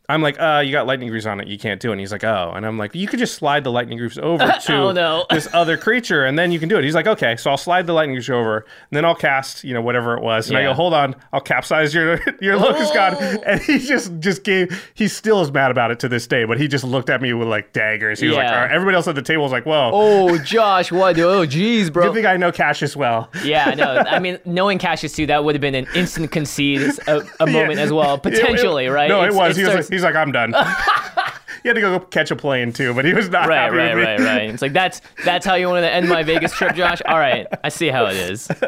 I'm 0.09 0.21
like, 0.21 0.39
uh, 0.41 0.63
you 0.67 0.73
got 0.73 0.87
lightning 0.87 1.09
greaves 1.09 1.27
on 1.27 1.41
it, 1.41 1.47
you 1.49 1.57
can't 1.59 1.81
do 1.81 1.89
it. 1.89 1.93
And 1.93 2.01
he's 2.01 2.13
like, 2.13 2.25
oh, 2.25 2.53
and 2.55 2.67
I'm 2.67 2.77
like, 2.77 2.95
you 2.95 3.07
could 3.07 3.19
just 3.21 3.37
slide 3.37 3.63
the 3.65 3.71
lightning 3.71 3.97
greaves 3.99 4.19
over 4.19 4.45
to 4.67 4.73
Oh, 4.75 4.91
no. 4.93 5.25
this 5.31 5.49
other 5.55 5.77
creature, 5.79 6.25
and 6.25 6.37
then 6.39 6.51
you 6.53 6.59
can 6.59 6.69
do 6.69 6.77
it. 6.77 6.85
He's 6.85 6.95
like, 6.95 7.07
okay, 7.07 7.37
so 7.37 7.51
I'll 7.51 7.57
slide 7.57 7.87
the 7.87 7.93
lightning 7.93 8.17
greaves 8.17 8.29
over, 8.29 8.57
and 8.59 8.67
then 8.91 9.05
I'll 9.05 9.15
cast, 9.15 9.63
you 9.65 9.73
know, 9.75 9.81
whatever 9.81 10.17
it 10.17 10.23
was, 10.23 10.49
and 10.49 10.59
I 10.59 10.65
go, 10.65 10.75
hold 10.75 10.93
on, 10.93 11.15
I'll 11.33 11.41
capsize 11.41 11.95
your 11.95 12.21
your 12.41 12.57
Locust 12.59 12.93
God, 12.93 13.17
Oh. 13.21 13.43
and 13.47 13.61
he 13.61 13.79
just 13.79 14.19
just 14.19 14.43
gave, 14.45 14.91
he 14.95 15.07
still 15.09 15.41
is 15.41 15.53
mad 15.53 15.71
about 15.71 15.91
it 15.93 16.01
to 16.01 16.09
this 16.09 16.27
day, 16.27 16.45
but 16.45 16.59
he 16.61 16.67
just 16.69 16.85
looked 16.85 17.09
at 17.09 17.23
me 17.23 17.33
with 17.33 17.49
like 17.49 17.73
daggers. 17.73 18.19
He 18.21 18.27
was 18.27 18.37
like, 18.37 18.45
Yeah. 18.49 18.55
all 18.57 18.63
right. 18.63 18.71
everybody 18.73 18.97
else 18.97 19.07
at 19.09 19.15
the 19.15 19.23
table 19.23 19.45
was 19.45 19.53
like, 19.53 19.65
whoa. 19.67 19.91
Oh, 19.95 20.37
Josh, 20.39 20.91
what? 20.91 21.19
Oh, 21.21 21.47
geez, 21.47 21.91
bro. 21.91 22.07
Good 22.09 22.15
thing 22.15 22.27
I 22.27 22.37
know 22.37 22.51
Cassius 22.53 22.97
well. 22.97 23.31
Yeah, 23.45 23.73
no. 23.75 23.99
I 23.99 24.19
mean, 24.19 24.39
knowing 24.45 24.79
Cassius 24.79 25.13
too, 25.15 25.27
that 25.27 25.45
would 25.45 25.55
have 25.55 25.61
been 25.63 25.77
an 25.77 25.87
instant 25.95 26.33
concede, 26.33 26.83
a, 27.07 27.23
a 27.41 27.47
moment 27.47 27.79
as 27.79 27.93
well, 27.93 28.19
potentially, 28.19 28.85
It- 28.85 28.89
it- 28.89 28.93
right? 28.93 29.09
No, 29.09 29.21
it 29.23 29.29
It's- 29.29 29.39
was. 29.39 29.57
he 29.57 29.65
was 29.65 29.75
like, 29.75 29.92
he's 29.93 30.03
like, 30.03 30.17
I'm 30.17 30.33
done. 30.33 30.53
he 31.63 31.69
had 31.69 31.75
to 31.75 31.81
go 31.81 32.01
catch 32.01 32.31
a 32.31 32.37
plane 32.37 32.73
too, 32.73 32.93
but 32.95 33.05
he 33.05 33.15
was 33.15 33.29
not 33.29 33.49
right, 33.49 33.71
right, 33.71 33.95
right, 33.95 34.19
right. 34.19 34.51
It's 34.51 34.63
like 34.63 34.73
that's 34.73 35.01
that's 35.25 35.47
how 35.47 35.55
you 35.55 35.69
wanted 35.69 35.83
to 35.83 35.93
end 35.93 36.09
my 36.09 36.23
Vegas 36.23 36.53
trip, 36.53 36.75
Josh. 36.75 37.01
All 37.07 37.19
right, 37.19 37.47
I 37.63 37.69
see 37.69 37.89
how 37.89 38.07
it 38.07 38.17
is. 38.17 38.51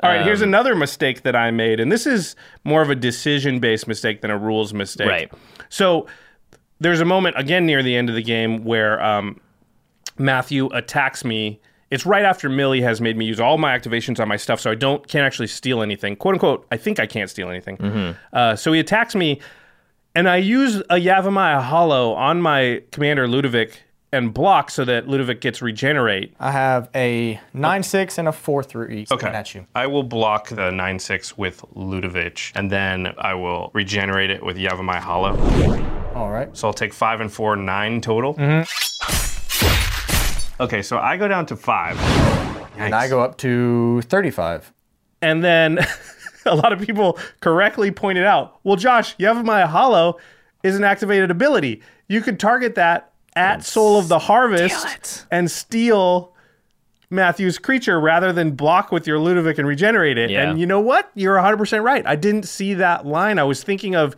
All 0.00 0.10
right, 0.10 0.24
here's 0.24 0.42
another 0.42 0.74
mistake 0.74 1.22
that 1.22 1.34
I 1.34 1.50
made, 1.50 1.80
and 1.80 1.90
this 1.90 2.06
is 2.06 2.36
more 2.64 2.82
of 2.82 2.90
a 2.90 2.94
decision-based 2.94 3.88
mistake 3.88 4.20
than 4.20 4.30
a 4.30 4.38
rules 4.38 4.72
mistake. 4.72 5.08
Right. 5.08 5.32
So 5.68 6.06
there's 6.80 7.00
a 7.00 7.04
moment 7.04 7.36
again 7.38 7.66
near 7.66 7.82
the 7.82 7.96
end 7.96 8.08
of 8.08 8.14
the 8.14 8.22
game 8.22 8.64
where 8.64 9.02
um, 9.02 9.40
Matthew 10.18 10.66
attacks 10.66 11.24
me. 11.24 11.60
It's 11.90 12.06
right 12.06 12.24
after 12.24 12.48
Millie 12.48 12.80
has 12.80 13.00
made 13.02 13.18
me 13.18 13.26
use 13.26 13.38
all 13.38 13.58
my 13.58 13.76
activations 13.78 14.18
on 14.18 14.26
my 14.26 14.36
stuff, 14.36 14.60
so 14.60 14.70
I 14.70 14.74
don't 14.74 15.06
can't 15.08 15.26
actually 15.26 15.48
steal 15.48 15.82
anything. 15.82 16.16
"Quote 16.16 16.34
unquote," 16.34 16.66
I 16.70 16.76
think 16.76 16.98
I 16.98 17.06
can't 17.06 17.28
steal 17.28 17.50
anything. 17.50 18.16
Uh, 18.32 18.56
so 18.56 18.72
he 18.72 18.80
attacks 18.80 19.14
me, 19.14 19.40
and 20.14 20.28
I 20.28 20.36
use 20.36 20.76
a 20.90 20.96
Yavimaya 20.96 21.62
Hollow 21.62 22.12
on 22.14 22.40
my 22.42 22.82
commander 22.90 23.26
Ludovic 23.28 23.82
and 24.14 24.34
block 24.34 24.70
so 24.70 24.84
that 24.84 25.08
Ludovic 25.08 25.40
gets 25.40 25.62
regenerate. 25.62 26.34
I 26.38 26.50
have 26.52 26.90
a 26.94 27.40
9 27.54 27.82
6 27.82 28.18
and 28.18 28.28
a 28.28 28.32
4 28.32 28.62
3 28.62 29.06
Okay. 29.10 29.16
coming 29.20 29.34
at 29.34 29.54
you. 29.54 29.66
I 29.74 29.86
will 29.86 30.02
block 30.02 30.48
the 30.48 30.70
9 30.70 30.98
6 30.98 31.38
with 31.38 31.64
Ludovic, 31.74 32.52
and 32.54 32.70
then 32.70 33.14
I 33.18 33.32
will 33.34 33.70
regenerate 33.72 34.30
it 34.30 34.44
with 34.44 34.58
Yavimaya 34.58 35.00
Hollow. 35.00 35.34
All 36.14 36.30
right. 36.30 36.54
So 36.54 36.68
I'll 36.68 36.74
take 36.74 36.92
5 36.92 37.22
and 37.22 37.32
4, 37.32 37.56
9 37.56 38.00
total. 38.02 38.34
Mm-hmm. 38.34 38.62
Okay, 40.62 40.82
so 40.82 40.98
I 40.98 41.16
go 41.16 41.26
down 41.26 41.46
to 41.46 41.56
5. 41.56 41.98
And 42.76 42.94
I 42.94 43.08
go 43.08 43.20
up 43.22 43.38
to 43.38 44.02
35. 44.02 44.72
And 45.22 45.42
then 45.42 45.78
a 46.46 46.54
lot 46.54 46.72
of 46.72 46.80
people 46.80 47.18
correctly 47.40 47.90
pointed 47.90 48.24
out, 48.24 48.58
well, 48.64 48.76
Josh, 48.76 49.16
Yavimaya 49.16 49.66
Hollow 49.66 50.18
is 50.62 50.76
an 50.76 50.84
activated 50.84 51.30
ability. 51.30 51.82
You 52.08 52.20
could 52.20 52.38
target 52.38 52.74
that 52.76 53.12
at 53.34 53.64
Soul 53.64 53.98
of 53.98 54.08
the 54.08 54.18
Harvest 54.18 54.86
it. 54.86 55.26
and 55.30 55.50
steal 55.50 56.34
Matthew's 57.10 57.58
creature 57.58 58.00
rather 58.00 58.32
than 58.32 58.52
block 58.52 58.90
with 58.90 59.06
your 59.06 59.18
Ludovic 59.18 59.58
and 59.58 59.66
regenerate 59.66 60.18
it. 60.18 60.30
Yeah. 60.30 60.50
And 60.50 60.60
you 60.60 60.66
know 60.66 60.80
what? 60.80 61.10
You're 61.14 61.36
100% 61.36 61.82
right. 61.82 62.06
I 62.06 62.16
didn't 62.16 62.44
see 62.44 62.74
that 62.74 63.06
line. 63.06 63.38
I 63.38 63.44
was 63.44 63.62
thinking 63.62 63.94
of. 63.94 64.16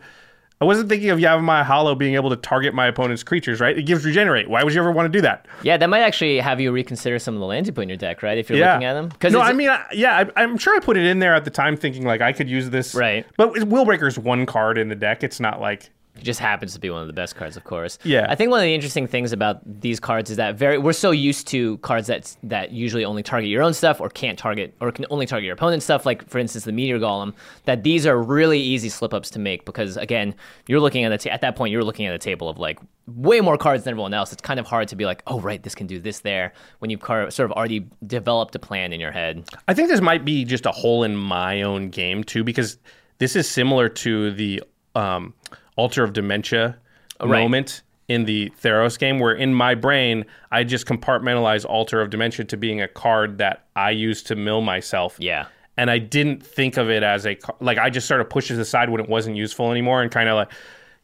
I 0.61 0.65
wasn't 0.65 0.87
thinking 0.87 1.09
of 1.09 1.19
Yavimaya 1.19 1.63
Hollow 1.63 1.95
being 1.95 2.15
able 2.15 2.29
to 2.29 2.37
target 2.37 2.73
my 2.73 2.87
opponent's 2.87 3.23
creatures, 3.23 3.59
right? 3.59 3.77
It 3.77 3.83
gives 3.83 4.05
regenerate. 4.05 4.49
Why 4.49 4.63
would 4.63 4.73
you 4.73 4.79
ever 4.79 4.91
want 4.91 5.05
to 5.11 5.17
do 5.17 5.21
that? 5.21 5.47
Yeah, 5.63 5.75
that 5.75 5.89
might 5.89 5.99
actually 5.99 6.39
have 6.39 6.61
you 6.61 6.71
reconsider 6.71 7.19
some 7.19 7.33
of 7.33 7.41
the 7.41 7.45
lands 7.45 7.67
you 7.67 7.73
put 7.73 7.81
in 7.81 7.89
your 7.89 7.97
deck, 7.97 8.23
right? 8.23 8.37
If 8.37 8.49
you're 8.49 8.59
looking 8.59 8.85
at 8.85 8.93
them, 8.93 9.11
No, 9.31 9.41
I 9.41 9.51
mean, 9.51 9.69
I, 9.69 9.85
yeah, 9.91 10.25
I, 10.35 10.43
I'm 10.43 10.57
sure 10.57 10.75
I 10.75 10.79
put 10.79 10.95
it 10.95 11.05
in 11.05 11.19
there 11.19 11.35
at 11.35 11.43
the 11.43 11.51
time 11.51 11.75
thinking 11.75 12.05
like 12.05 12.21
I 12.21 12.31
could 12.31 12.49
use 12.49 12.69
this. 12.69 12.95
Right. 12.95 13.25
But 13.35 13.53
Willbreaker's 13.53 14.17
one 14.17 14.45
card 14.45 14.77
in 14.77 14.87
the 14.87 14.95
deck. 14.95 15.23
It's 15.23 15.41
not 15.41 15.59
like 15.59 15.89
just 16.21 16.39
happens 16.39 16.73
to 16.73 16.79
be 16.79 16.89
one 16.89 17.01
of 17.01 17.07
the 17.07 17.13
best 17.13 17.35
cards, 17.35 17.57
of 17.57 17.63
course. 17.63 17.97
Yeah. 18.03 18.25
I 18.29 18.35
think 18.35 18.51
one 18.51 18.59
of 18.59 18.63
the 18.63 18.73
interesting 18.73 19.07
things 19.07 19.31
about 19.31 19.59
these 19.81 19.99
cards 19.99 20.29
is 20.29 20.37
that 20.37 20.55
very 20.55 20.77
we're 20.77 20.93
so 20.93 21.11
used 21.11 21.47
to 21.49 21.77
cards 21.79 22.07
that 22.07 22.35
that 22.43 22.71
usually 22.71 23.05
only 23.05 23.23
target 23.23 23.49
your 23.49 23.61
own 23.61 23.73
stuff 23.73 23.99
or 23.99 24.09
can't 24.09 24.37
target 24.37 24.75
or 24.79 24.91
can 24.91 25.05
only 25.09 25.25
target 25.25 25.45
your 25.45 25.53
opponent's 25.53 25.85
stuff. 25.85 26.05
Like 26.05 26.27
for 26.29 26.39
instance, 26.39 26.65
the 26.65 26.71
meteor 26.71 26.99
golem. 26.99 27.33
That 27.65 27.83
these 27.83 28.05
are 28.05 28.21
really 28.21 28.59
easy 28.59 28.89
slip 28.89 29.13
ups 29.13 29.29
to 29.31 29.39
make 29.39 29.65
because 29.65 29.97
again, 29.97 30.35
you're 30.67 30.79
looking 30.79 31.03
at 31.03 31.09
the 31.09 31.17
ta- 31.17 31.33
at 31.33 31.41
that 31.41 31.55
point 31.55 31.71
you're 31.71 31.83
looking 31.83 32.05
at 32.05 32.13
a 32.13 32.19
table 32.19 32.49
of 32.49 32.57
like 32.57 32.79
way 33.07 33.41
more 33.41 33.57
cards 33.57 33.83
than 33.83 33.91
everyone 33.91 34.13
else. 34.13 34.33
It's 34.33 34.41
kind 34.41 34.59
of 34.59 34.65
hard 34.65 34.87
to 34.89 34.95
be 34.95 35.05
like, 35.05 35.21
oh 35.27 35.39
right, 35.39 35.61
this 35.61 35.75
can 35.75 35.87
do 35.87 35.99
this 35.99 36.19
there 36.19 36.53
when 36.79 36.89
you've 36.89 37.01
car- 37.01 37.29
sort 37.29 37.49
of 37.49 37.57
already 37.57 37.87
developed 38.05 38.55
a 38.55 38.59
plan 38.59 38.93
in 38.93 38.99
your 38.99 39.11
head. 39.11 39.47
I 39.67 39.73
think 39.73 39.89
this 39.89 40.01
might 40.01 40.25
be 40.25 40.43
just 40.45 40.65
a 40.65 40.71
hole 40.71 41.03
in 41.03 41.15
my 41.15 41.61
own 41.61 41.89
game 41.89 42.23
too, 42.23 42.43
because 42.43 42.77
this 43.17 43.35
is 43.35 43.49
similar 43.49 43.89
to 43.89 44.31
the 44.31 44.63
um, 44.95 45.33
Altar 45.75 46.03
of 46.03 46.13
Dementia 46.13 46.77
right. 47.19 47.41
moment 47.41 47.81
in 48.07 48.25
the 48.25 48.51
Theros 48.61 48.99
game, 48.99 49.19
where 49.19 49.33
in 49.33 49.53
my 49.53 49.75
brain 49.75 50.25
I 50.51 50.63
just 50.63 50.85
compartmentalize 50.85 51.65
Altar 51.65 52.01
of 52.01 52.09
Dementia 52.09 52.45
to 52.45 52.57
being 52.57 52.81
a 52.81 52.87
card 52.87 53.39
that 53.39 53.65
I 53.75 53.91
use 53.91 54.21
to 54.23 54.35
mill 54.35 54.61
myself. 54.61 55.17
Yeah. 55.19 55.47
and 55.77 55.91
I 55.91 55.97
didn't 55.97 56.41
think 56.45 56.77
of 56.77 56.89
it 56.89 57.03
as 57.03 57.25
a 57.25 57.37
like 57.59 57.77
I 57.77 57.89
just 57.89 58.07
sort 58.07 58.21
of 58.21 58.29
pushed 58.29 58.51
it 58.51 58.59
aside 58.59 58.89
when 58.89 59.01
it 59.01 59.09
wasn't 59.09 59.35
useful 59.35 59.71
anymore, 59.71 60.01
and 60.01 60.11
kind 60.11 60.29
of 60.29 60.35
like. 60.35 60.51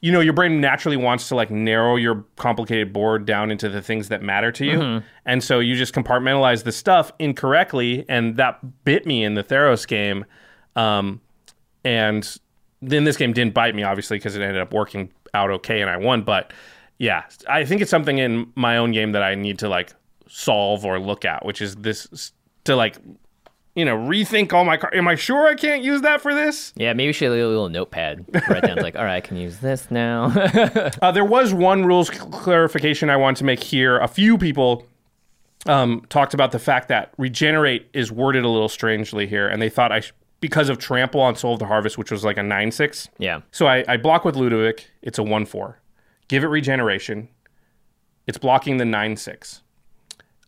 You 0.04 0.12
know, 0.12 0.20
your 0.20 0.34
brain 0.34 0.60
naturally 0.60 0.98
wants 0.98 1.28
to 1.28 1.36
like 1.36 1.52
narrow 1.52 1.96
your 1.96 2.26
complicated 2.38 2.92
board 2.92 3.28
down 3.28 3.52
into 3.52 3.70
the 3.70 3.84
things 3.84 4.10
that 4.10 4.24
matter 4.24 4.52
to 4.54 4.66
you. 4.66 5.04
And 5.28 5.44
so 5.44 5.60
you 5.60 5.76
just 5.76 5.94
compartmentalize 5.94 6.64
the 6.64 6.72
stuff 6.72 7.12
incorrectly. 7.20 8.04
And 8.10 8.36
that 8.38 8.84
bit 8.84 9.06
me 9.06 9.24
in 9.24 9.36
the 9.36 9.44
Theros 9.44 9.88
game. 9.88 10.26
Um, 10.76 11.22
and 11.84 12.28
then 12.82 13.04
this 13.04 13.18
game 13.18 13.34
didn't 13.34 13.54
bite 13.54 13.76
me, 13.76 13.84
obviously, 13.84 14.18
because 14.18 14.36
it 14.36 14.42
ended 14.42 14.62
up 14.62 14.74
working 14.74 15.12
out 15.34 15.50
okay 15.52 15.82
and 15.82 15.90
I 15.90 15.98
won. 15.98 16.24
But 16.24 16.52
yeah, 16.98 17.24
I 17.48 17.66
think 17.66 17.82
it's 17.82 17.92
something 17.92 18.18
in 18.18 18.52
my 18.56 18.78
own 18.78 18.92
game 18.92 19.12
that 19.14 19.24
I 19.24 19.36
need 19.36 19.60
to 19.60 19.70
like 19.70 19.94
solve 20.28 20.86
or 20.86 21.00
look 21.00 21.26
at, 21.26 21.46
which 21.46 21.62
is 21.62 21.76
this 21.78 22.32
to 22.66 22.76
like, 22.76 22.98
you 23.76 23.86
know, 23.86 23.96
rethink 23.96 24.52
all 24.52 24.66
my 24.66 24.78
car. 24.78 24.94
Am 24.94 25.08
I 25.08 25.16
sure 25.16 25.48
I 25.48 25.56
can't 25.56 25.84
use 25.84 26.02
that 26.02 26.22
for 26.22 26.34
this? 26.34 26.74
Yeah, 26.76 26.94
maybe 26.94 27.14
she 27.14 27.26
had 27.26 27.34
a 27.34 27.36
little 27.36 27.70
notepad. 27.70 28.26
Write 28.50 28.64
down 28.64 28.78
like, 28.78 28.96
all 28.98 29.04
right, 29.04 29.16
I 29.16 29.22
can 29.22 29.38
use 29.38 29.60
this 29.60 29.90
now. 29.90 30.32
Uh, 31.02 31.12
there 31.12 31.26
was 31.26 31.54
one 31.54 31.86
rules 31.86 32.10
clarification 32.10 33.10
I 33.10 33.16
want 33.16 33.38
to 33.38 33.44
make 33.44 33.64
here. 33.64 33.98
A 34.00 34.08
few 34.08 34.38
people 34.38 34.86
um, 35.66 36.06
talked 36.10 36.34
about 36.34 36.52
the 36.52 36.60
fact 36.60 36.88
that 36.90 37.14
regenerate 37.18 37.90
is 37.94 38.12
worded 38.12 38.44
a 38.44 38.50
little 38.50 38.70
strangely 38.70 39.26
here, 39.28 39.48
and 39.48 39.62
they 39.62 39.70
thought 39.70 39.92
I 39.92 40.02
sh- 40.02 40.14
because 40.42 40.68
of 40.68 40.78
trample 40.78 41.22
on 41.22 41.36
Soul 41.36 41.54
of 41.54 41.60
the 41.60 41.68
Harvest, 41.68 41.98
which 41.98 42.12
was 42.12 42.26
like 42.26 42.38
a 42.38 42.44
nine 42.44 42.72
six. 42.72 43.08
yeah. 43.18 43.42
So 43.52 43.68
I, 43.68 43.86
I 43.88 43.96
block 43.96 44.26
with 44.26 44.36
Ludovic. 44.36 44.90
It's 45.02 45.18
a 45.18 45.24
one 45.24 45.46
four. 45.46 45.80
Give 46.28 46.44
it 46.44 46.48
regeneration. 46.48 47.30
It's 48.28 48.38
blocking 48.38 48.78
the 48.78 48.86
nine 48.86 49.16
six. 49.16 49.62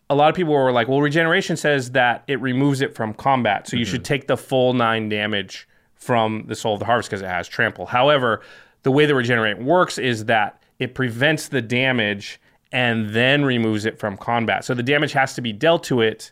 A 0.09 0.15
lot 0.15 0.29
of 0.29 0.35
people 0.35 0.53
were 0.53 0.71
like, 0.71 0.89
"Well, 0.89 0.99
regeneration 1.01 1.55
says 1.55 1.91
that 1.91 2.23
it 2.27 2.41
removes 2.41 2.81
it 2.81 2.93
from 2.93 3.13
combat, 3.13 3.67
so 3.67 3.77
you 3.77 3.85
should 3.85 4.01
mm-hmm. 4.01 4.13
take 4.13 4.27
the 4.27 4.37
full 4.37 4.73
nine 4.73 5.07
damage 5.07 5.67
from 5.95 6.43
the 6.47 6.55
Soul 6.55 6.73
of 6.73 6.79
the 6.79 6.85
Harvest 6.85 7.09
because 7.09 7.21
it 7.21 7.29
has 7.29 7.47
trample." 7.47 7.85
However, 7.85 8.41
the 8.81 8.91
way 8.91 9.05
the 9.05 9.15
regenerate 9.15 9.61
works 9.61 9.97
is 9.97 10.25
that 10.25 10.61
it 10.79 10.93
prevents 10.93 11.47
the 11.47 11.61
damage 11.61 12.39
and 12.71 13.11
then 13.11 13.45
removes 13.45 13.85
it 13.85 13.99
from 13.99 14.17
combat. 14.17 14.65
So 14.65 14.73
the 14.73 14.83
damage 14.83 15.13
has 15.13 15.35
to 15.35 15.41
be 15.41 15.53
dealt 15.53 15.83
to 15.85 16.01
it. 16.01 16.31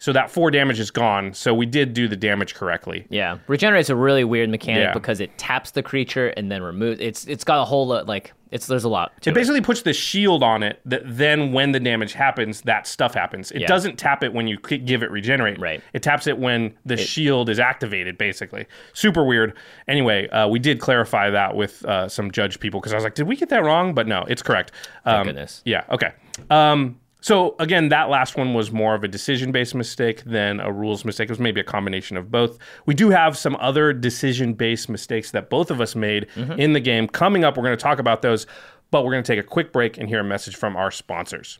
So 0.00 0.12
that 0.14 0.30
four 0.30 0.50
damage 0.50 0.80
is 0.80 0.90
gone. 0.90 1.34
So 1.34 1.52
we 1.54 1.66
did 1.66 1.92
do 1.94 2.08
the 2.08 2.16
damage 2.16 2.54
correctly. 2.54 3.06
Yeah, 3.10 3.38
regenerate's 3.46 3.90
a 3.90 3.94
really 3.96 4.24
weird 4.24 4.48
mechanic 4.50 4.82
Yeah. 4.84 4.92
because 4.94 5.20
it 5.20 5.36
taps 5.38 5.70
the 5.72 5.82
creature 5.82 6.28
and 6.36 6.50
then 6.50 6.62
removes. 6.62 7.00
It's 7.00 7.26
it's 7.26 7.44
got 7.44 7.60
a 7.60 7.64
whole 7.66 7.86
lot 7.86 8.06
like 8.06 8.32
it's 8.50 8.66
there's 8.66 8.82
a 8.84 8.88
lot. 8.88 9.12
To 9.22 9.30
It 9.30 9.34
basically 9.34 9.60
puts 9.60 9.82
the 9.82 9.92
shield 9.92 10.42
on 10.42 10.62
it 10.62 10.80
that 10.86 11.02
then 11.04 11.52
when 11.52 11.72
the 11.72 11.78
damage 11.80 12.14
happens, 12.14 12.62
that 12.62 12.86
stuff 12.86 13.12
happens. 13.14 13.52
It 13.52 13.60
Yeah. 13.60 13.66
doesn't 13.68 13.96
tap 13.98 14.24
it 14.24 14.32
when 14.32 14.46
you 14.48 14.56
give 14.58 15.02
it 15.02 15.10
regenerate. 15.10 15.60
Right. 15.60 15.82
It 15.92 16.02
taps 16.02 16.26
it 16.26 16.38
when 16.38 16.72
the 16.86 16.96
shield 16.96 17.48
is 17.50 17.58
activated, 17.60 18.16
basically. 18.18 18.66
Super 18.94 19.24
weird. 19.24 19.52
Anyway, 19.86 20.28
uh, 20.30 20.48
we 20.48 20.58
did 20.58 20.80
clarify 20.80 21.30
that 21.30 21.54
with 21.54 21.84
uh, 21.84 22.08
some 22.08 22.30
judge 22.30 22.58
people 22.58 22.80
because 22.80 22.92
I 22.92 22.96
was 22.96 23.04
like, 23.04 23.14
did 23.14 23.26
we 23.28 23.36
get 23.36 23.50
that 23.50 23.62
wrong? 23.64 23.92
But 23.94 24.06
no, 24.08 24.24
it's 24.28 24.42
correct. 24.42 24.72
Um, 25.04 25.26
goodness. 25.26 25.62
Yeah. 25.64 25.84
Okay. 25.90 26.10
Um, 26.48 26.98
so 27.20 27.54
again, 27.58 27.88
that 27.90 28.08
last 28.08 28.36
one 28.36 28.54
was 28.54 28.70
more 28.70 28.94
of 28.94 29.04
a 29.04 29.08
decision-based 29.08 29.74
mistake 29.74 30.22
than 30.24 30.60
a 30.60 30.72
rules 30.72 31.04
mistake. 31.04 31.28
It 31.28 31.32
was 31.32 31.38
maybe 31.38 31.60
a 31.60 31.64
combination 31.64 32.16
of 32.16 32.30
both. 32.30 32.58
We 32.86 32.94
do 32.94 33.10
have 33.10 33.36
some 33.36 33.56
other 33.60 33.92
decision-based 33.92 34.88
mistakes 34.88 35.30
that 35.32 35.50
both 35.50 35.70
of 35.70 35.80
us 35.80 35.94
made 35.94 36.28
mm-hmm. 36.34 36.52
in 36.52 36.72
the 36.72 36.80
game. 36.80 37.08
Coming 37.08 37.44
up, 37.44 37.56
we're 37.56 37.64
going 37.64 37.76
to 37.76 37.82
talk 37.82 37.98
about 37.98 38.22
those, 38.22 38.46
but 38.90 39.04
we're 39.04 39.12
going 39.12 39.22
to 39.22 39.32
take 39.32 39.42
a 39.42 39.46
quick 39.46 39.72
break 39.72 39.98
and 39.98 40.08
hear 40.08 40.20
a 40.20 40.24
message 40.24 40.56
from 40.56 40.76
our 40.76 40.90
sponsors. 40.90 41.58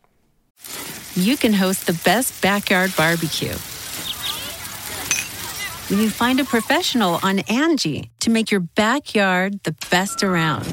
you 1.14 1.36
can 1.36 1.52
host 1.52 1.86
the 1.86 2.00
best 2.04 2.40
backyard 2.42 2.92
barbecue. 2.96 3.54
When 5.88 5.98
you 5.98 6.08
find 6.08 6.38
a 6.38 6.44
professional 6.44 7.18
on 7.22 7.40
Angie 7.40 8.10
to 8.20 8.30
make 8.30 8.50
your 8.50 8.60
backyard 8.60 9.60
the 9.64 9.74
best 9.90 10.22
around. 10.22 10.72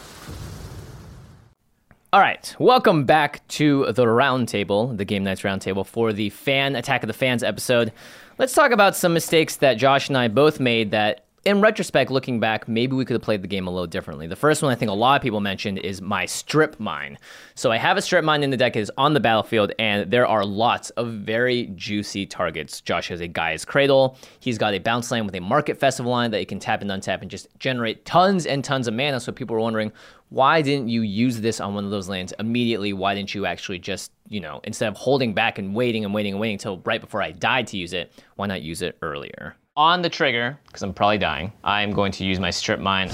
All 2.13 2.19
right, 2.19 2.53
welcome 2.59 3.05
back 3.05 3.47
to 3.47 3.85
the 3.93 4.03
roundtable, 4.03 4.97
the 4.97 5.05
Game 5.05 5.23
Knights 5.23 5.43
roundtable 5.43 5.85
for 5.85 6.11
the 6.11 6.29
fan 6.29 6.75
Attack 6.75 7.03
of 7.03 7.07
the 7.07 7.13
Fans 7.13 7.41
episode. 7.41 7.93
Let's 8.37 8.51
talk 8.51 8.71
about 8.71 8.97
some 8.97 9.13
mistakes 9.13 9.55
that 9.55 9.75
Josh 9.75 10.09
and 10.09 10.17
I 10.17 10.27
both 10.27 10.59
made 10.59 10.91
that 10.91 11.23
in 11.43 11.59
retrospect, 11.59 12.11
looking 12.11 12.39
back, 12.39 12.67
maybe 12.67 12.95
we 12.95 13.03
could 13.03 13.15
have 13.15 13.23
played 13.23 13.41
the 13.41 13.47
game 13.47 13.65
a 13.65 13.71
little 13.71 13.87
differently. 13.87 14.27
The 14.27 14.35
first 14.35 14.61
one 14.61 14.71
I 14.71 14.75
think 14.75 14.91
a 14.91 14.93
lot 14.93 15.15
of 15.15 15.23
people 15.23 15.39
mentioned 15.39 15.79
is 15.79 15.99
my 15.99 16.27
strip 16.27 16.79
mine. 16.79 17.17
So 17.55 17.71
I 17.71 17.77
have 17.77 17.97
a 17.97 18.01
strip 18.01 18.23
mine 18.23 18.43
in 18.43 18.51
the 18.51 18.57
deck, 18.57 18.75
is 18.75 18.91
on 18.95 19.13
the 19.13 19.19
battlefield, 19.19 19.71
and 19.79 20.11
there 20.11 20.27
are 20.27 20.45
lots 20.45 20.91
of 20.91 21.07
very 21.07 21.71
juicy 21.75 22.27
targets. 22.27 22.79
Josh 22.81 23.07
has 23.07 23.21
a 23.21 23.27
Gaea's 23.27 23.65
Cradle. 23.65 24.17
He's 24.39 24.59
got 24.59 24.75
a 24.75 24.79
bounce 24.79 25.09
land 25.09 25.25
with 25.25 25.33
a 25.33 25.39
Market 25.39 25.79
Festival 25.79 26.11
line 26.11 26.29
that 26.29 26.39
you 26.39 26.45
can 26.45 26.59
tap 26.59 26.83
and 26.83 26.91
untap 26.91 27.23
and 27.23 27.31
just 27.31 27.47
generate 27.57 28.05
tons 28.05 28.45
and 28.45 28.63
tons 28.63 28.87
of 28.87 28.93
mana. 28.93 29.19
So 29.19 29.31
people 29.31 29.55
were 29.55 29.61
wondering, 29.61 29.91
why 30.29 30.61
didn't 30.61 30.89
you 30.89 31.01
use 31.01 31.41
this 31.41 31.59
on 31.59 31.73
one 31.73 31.85
of 31.85 31.91
those 31.91 32.07
lands 32.07 32.33
immediately? 32.37 32.93
Why 32.93 33.15
didn't 33.15 33.33
you 33.33 33.47
actually 33.47 33.79
just, 33.79 34.11
you 34.29 34.39
know, 34.39 34.61
instead 34.63 34.89
of 34.89 34.95
holding 34.95 35.33
back 35.33 35.57
and 35.57 35.73
waiting 35.73 36.05
and 36.05 36.13
waiting 36.13 36.33
and 36.33 36.39
waiting 36.39 36.55
until 36.55 36.79
right 36.85 37.01
before 37.01 37.21
I 37.21 37.31
died 37.31 37.65
to 37.67 37.77
use 37.77 37.93
it, 37.93 38.13
why 38.35 38.45
not 38.45 38.61
use 38.61 38.83
it 38.83 38.97
earlier? 39.01 39.55
On 39.81 40.03
the 40.03 40.09
trigger, 40.09 40.59
because 40.67 40.83
I'm 40.83 40.93
probably 40.93 41.17
dying, 41.17 41.51
I 41.63 41.81
am 41.81 41.91
going 41.91 42.11
to 42.11 42.23
use 42.23 42.39
my 42.39 42.51
strip 42.51 42.79
mine 42.79 43.09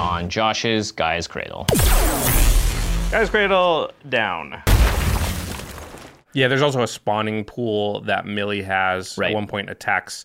on 0.00 0.30
Josh's 0.30 0.90
Gaea's 0.90 1.26
Cradle. 1.26 1.66
Gaea's 3.10 3.28
Cradle 3.28 3.92
down. 4.08 4.62
Yeah, 6.32 6.48
there's 6.48 6.62
also 6.62 6.80
a 6.80 6.86
spawning 6.86 7.44
pool 7.44 8.00
that 8.04 8.24
Millie 8.24 8.62
has. 8.62 9.18
Right. 9.18 9.32
At 9.32 9.34
one 9.34 9.46
point 9.46 9.68
attacks. 9.68 10.24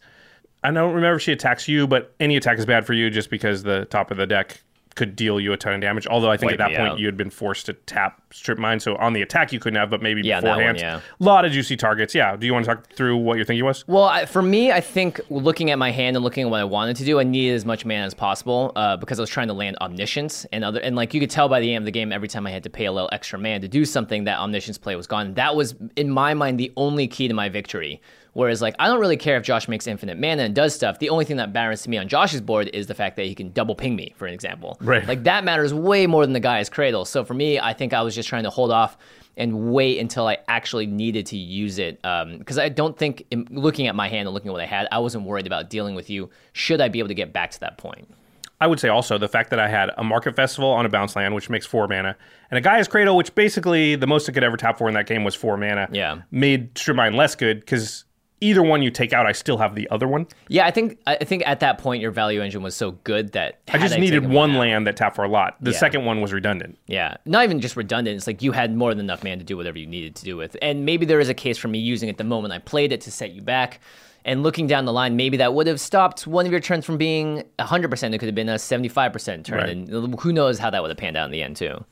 I 0.63 0.71
don't 0.71 0.93
remember 0.93 1.17
if 1.17 1.23
she 1.23 1.33
attacks 1.33 1.67
you, 1.67 1.87
but 1.87 2.15
any 2.21 2.37
attack 2.37 2.57
is 2.57 2.65
bad 2.65 2.85
for 2.85 2.93
you 2.93 3.09
just 3.09 3.29
because 3.29 3.61
the 3.61 3.83
top 3.83 4.11
of 4.11 4.17
the 4.17 4.25
deck 4.25 4.61
could 4.95 5.15
deal 5.15 5.39
you 5.39 5.53
a 5.53 5.57
ton 5.57 5.73
of 5.73 5.81
damage. 5.81 6.05
Although 6.07 6.29
I 6.31 6.35
think 6.37 6.51
Wipe 6.51 6.59
at 6.59 6.69
that 6.71 6.77
point 6.77 6.91
out. 6.93 6.99
you 6.99 7.05
had 7.05 7.15
been 7.15 7.29
forced 7.29 7.67
to 7.67 7.73
tap 7.73 8.21
strip 8.31 8.57
mine, 8.57 8.79
so 8.79 8.95
on 8.97 9.13
the 9.13 9.21
attack 9.21 9.53
you 9.53 9.59
couldn't 9.59 9.79
have, 9.79 9.89
but 9.89 10.01
maybe 10.01 10.21
Yeah, 10.21 10.41
beforehand. 10.41 10.77
yeah. 10.79 10.99
A 11.19 11.23
lot 11.23 11.45
of 11.45 11.51
juicy 11.51 11.77
targets. 11.77 12.13
Yeah. 12.13 12.35
Do 12.35 12.45
you 12.45 12.53
want 12.53 12.65
to 12.65 12.75
talk 12.75 12.91
through 12.93 13.17
what 13.17 13.37
your 13.37 13.45
thinking 13.45 13.63
was? 13.65 13.87
Well, 13.87 14.03
I, 14.03 14.25
for 14.25 14.41
me, 14.41 14.71
I 14.71 14.81
think 14.81 15.21
looking 15.29 15.71
at 15.71 15.77
my 15.77 15.91
hand 15.91 16.17
and 16.17 16.23
looking 16.23 16.43
at 16.45 16.49
what 16.49 16.59
I 16.59 16.65
wanted 16.65 16.97
to 16.97 17.05
do, 17.05 17.19
I 17.19 17.23
needed 17.23 17.55
as 17.55 17.65
much 17.65 17.85
mana 17.85 18.05
as 18.05 18.13
possible 18.13 18.71
uh, 18.75 18.97
because 18.97 19.19
I 19.19 19.23
was 19.23 19.29
trying 19.29 19.47
to 19.47 19.53
land 19.53 19.77
omniscience 19.79 20.45
and 20.51 20.63
other, 20.63 20.79
and 20.81 20.95
like 20.95 21.13
you 21.13 21.19
could 21.21 21.29
tell 21.29 21.47
by 21.47 21.59
the 21.61 21.73
end 21.73 21.83
of 21.83 21.85
the 21.85 21.91
game, 21.91 22.11
every 22.11 22.27
time 22.27 22.45
I 22.45 22.51
had 22.51 22.63
to 22.63 22.69
pay 22.69 22.85
a 22.85 22.91
little 22.91 23.09
extra 23.11 23.39
mana 23.39 23.61
to 23.61 23.67
do 23.67 23.85
something, 23.85 24.25
that 24.25 24.39
omniscience 24.39 24.77
play 24.77 24.95
was 24.95 25.07
gone. 25.07 25.33
That 25.35 25.55
was, 25.55 25.75
in 25.95 26.09
my 26.09 26.33
mind, 26.33 26.59
the 26.59 26.71
only 26.75 27.07
key 27.07 27.27
to 27.27 27.33
my 27.33 27.47
victory. 27.47 28.01
Whereas, 28.33 28.61
like, 28.61 28.75
I 28.79 28.87
don't 28.87 28.99
really 28.99 29.17
care 29.17 29.37
if 29.37 29.43
Josh 29.43 29.67
makes 29.67 29.87
infinite 29.87 30.19
mana 30.19 30.43
and 30.43 30.55
does 30.55 30.75
stuff. 30.75 30.99
The 30.99 31.09
only 31.09 31.25
thing 31.25 31.37
that 31.37 31.51
matters 31.51 31.81
to 31.83 31.89
me 31.89 31.97
on 31.97 32.07
Josh's 32.07 32.41
board 32.41 32.69
is 32.73 32.87
the 32.87 32.93
fact 32.93 33.15
that 33.15 33.25
he 33.25 33.35
can 33.35 33.51
double 33.51 33.75
ping 33.75 33.95
me, 33.95 34.13
for 34.17 34.27
an 34.27 34.33
example. 34.33 34.77
Right. 34.81 35.07
Like 35.07 35.23
that 35.23 35.43
matters 35.43 35.73
way 35.73 36.07
more 36.07 36.25
than 36.25 36.33
the 36.33 36.39
Gaea's 36.39 36.69
Cradle. 36.69 37.05
So 37.05 37.23
for 37.25 37.33
me, 37.33 37.59
I 37.59 37.73
think 37.73 37.93
I 37.93 38.01
was 38.01 38.13
just 38.13 38.29
trying 38.29 38.43
to 38.43 38.49
hold 38.49 38.71
off 38.71 38.97
and 39.35 39.71
wait 39.71 39.99
until 39.99 40.27
I 40.27 40.37
actually 40.47 40.85
needed 40.85 41.25
to 41.27 41.37
use 41.37 41.79
it. 41.79 41.99
Um, 42.03 42.37
because 42.37 42.57
I 42.57 42.69
don't 42.69 42.97
think, 42.97 43.25
in 43.31 43.47
looking 43.49 43.87
at 43.87 43.95
my 43.95 44.09
hand 44.09 44.27
and 44.27 44.33
looking 44.33 44.49
at 44.49 44.51
what 44.51 44.61
I 44.61 44.65
had, 44.65 44.87
I 44.91 44.99
wasn't 44.99 45.25
worried 45.25 45.47
about 45.47 45.69
dealing 45.69 45.95
with 45.95 46.09
you. 46.09 46.29
Should 46.53 46.81
I 46.81 46.89
be 46.89 46.99
able 46.99 47.07
to 47.07 47.13
get 47.13 47.31
back 47.31 47.51
to 47.51 47.59
that 47.61 47.77
point? 47.77 48.13
I 48.61 48.67
would 48.67 48.79
say 48.79 48.89
also 48.89 49.17
the 49.17 49.29
fact 49.29 49.51
that 49.51 49.59
I 49.59 49.69
had 49.69 49.91
a 49.97 50.03
Market 50.03 50.35
Festival 50.35 50.69
on 50.69 50.85
a 50.85 50.89
bounce 50.89 51.15
land, 51.15 51.33
which 51.33 51.49
makes 51.49 51.65
four 51.65 51.87
mana, 51.87 52.17
and 52.51 52.57
a 52.57 52.61
Gaea's 52.61 52.89
Cradle, 52.89 53.15
which 53.15 53.33
basically 53.33 53.95
the 53.95 54.07
most 54.07 54.27
it 54.27 54.33
could 54.33 54.43
ever 54.43 54.57
tap 54.57 54.77
for 54.77 54.89
in 54.89 54.93
that 54.95 55.07
game 55.07 55.23
was 55.23 55.33
four 55.33 55.55
mana. 55.55 55.87
Yeah. 55.91 56.23
Made 56.31 56.77
Strip 56.77 56.97
Mine 56.97 57.13
less 57.13 57.35
good 57.35 57.61
because 57.61 58.03
either 58.41 58.61
one 58.63 58.81
you 58.81 58.89
take 58.91 59.11
out, 59.13 59.25
I 59.25 59.31
still 59.31 59.57
have 59.57 59.75
the 59.75 59.89
other 59.89 60.07
one. 60.07 60.27
Yeah, 60.47 60.65
I 60.65 60.71
think 60.71 60.97
I 61.07 61.15
think 61.23 61.43
at 61.45 61.59
that 61.61 61.77
point 61.77 62.01
your 62.01 62.11
value 62.11 62.41
engine 62.41 62.61
was 62.61 62.75
so 62.75 62.91
good 63.03 63.31
that 63.33 63.59
I 63.71 63.77
just 63.77 63.97
needed 63.99 64.27
one 64.27 64.51
out- 64.51 64.59
land 64.59 64.87
that 64.87 64.95
tapped 64.97 65.15
for 65.15 65.23
a 65.23 65.29
lot. 65.29 65.55
The 65.61 65.71
Yeah. 65.71 65.77
second 65.77 66.05
one 66.05 66.21
was 66.21 66.31
redundant. 66.33 66.77
Yeah, 66.87 67.17
not 67.25 67.43
even 67.43 67.59
just 67.59 67.75
redundant. 67.75 68.17
It's 68.17 68.27
like 68.27 68.41
you 68.41 68.51
had 68.51 68.75
more 68.75 68.93
than 68.93 69.05
enough 69.05 69.23
man 69.23 69.39
to 69.39 69.45
do 69.45 69.57
whatever 69.57 69.77
you 69.77 69.87
needed 69.87 70.15
to 70.15 70.23
do 70.23 70.37
with. 70.37 70.55
And 70.61 70.85
maybe 70.85 71.05
there 71.05 71.19
is 71.19 71.29
a 71.29 71.33
case 71.33 71.57
for 71.57 71.67
me 71.67 71.79
using 71.79 72.09
it 72.09 72.17
the 72.17 72.23
moment 72.23 72.53
I 72.53 72.59
played 72.59 72.91
it 72.91 73.01
to 73.01 73.11
set 73.11 73.31
you 73.31 73.41
back. 73.41 73.79
And 74.25 74.43
looking 74.43 74.67
down 74.67 74.83
the 74.83 74.91
line, 74.93 75.15
maybe 75.15 75.37
that 75.37 75.53
would 75.53 75.65
have 75.67 75.79
stopped 75.79 76.27
one 76.27 76.45
of 76.45 76.51
your 76.51 76.59
turns 76.59 76.85
from 76.85 76.97
being 76.97 77.43
100%. 77.57 78.13
It 78.13 78.17
could 78.19 78.27
have 78.27 78.35
been 78.35 78.49
a 78.49 78.55
75% 78.59 79.45
turn. 79.45 79.57
Right. 79.57 79.69
And 79.69 80.19
who 80.19 80.33
knows 80.33 80.59
how 80.59 80.69
that 80.69 80.81
would 80.81 80.89
have 80.91 80.97
panned 80.97 81.15
out 81.15 81.25
in 81.25 81.31
the 81.31 81.41
end, 81.41 81.55
too. 81.55 81.83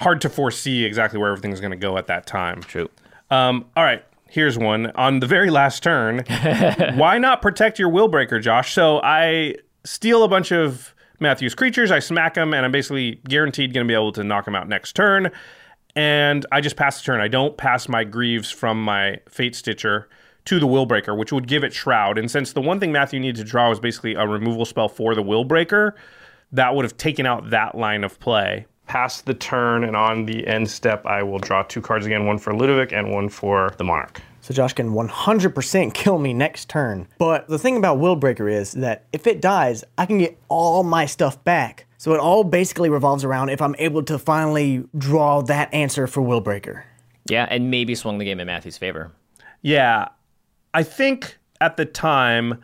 Hard 0.00 0.20
to 0.22 0.28
foresee 0.28 0.84
exactly 0.84 1.20
where 1.20 1.30
everything's 1.30 1.60
going 1.60 1.70
to 1.70 1.76
go 1.76 1.96
at 1.96 2.08
that 2.08 2.26
time. 2.26 2.60
True. 2.62 2.90
Um, 3.30 3.64
all 3.76 3.84
right, 3.84 4.04
here's 4.34 4.58
one. 4.58 4.90
On 4.96 5.20
the 5.20 5.26
very 5.28 5.48
last 5.48 5.82
turn, 5.82 6.24
why 6.96 7.18
not 7.18 7.40
protect 7.40 7.78
your 7.78 7.88
will 7.88 8.08
breaker, 8.08 8.40
Josh? 8.40 8.74
So 8.74 9.00
I 9.02 9.54
steal 9.84 10.24
a 10.24 10.28
bunch 10.28 10.50
of 10.50 10.92
Matthew's 11.20 11.54
creatures, 11.54 11.92
I 11.92 12.00
smack 12.00 12.34
them, 12.34 12.52
and 12.52 12.66
I'm 12.66 12.72
basically 12.72 13.20
guaranteed 13.28 13.72
going 13.72 13.86
to 13.86 13.88
be 13.88 13.94
able 13.94 14.10
to 14.12 14.24
knock 14.24 14.44
them 14.44 14.56
out 14.56 14.68
next 14.68 14.94
turn. 14.94 15.30
And 15.94 16.44
I 16.50 16.60
just 16.60 16.74
pass 16.74 16.98
the 16.98 17.04
turn. 17.04 17.20
I 17.20 17.28
don't 17.28 17.56
pass 17.56 17.88
my 17.88 18.02
Greaves 18.02 18.50
from 18.50 18.82
my 18.82 19.20
Fate 19.28 19.54
Stitcher 19.54 20.08
to 20.46 20.58
the 20.58 20.66
Will 20.66 20.84
Breaker, 20.84 21.14
which 21.14 21.32
would 21.32 21.46
give 21.46 21.62
it 21.62 21.72
Shroud. 21.72 22.18
And 22.18 22.28
since 22.28 22.52
the 22.52 22.60
one 22.60 22.80
thing 22.80 22.90
Matthew 22.90 23.20
needed 23.20 23.36
to 23.36 23.48
draw 23.48 23.68
was 23.68 23.78
basically 23.78 24.14
a 24.14 24.26
removal 24.26 24.64
spell 24.64 24.88
for 24.88 25.14
the 25.14 25.22
Will 25.22 25.44
Breaker, 25.44 25.94
that 26.50 26.74
would 26.74 26.84
have 26.84 26.96
taken 26.96 27.24
out 27.24 27.50
that 27.50 27.76
line 27.76 28.02
of 28.02 28.18
play. 28.18 28.66
Past 28.86 29.26
the 29.26 29.34
turn 29.34 29.84
and 29.84 29.96
on 29.96 30.26
the 30.26 30.46
end 30.46 30.68
step, 30.68 31.06
I 31.06 31.22
will 31.22 31.38
draw 31.38 31.62
two 31.62 31.80
cards 31.80 32.06
again 32.06 32.26
one 32.26 32.38
for 32.38 32.54
Ludovic 32.54 32.92
and 32.92 33.10
one 33.10 33.28
for 33.28 33.74
the 33.78 33.84
Monarch. 33.84 34.20
So 34.42 34.52
Josh 34.52 34.74
can 34.74 34.90
100% 34.90 35.94
kill 35.94 36.18
me 36.18 36.34
next 36.34 36.68
turn. 36.68 37.08
But 37.16 37.48
the 37.48 37.58
thing 37.58 37.78
about 37.78 37.96
Willbreaker 37.96 38.52
is 38.52 38.72
that 38.72 39.06
if 39.10 39.26
it 39.26 39.40
dies, 39.40 39.84
I 39.96 40.04
can 40.04 40.18
get 40.18 40.38
all 40.48 40.82
my 40.82 41.06
stuff 41.06 41.42
back. 41.44 41.86
So 41.96 42.12
it 42.12 42.20
all 42.20 42.44
basically 42.44 42.90
revolves 42.90 43.24
around 43.24 43.48
if 43.48 43.62
I'm 43.62 43.74
able 43.78 44.02
to 44.02 44.18
finally 44.18 44.84
draw 44.98 45.40
that 45.42 45.72
answer 45.72 46.06
for 46.06 46.20
Willbreaker. 46.20 46.82
Yeah, 47.26 47.46
and 47.48 47.70
maybe 47.70 47.94
swung 47.94 48.18
the 48.18 48.26
game 48.26 48.38
in 48.38 48.46
Matthew's 48.46 48.76
favor. 48.76 49.12
Yeah. 49.62 50.08
I 50.74 50.82
think 50.82 51.38
at 51.62 51.78
the 51.78 51.86
time 51.86 52.62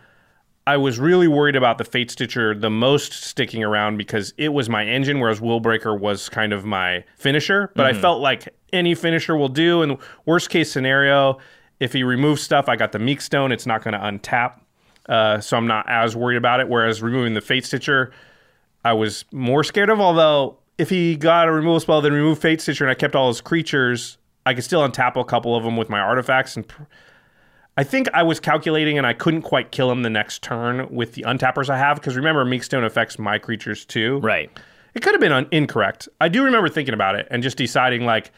I 0.70 0.76
was 0.76 1.00
really 1.00 1.26
worried 1.26 1.56
about 1.56 1.78
the 1.78 1.84
Fate 1.84 2.12
Stitcher 2.12 2.54
the 2.54 2.70
most 2.70 3.12
sticking 3.12 3.64
around 3.64 3.96
because 3.96 4.32
it 4.36 4.50
was 4.50 4.68
my 4.68 4.84
engine, 4.84 5.18
whereas 5.18 5.40
Willbreaker 5.40 5.98
was 5.98 6.28
kind 6.28 6.52
of 6.52 6.64
my 6.64 7.02
finisher. 7.16 7.72
But 7.74 7.86
I 7.86 7.92
Mhm. 7.92 8.00
felt 8.00 8.20
like 8.20 8.54
any 8.72 8.94
finisher 8.94 9.34
will 9.36 9.48
do. 9.48 9.82
And 9.82 9.98
worst 10.26 10.48
case 10.48 10.70
scenario, 10.70 11.38
if 11.80 11.92
he 11.92 12.04
removes 12.04 12.40
stuff, 12.40 12.68
I 12.68 12.76
got 12.76 12.92
the 12.92 13.00
Meek 13.00 13.20
Stone, 13.20 13.50
it's 13.50 13.66
not 13.66 13.82
going 13.82 13.94
to 13.94 13.98
untap. 13.98 14.60
Uh, 15.08 15.40
so 15.40 15.56
I'm 15.56 15.66
not 15.66 15.86
as 15.88 16.14
worried 16.14 16.36
about 16.36 16.60
it. 16.60 16.68
Whereas 16.68 17.02
removing 17.02 17.34
the 17.34 17.40
Fate 17.40 17.64
Stitcher, 17.66 18.12
I 18.84 18.92
was 18.92 19.24
more 19.32 19.64
scared 19.64 19.90
of. 19.90 20.00
Although 20.00 20.58
if 20.78 20.88
he 20.88 21.16
got 21.16 21.48
a 21.48 21.52
removal 21.52 21.80
spell, 21.80 22.00
then 22.00 22.12
remove 22.12 22.38
Fate 22.38 22.60
Stitcher, 22.60 22.84
and 22.84 22.92
I 22.92 22.94
kept 22.94 23.16
all 23.16 23.26
his 23.26 23.40
creatures, 23.40 24.18
I 24.46 24.54
could 24.54 24.62
still 24.62 24.88
untap 24.88 25.16
a 25.20 25.24
couple 25.24 25.56
of 25.56 25.64
them 25.64 25.76
with 25.76 25.90
my 25.90 25.98
artifacts. 25.98 26.54
And 26.56 26.68
pr- 26.68 26.84
I 27.80 27.82
think 27.82 28.10
I 28.12 28.22
was 28.22 28.40
calculating, 28.40 28.98
and 28.98 29.06
I 29.06 29.14
couldn't 29.14 29.40
quite 29.40 29.70
kill 29.70 29.90
him 29.90 30.02
the 30.02 30.10
next 30.10 30.42
turn 30.42 30.86
with 30.94 31.14
the 31.14 31.22
untappers 31.22 31.70
I 31.70 31.78
have. 31.78 31.96
Because 31.96 32.14
remember, 32.14 32.44
Meekstone 32.44 32.84
affects 32.84 33.18
my 33.18 33.38
creatures 33.38 33.86
too. 33.86 34.18
Right. 34.18 34.50
It 34.92 35.00
could 35.00 35.14
have 35.14 35.20
been 35.22 35.32
un- 35.32 35.48
incorrect. 35.50 36.06
I 36.20 36.28
do 36.28 36.44
remember 36.44 36.68
thinking 36.68 36.92
about 36.92 37.14
it 37.14 37.26
and 37.30 37.42
just 37.42 37.56
deciding 37.56 38.04
like, 38.04 38.32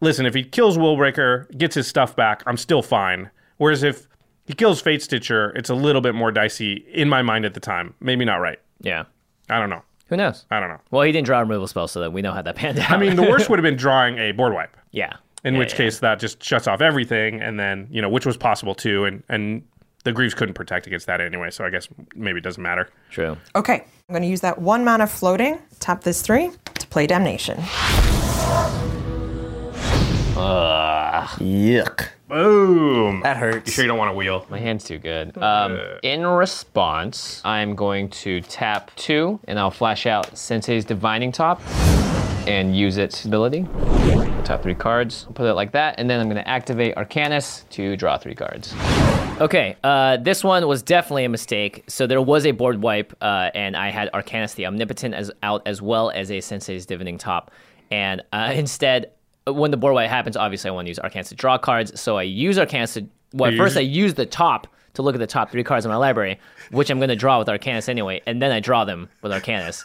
listen, 0.00 0.24
if 0.24 0.32
he 0.32 0.42
kills 0.42 0.78
Willbreaker, 0.78 1.54
gets 1.58 1.74
his 1.74 1.86
stuff 1.86 2.16
back, 2.16 2.42
I'm 2.46 2.56
still 2.56 2.80
fine. 2.80 3.28
Whereas 3.58 3.82
if 3.82 4.08
he 4.46 4.54
kills 4.54 4.80
Fate 4.80 5.02
Stitcher, 5.02 5.50
it's 5.50 5.68
a 5.68 5.74
little 5.74 6.00
bit 6.00 6.14
more 6.14 6.32
dicey 6.32 6.86
in 6.94 7.10
my 7.10 7.20
mind 7.20 7.44
at 7.44 7.52
the 7.52 7.60
time. 7.60 7.92
Maybe 8.00 8.24
not 8.24 8.36
right. 8.36 8.58
Yeah. 8.80 9.04
I 9.50 9.58
don't 9.58 9.68
know. 9.68 9.82
Who 10.06 10.16
knows? 10.16 10.46
I 10.50 10.60
don't 10.60 10.70
know. 10.70 10.80
Well, 10.90 11.02
he 11.02 11.12
didn't 11.12 11.26
draw 11.26 11.40
a 11.40 11.42
removal 11.42 11.66
spell, 11.66 11.88
so 11.88 12.00
that 12.00 12.14
we 12.14 12.22
know 12.22 12.32
how 12.32 12.40
that 12.40 12.56
panned 12.56 12.78
out. 12.78 12.90
I 12.90 12.96
mean, 12.96 13.16
the 13.16 13.22
worst 13.22 13.50
would 13.50 13.58
have 13.58 13.64
been 13.64 13.76
drawing 13.76 14.16
a 14.18 14.32
board 14.32 14.54
wipe. 14.54 14.74
Yeah. 14.92 15.16
In 15.44 15.54
Yeah, 15.54 15.58
which 15.60 15.72
yeah, 15.72 15.76
case, 15.78 15.98
that 16.00 16.20
just 16.20 16.42
shuts 16.42 16.66
off 16.68 16.80
everything, 16.80 17.40
and 17.42 17.58
then 17.58 17.88
you 17.90 18.00
know, 18.00 18.08
which 18.08 18.24
was 18.26 18.36
possible 18.36 18.74
too, 18.74 19.04
and 19.04 19.22
and 19.28 19.62
the 20.04 20.12
Greaves 20.12 20.34
couldn't 20.34 20.54
protect 20.54 20.86
against 20.86 21.06
that 21.06 21.20
anyway. 21.20 21.50
So 21.50 21.64
I 21.64 21.70
guess 21.70 21.88
maybe 22.14 22.38
it 22.38 22.44
doesn't 22.44 22.62
matter. 22.62 22.88
True. 23.10 23.36
Okay, 23.56 23.74
I'm 23.74 24.12
going 24.12 24.22
to 24.22 24.28
use 24.28 24.40
that 24.40 24.60
one 24.60 24.84
mana 24.84 25.06
floating, 25.06 25.58
tap 25.80 26.02
this 26.02 26.22
three 26.22 26.50
to 26.74 26.86
play 26.88 27.06
Damnation. 27.06 27.58
Ugh. 30.34 31.28
Yuck. 31.38 32.08
Boom. 32.28 33.20
That 33.22 33.36
hurts. 33.36 33.66
You 33.66 33.72
sure 33.72 33.84
you 33.84 33.88
don't 33.88 33.98
want 33.98 34.10
to 34.10 34.16
wheel? 34.16 34.46
My 34.48 34.58
hand's 34.58 34.84
too 34.84 34.98
good. 34.98 35.36
Um, 35.36 35.78
in 36.02 36.26
response, 36.26 37.42
I'm 37.44 37.74
going 37.76 38.08
to 38.10 38.40
tap 38.40 38.90
two, 38.96 39.38
and 39.46 39.58
I'll 39.58 39.70
flash 39.70 40.06
out 40.06 40.36
Sensei's 40.38 40.84
Divining 40.84 41.30
Top 41.30 41.60
and 42.46 42.76
use 42.76 42.96
its 42.96 43.24
ability. 43.24 43.66
I'll 43.72 44.58
three 44.58 44.74
cards, 44.74 45.24
I'll 45.26 45.32
put 45.32 45.46
it 45.46 45.54
like 45.54 45.72
that, 45.72 45.94
and 45.98 46.10
then 46.10 46.20
I'm 46.20 46.28
going 46.28 46.42
to 46.42 46.48
activate 46.48 46.94
Arcanis 46.96 47.68
to 47.70 47.96
draw 47.96 48.18
three 48.18 48.34
cards. 48.34 48.74
Okay, 49.40 49.76
uh, 49.82 50.18
this 50.18 50.44
one 50.44 50.66
was 50.66 50.82
definitely 50.82 51.24
a 51.24 51.28
mistake. 51.28 51.84
So 51.86 52.06
there 52.06 52.20
was 52.20 52.44
a 52.44 52.50
board 52.50 52.82
wipe, 52.82 53.16
uh, 53.20 53.50
and 53.54 53.76
I 53.76 53.90
had 53.90 54.10
Arcanis 54.12 54.54
the 54.54 54.66
Omnipotent 54.66 55.14
as 55.14 55.30
out 55.42 55.62
as 55.66 55.80
well 55.80 56.10
as 56.10 56.30
a 56.30 56.40
Sensei's 56.40 56.84
Divining 56.86 57.18
Top, 57.18 57.50
and 57.90 58.22
uh, 58.32 58.52
instead, 58.54 59.12
when 59.46 59.70
the 59.70 59.76
board 59.76 59.94
wipe 59.94 60.10
happens, 60.10 60.36
obviously 60.36 60.68
I 60.70 60.72
want 60.72 60.86
to 60.86 60.90
use 60.90 60.98
Arcanis 60.98 61.28
to 61.28 61.34
draw 61.34 61.58
cards. 61.58 61.98
So 62.00 62.18
I 62.18 62.22
use 62.22 62.58
Arcanis 62.58 62.94
to. 62.94 63.06
Well, 63.34 63.50
You 63.50 63.56
first 63.56 63.76
I 63.78 63.80
use 63.80 64.12
the 64.14 64.26
top 64.26 64.66
to 64.94 65.02
look 65.02 65.14
at 65.14 65.18
the 65.18 65.26
top 65.26 65.50
three 65.50 65.64
cards 65.64 65.84
in 65.86 65.90
my 65.90 65.96
library, 65.96 66.38
which 66.70 66.90
I'm 66.90 66.98
going 66.98 67.08
to 67.08 67.16
draw 67.16 67.38
with 67.38 67.48
Arcanis 67.48 67.88
anyway, 67.88 68.20
and 68.26 68.42
then 68.42 68.52
I 68.52 68.60
draw 68.60 68.84
them 68.84 69.08
with 69.22 69.32
Arcanis. 69.32 69.84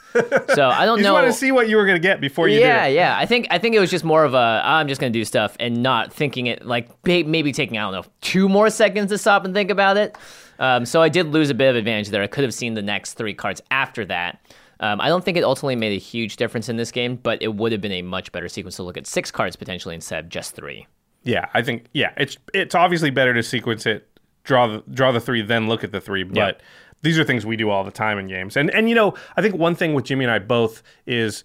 So 0.54 0.68
I 0.68 0.86
don't 0.86 1.02
know. 1.02 1.10
You 1.10 1.14
want 1.14 1.28
to 1.28 1.34
see 1.34 1.52
what 1.52 1.70
you 1.70 1.78
were 1.78 1.86
going 1.86 1.96
to 1.96 2.02
get 2.02 2.20
before 2.22 2.48
you 2.48 2.60
yeah, 2.60 2.88
yeah. 2.88 3.18
I 3.18 3.26
think 3.26 3.48
I 3.50 3.58
think 3.58 3.76
it 3.76 3.80
was 3.80 3.92
just 3.92 4.04
more 4.04 4.24
of 4.24 4.34
a 4.34 4.62
I'm 4.64 4.88
just 4.88 5.00
gonna 5.00 5.12
do 5.12 5.26
stuff 5.26 5.56
and 5.60 5.82
not 5.82 6.14
thinking 6.14 6.48
it 6.48 6.66
like 6.66 6.90
maybe 7.06 7.52
taking 7.52 7.78
I 7.78 7.82
don't 7.82 7.94
know 7.94 8.04
two 8.22 8.50
more 8.50 8.70
seconds 8.70 9.12
to 9.12 9.18
stop 9.18 9.46
and 9.46 9.54
think 9.54 9.72
about 9.72 9.98
it. 9.98 10.18
Um, 10.60 10.86
so 10.86 11.02
I 11.02 11.10
did 11.10 11.28
lose 11.28 11.50
a 11.50 11.54
bit 11.54 11.70
of 11.70 11.76
advantage 11.76 12.10
there. 12.10 12.24
I 12.24 12.28
could 12.28 12.44
have 12.44 12.54
seen 12.54 12.74
the 12.74 12.82
next 12.82 13.14
three 13.14 13.34
cards 13.34 13.62
after 13.70 14.06
that. 14.06 14.40
Um, 14.80 15.02
I 15.02 15.08
don't 15.08 15.24
think 15.24 15.38
it 15.38 15.44
ultimately 15.44 15.76
made 15.76 15.94
a 15.94 16.00
huge 16.00 16.36
difference 16.38 16.70
in 16.70 16.78
this 16.78 16.92
game, 16.92 17.16
but 17.16 17.42
it 17.42 17.56
would 17.56 17.72
have 17.72 17.82
been 17.82 17.92
a 17.92 18.02
much 18.02 18.32
better 18.32 18.48
sequence 18.48 18.76
to 18.76 18.84
look 18.84 18.98
at 18.98 19.08
six 19.08 19.32
cards 19.32 19.56
potentially 19.56 19.96
instead 19.96 20.26
of 20.26 20.30
just 20.30 20.56
three. 20.56 20.88
Yeah, 21.24 21.48
I 21.54 21.62
think 21.62 21.86
yeah, 21.94 22.14
it's 22.18 22.38
it's 22.54 22.76
obviously 22.76 23.10
better 23.10 23.34
to 23.34 23.44
sequence 23.44 23.86
it, 23.86 24.08
draw 24.48 24.66
the 24.68 24.84
draw 24.92 25.12
the 25.12 25.20
three, 25.20 25.42
then 25.44 25.68
look 25.68 25.84
at 25.84 25.92
the 25.92 26.02
three. 26.02 26.24
But 26.24 26.62
these 27.04 27.20
are 27.20 27.24
things 27.24 27.46
we 27.46 27.56
do 27.58 27.70
all 27.70 27.84
the 27.84 27.92
time 27.92 28.18
in 28.18 28.28
games. 28.28 28.58
And 28.58 28.72
and 28.72 28.90
you 28.90 28.96
know, 28.96 29.14
I 29.36 29.42
think 29.42 29.56
one 29.56 29.76
thing 29.76 29.94
with 29.94 30.06
Jimmy 30.06 30.26
and 30.26 30.32
I 30.32 30.40
both 30.40 30.82
is 31.06 31.44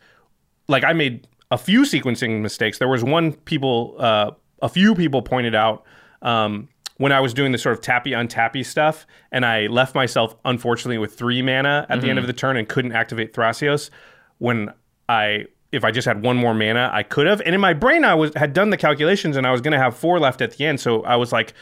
like 0.69 0.85
I 0.85 0.93
made 0.95 1.27
a 1.51 1.59
few 1.59 1.83
sequencing 1.83 2.41
mistakes. 2.41 2.79
There 2.79 2.89
was 2.89 3.05
one 3.05 3.33
people 3.33 3.97
uh, 3.99 4.31
a 4.63 4.69
few 4.69 4.95
people 4.95 5.21
pointed 5.21 5.55
out 5.55 5.85
um, 6.23 6.69
when 6.99 7.13
I 7.13 7.21
was 7.21 7.35
doing 7.35 7.53
the 7.53 7.59
sort 7.59 7.75
of 7.75 7.81
tappy 7.83 8.13
untappy 8.13 8.65
stuff, 8.65 9.07
and 9.33 9.45
I 9.45 9.67
left 9.67 9.95
myself 9.95 10.35
unfortunately 10.45 10.99
with 10.99 11.15
three 11.15 11.43
mana 11.43 11.85
at 11.91 12.01
the 12.01 12.09
end 12.09 12.19
Mhm. 12.19 12.23
of 12.23 12.27
the 12.29 12.33
turn 12.33 12.57
and 12.57 12.69
couldn't 12.69 12.93
activate 12.93 13.35
Thrasios. 13.35 13.91
When 14.39 14.73
I 15.09 15.47
if 15.73 15.85
I 15.85 15.91
just 15.91 16.07
had 16.07 16.23
one 16.23 16.37
more 16.37 16.53
mana, 16.55 16.91
I 16.93 17.03
could 17.03 17.27
have. 17.27 17.41
And 17.47 17.55
in 17.55 17.61
my 17.61 17.73
brain, 17.73 18.05
I 18.05 18.15
was 18.15 18.33
had 18.35 18.53
done 18.53 18.71
the 18.71 18.77
calculations, 18.77 19.37
and 19.37 19.47
I 19.47 19.51
was 19.53 19.61
going 19.61 19.73
to 19.73 19.79
have 19.79 19.97
four 19.97 20.19
left 20.21 20.41
at 20.43 20.53
the 20.57 20.65
end. 20.67 20.81
So 20.81 21.03
I 21.03 21.17
was 21.17 21.33
like, 21.33 21.55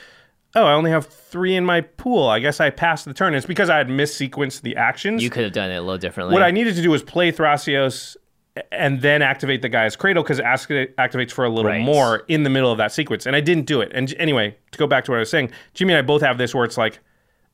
"Oh, 0.55 0.65
I 0.65 0.73
only 0.73 0.91
have 0.91 1.07
three 1.07 1.55
in 1.57 1.65
my 1.65 1.81
pool. 1.83 2.29
I 2.29 2.39
guess 2.41 2.61
I 2.61 2.71
passed 2.71 3.05
the 3.05 3.15
turn." 3.15 3.35
It's 3.35 3.47
because 3.47 3.71
I 3.71 3.77
had 3.79 3.89
missequenced 3.89 4.63
the 4.63 4.77
actions. 4.77 5.23
You 5.23 5.31
could 5.31 5.45
have 5.45 5.53
done 5.53 5.71
it 5.71 5.77
a 5.77 5.81
little 5.81 5.99
differently. 5.99 6.33
What 6.33 6.43
I 6.43 6.51
needed 6.51 6.75
to 6.77 6.83
do 6.83 6.91
was 6.91 7.03
play 7.03 7.31
Thrasios 7.33 8.17
and 8.73 9.01
then 9.01 9.23
activate 9.23 9.63
the 9.63 9.69
Gaea's 9.69 9.95
Cradle 9.97 10.23
because 10.25 10.41
it 10.41 10.45
activates 10.45 11.31
for 11.31 11.45
a 11.45 11.49
little 11.49 11.71
Right. 11.71 11.81
more 11.81 12.25
in 12.27 12.43
the 12.43 12.51
middle 12.51 12.71
of 12.73 12.79
that 12.79 12.91
sequence. 12.93 13.25
And 13.25 13.37
I 13.37 13.41
didn't 13.41 13.65
do 13.67 13.81
it. 13.81 13.93
And 13.95 14.13
anyway, 14.19 14.57
to 14.73 14.79
go 14.79 14.87
back 14.89 15.05
to 15.05 15.13
what 15.13 15.19
I 15.19 15.21
was 15.21 15.31
saying, 15.31 15.51
Jimmy 15.73 15.93
and 15.95 15.99
I 15.99 16.03
both 16.03 16.21
have 16.23 16.37
this 16.37 16.53
where 16.55 16.65
it's 16.65 16.77
like, 16.77 16.99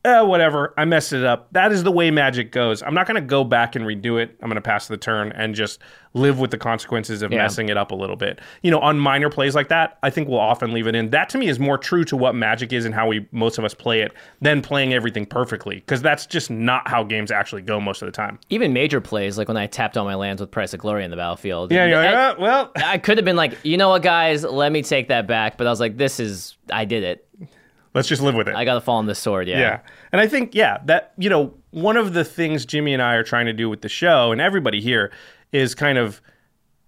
eh, 0.06 0.20
whatever, 0.20 0.72
I 0.76 0.84
messed 0.84 1.12
it 1.12 1.24
up. 1.24 1.48
That 1.52 1.72
is 1.72 1.82
the 1.82 1.92
way 1.92 2.10
magic 2.10 2.52
goes. 2.52 2.82
I'm 2.82 2.94
not 2.94 3.06
going 3.06 3.20
to 3.20 3.26
go 3.26 3.44
back 3.44 3.74
and 3.76 3.84
redo 3.84 4.22
it. 4.22 4.36
I'm 4.40 4.48
going 4.48 4.54
to 4.54 4.60
pass 4.60 4.86
the 4.88 4.96
turn 4.96 5.32
and 5.32 5.54
just 5.54 5.80
live 6.14 6.38
with 6.40 6.50
the 6.50 6.56
consequences 6.56 7.20
of 7.20 7.30
Yeah. 7.30 7.38
messing 7.42 7.68
it 7.68 7.76
up 7.76 7.90
a 7.90 7.94
little 7.94 8.16
bit. 8.16 8.40
You 8.62 8.70
know, 8.70 8.78
on 8.78 8.98
minor 8.98 9.28
plays 9.28 9.54
like 9.54 9.68
that, 9.68 9.98
I 10.02 10.08
think 10.08 10.28
we'll 10.28 10.38
often 10.38 10.72
leave 10.72 10.86
it 10.86 10.94
in. 10.94 11.10
That 11.10 11.28
to 11.30 11.38
me 11.38 11.48
is 11.48 11.58
more 11.58 11.76
true 11.76 12.04
to 12.04 12.16
what 12.16 12.34
magic 12.34 12.72
is 12.72 12.86
and 12.86 12.94
how 12.94 13.06
we 13.08 13.26
most 13.32 13.58
of 13.58 13.64
us 13.66 13.74
play 13.74 14.00
it 14.00 14.12
than 14.40 14.62
playing 14.62 14.94
everything 14.94 15.26
perfectly 15.26 15.76
because 15.76 16.00
that's 16.00 16.24
just 16.24 16.50
not 16.50 16.88
how 16.88 17.04
games 17.04 17.30
actually 17.30 17.60
go 17.62 17.78
most 17.80 18.00
of 18.00 18.06
the 18.06 18.12
time. 18.12 18.38
Even 18.48 18.72
major 18.72 19.00
plays, 19.00 19.36
like 19.36 19.48
when 19.48 19.58
I 19.58 19.66
tapped 19.66 19.98
all 19.98 20.06
my 20.06 20.14
lands 20.14 20.40
with 20.40 20.50
Price 20.50 20.72
of 20.72 20.80
Glory 20.80 21.04
in 21.04 21.10
the 21.10 21.16
battlefield. 21.18 21.70
Yeah, 21.70 21.84
you're 21.84 22.02
like, 22.02 22.14
"Uh, 22.14 22.34
well, 22.38 22.72
I 22.76 22.96
could 22.96 23.18
have 23.18 23.24
been 23.26 23.36
like, 23.36 23.58
you 23.62 23.76
know 23.76 23.90
what, 23.90 24.02
guys, 24.02 24.42
let 24.42 24.72
me 24.72 24.82
take 24.82 25.08
that 25.08 25.26
back. 25.26 25.58
But 25.58 25.66
I 25.66 25.70
was 25.70 25.80
like, 25.80 25.98
this 25.98 26.18
is, 26.18 26.56
I 26.72 26.86
did 26.86 27.02
it. 27.02 27.25
Let's 27.96 28.06
just 28.08 28.22
live 28.22 28.34
with 28.36 28.46
it. 28.46 28.54
I 28.54 28.64
got 28.64 28.74
to 28.74 28.80
fall 28.80 28.98
on 28.98 29.06
this 29.06 29.18
sword. 29.18 29.48
Yeah. 29.48 29.58
Yeah. 29.58 29.80
And 30.12 30.20
I 30.20 30.28
think, 30.28 30.54
yeah, 30.54 30.78
that, 30.84 31.12
you 31.18 31.28
know, 31.30 31.54
one 31.72 31.96
of 31.96 32.12
the 32.12 32.24
things 32.24 32.64
Jimmy 32.64 32.92
and 32.92 33.02
I 33.02 33.14
are 33.14 33.24
trying 33.24 33.46
to 33.46 33.52
do 33.52 33.68
with 33.68 33.80
the 33.80 33.88
show 33.88 34.30
and 34.32 34.40
everybody 34.40 34.80
here 34.80 35.10
is 35.52 35.74
kind 35.74 35.96
of 35.98 36.20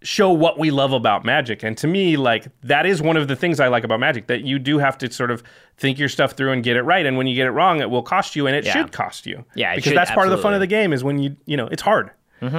show 0.03 0.31
what 0.31 0.59
we 0.61 0.71
love 0.71 0.93
about 0.93 1.25
magic. 1.25 1.65
And 1.65 1.77
to 1.79 1.89
me, 1.89 2.17
like, 2.17 2.47
that 2.63 2.87
is 2.87 3.03
one 3.03 3.17
of 3.17 3.27
the 3.27 3.35
things 3.35 3.59
I 3.59 3.67
like 3.67 3.83
about 3.83 3.99
magic 3.99 4.29
that 4.29 4.43
you 4.43 4.59
do 4.61 4.79
have 4.79 4.97
to 4.99 5.11
sort 5.11 5.31
of 5.33 5.43
think 5.77 5.99
your 5.99 6.09
stuff 6.09 6.33
through 6.33 6.53
and 6.53 6.63
get 6.63 6.77
it 6.77 6.83
right. 6.83 7.05
And 7.05 7.17
when 7.17 7.27
you 7.27 7.35
get 7.35 7.47
it 7.47 7.51
wrong, 7.51 7.81
it 7.81 7.91
will 7.91 8.03
cost 8.03 8.37
you 8.37 8.47
and 8.47 8.55
it 8.55 8.65
Yeah. 8.65 8.73
should 8.75 8.93
cost 8.93 9.27
you. 9.27 9.45
Yeah, 9.57 9.75
Because 9.75 9.89
should, 9.91 9.97
that's 9.99 10.13
part 10.13 10.29
of 10.29 10.31
the 10.31 10.39
fun 10.39 10.55
of 10.55 10.61
the 10.61 10.69
game 10.69 10.93
is 10.93 11.03
when 11.03 11.19
you, 11.19 11.37
you 11.47 11.57
know, 11.57 11.67
it's 11.67 11.83
hard. 11.83 12.11
Mm-hmm. 12.43 12.57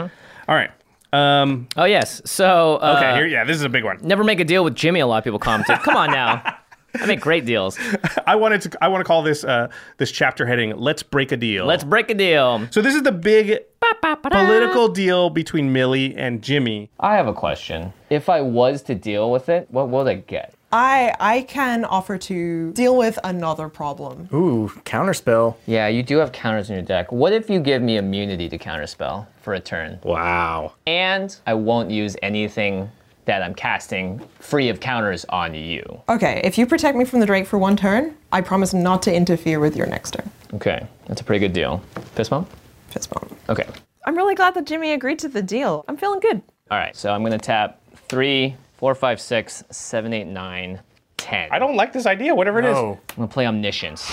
All 0.49 0.55
right. 0.55 0.71
Um, 1.13 1.67
Oh, 1.77 1.85
yes. 1.85 2.21
So, 2.25 2.75
uh, 2.77 2.95
okay, 2.97 3.15
here, 3.15 3.25
yeah, 3.27 3.43
this 3.45 3.55
is 3.55 3.63
a 3.63 3.69
big 3.69 3.83
one. 3.85 3.99
never 4.01 4.23
make 4.23 4.39
a 4.39 4.45
deal 4.45 4.63
with 4.63 4.75
Jimmy, 4.75 4.99
a 4.99 5.07
lot 5.07 5.19
of 5.19 5.23
people 5.23 5.39
commented. 5.39 5.77
Come 5.79 5.95
on 5.95 6.11
now. 6.11 6.57
I 6.95 7.05
make 7.05 7.21
great 7.21 7.45
deals. 7.45 7.77
I 8.27 8.35
wanted 8.35 8.61
to, 8.63 8.83
I 8.83 8.87
want 8.87 9.01
to 9.01 9.05
call 9.05 9.23
this, 9.23 9.43
uh, 9.43 9.69
this 9.97 10.11
chapter 10.11 10.45
heading, 10.45 10.75
Let's 10.77 11.03
Break 11.03 11.31
a 11.31 11.37
Deal. 11.37 11.65
Let's 11.65 11.83
break 11.83 12.09
a 12.09 12.13
deal. 12.13 12.67
So 12.71 12.81
this 12.81 12.95
is 12.95 13.03
the 13.03 13.11
big 13.11 13.59
political 14.01 14.87
deal 14.87 15.29
between 15.29 15.71
Millie 15.71 16.15
and 16.15 16.41
Jimmy. 16.41 16.89
I 16.99 17.15
have 17.15 17.27
a 17.27 17.33
question. 17.33 17.93
If 18.09 18.29
I 18.29 18.41
was 18.41 18.81
to 18.83 18.95
deal 18.95 19.31
with 19.31 19.49
it, 19.49 19.67
what 19.69 19.89
would 19.89 20.07
I 20.07 20.15
get? 20.15 20.53
I 20.71 21.15
I 21.19 21.41
can 21.43 21.83
offer 21.83 22.17
to 22.17 22.71
deal 22.73 22.95
with 22.95 23.17
another 23.23 23.69
problem. 23.69 24.29
Ooh, 24.31 24.69
counterspell. 24.85 25.55
Yeah, 25.65 25.87
you 25.87 26.03
do 26.03 26.17
have 26.17 26.31
counters 26.31 26.69
in 26.69 26.75
your 26.75 26.85
deck. 26.85 27.11
What 27.11 27.33
if 27.33 27.49
you 27.49 27.59
give 27.59 27.81
me 27.81 27.97
immunity 27.97 28.47
to 28.49 28.57
counterspell 28.57 29.25
for 29.41 29.55
a 29.55 29.59
turn? 29.59 29.99
Wow. 30.03 30.73
And 30.85 31.35
I 31.47 31.55
won't 31.55 31.89
use 31.89 32.15
anything 32.21 32.91
that 33.29 33.43
I'm 33.43 33.53
casting 33.53 34.19
free 34.39 34.69
of 34.69 34.79
counters 34.79 35.23
on 35.29 35.53
you. 35.53 35.83
Okay, 36.09 36.41
if 36.43 36.57
you 36.57 36.65
protect 36.65 36.97
me 36.97 37.05
from 37.05 37.19
the 37.19 37.27
Drake 37.27 37.45
for 37.45 37.59
one 37.59 37.77
turn, 37.77 38.17
I 38.31 38.41
promise 38.41 38.73
not 38.73 39.03
to 39.03 39.13
interfere 39.13 39.59
with 39.59 39.75
your 39.75 39.85
next 39.85 40.15
turn. 40.15 40.27
Okay, 40.55 40.87
that's 41.05 41.21
a 41.21 41.23
pretty 41.23 41.39
good 41.39 41.53
deal. 41.53 41.77
Fist 42.15 42.31
bump? 42.31 42.49
Fist 42.89 43.11
bump. 43.11 43.31
Okay. 43.47 43.67
I'm 44.05 44.15
really 44.17 44.33
glad 44.33 44.55
that 44.55 44.65
Jimmy 44.65 44.93
agreed 44.93 45.19
to 45.19 45.27
the 45.27 45.43
deal. 45.43 45.85
I'm 45.87 45.95
feeling 45.95 46.19
good. 46.19 46.41
All 46.71 46.79
right, 46.79 46.95
so 46.95 47.13
I'm 47.13 47.21
gonna 47.21 47.37
tap 47.37 47.79
three, 48.07 48.55
four, 48.77 48.95
five, 48.95 49.21
six, 49.21 49.63
seven, 49.69 50.11
eight, 50.11 50.25
nine, 50.25 50.79
ten. 51.17 51.49
I 51.51 51.59
don't 51.59 51.75
like 51.75 51.93
this 51.93 52.07
idea, 52.07 52.33
whatever 52.33 52.57
it 52.57 52.65
is. 52.65 52.75
I'm 52.75 52.97
gonna 53.15 53.27
play 53.27 53.45
Omniscience. 53.45 54.09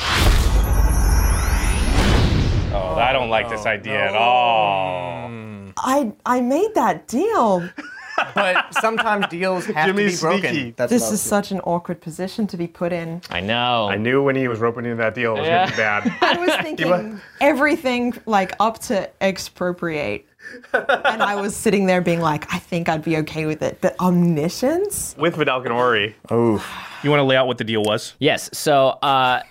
Oh, 2.74 2.96
I 3.00 3.14
don't 3.14 3.30
like 3.30 3.48
this 3.48 3.64
idea 3.64 3.98
at 3.98 4.14
all. 4.14 5.30
I 5.78 6.12
I 6.26 6.42
made 6.42 6.74
that 6.74 7.08
deal. 7.08 7.66
But 8.34 8.72
sometimes 8.74 9.26
deals 9.28 9.66
have 9.66 9.86
Jimmy's 9.86 10.20
to 10.20 10.26
be 10.26 10.28
broken. 10.30 10.50
sneaky. 10.54 10.70
That's 10.72 10.90
this 10.90 11.10
is 11.10 11.20
such 11.20 11.50
an 11.50 11.60
awkward 11.60 12.00
position 12.00 12.46
to 12.48 12.56
be 12.56 12.66
put 12.66 12.92
in. 12.92 13.20
I 13.30 13.40
know. 13.40 13.88
I 13.88 13.96
knew 13.96 14.22
when 14.22 14.36
he 14.36 14.48
was 14.48 14.58
roping 14.58 14.84
into 14.84 14.96
that 14.96 15.14
deal 15.14 15.36
it 15.36 15.40
was 15.40 15.46
Yeah. 15.48 15.70
gonna 15.70 16.02
be 16.02 16.10
bad. 16.10 16.18
I 16.38 16.38
was 16.46 16.56
thinking 16.62 17.20
everything 17.40 18.14
like 18.26 18.52
up 18.60 18.78
to 18.84 19.10
expropriate. 19.22 20.26
and 20.72 21.22
I 21.22 21.34
was 21.40 21.56
sitting 21.56 21.86
there 21.86 22.00
being 22.00 22.20
like, 22.20 22.52
I 22.54 22.58
think 22.58 22.88
I'd 22.88 23.02
be 23.02 23.16
okay 23.18 23.46
with 23.46 23.62
it. 23.62 23.78
But 23.80 23.98
omniscience? 24.00 25.14
With 25.18 25.34
Vedalken 25.36 25.70
Orrery. 25.74 26.14
Oh. 26.30 26.64
You 27.02 27.10
want 27.10 27.20
to 27.20 27.24
lay 27.24 27.36
out 27.36 27.46
what 27.46 27.58
the 27.58 27.64
deal 27.64 27.82
was? 27.82 28.14
Yes. 28.20 28.48
So 28.52 28.88
uh, 29.02 29.42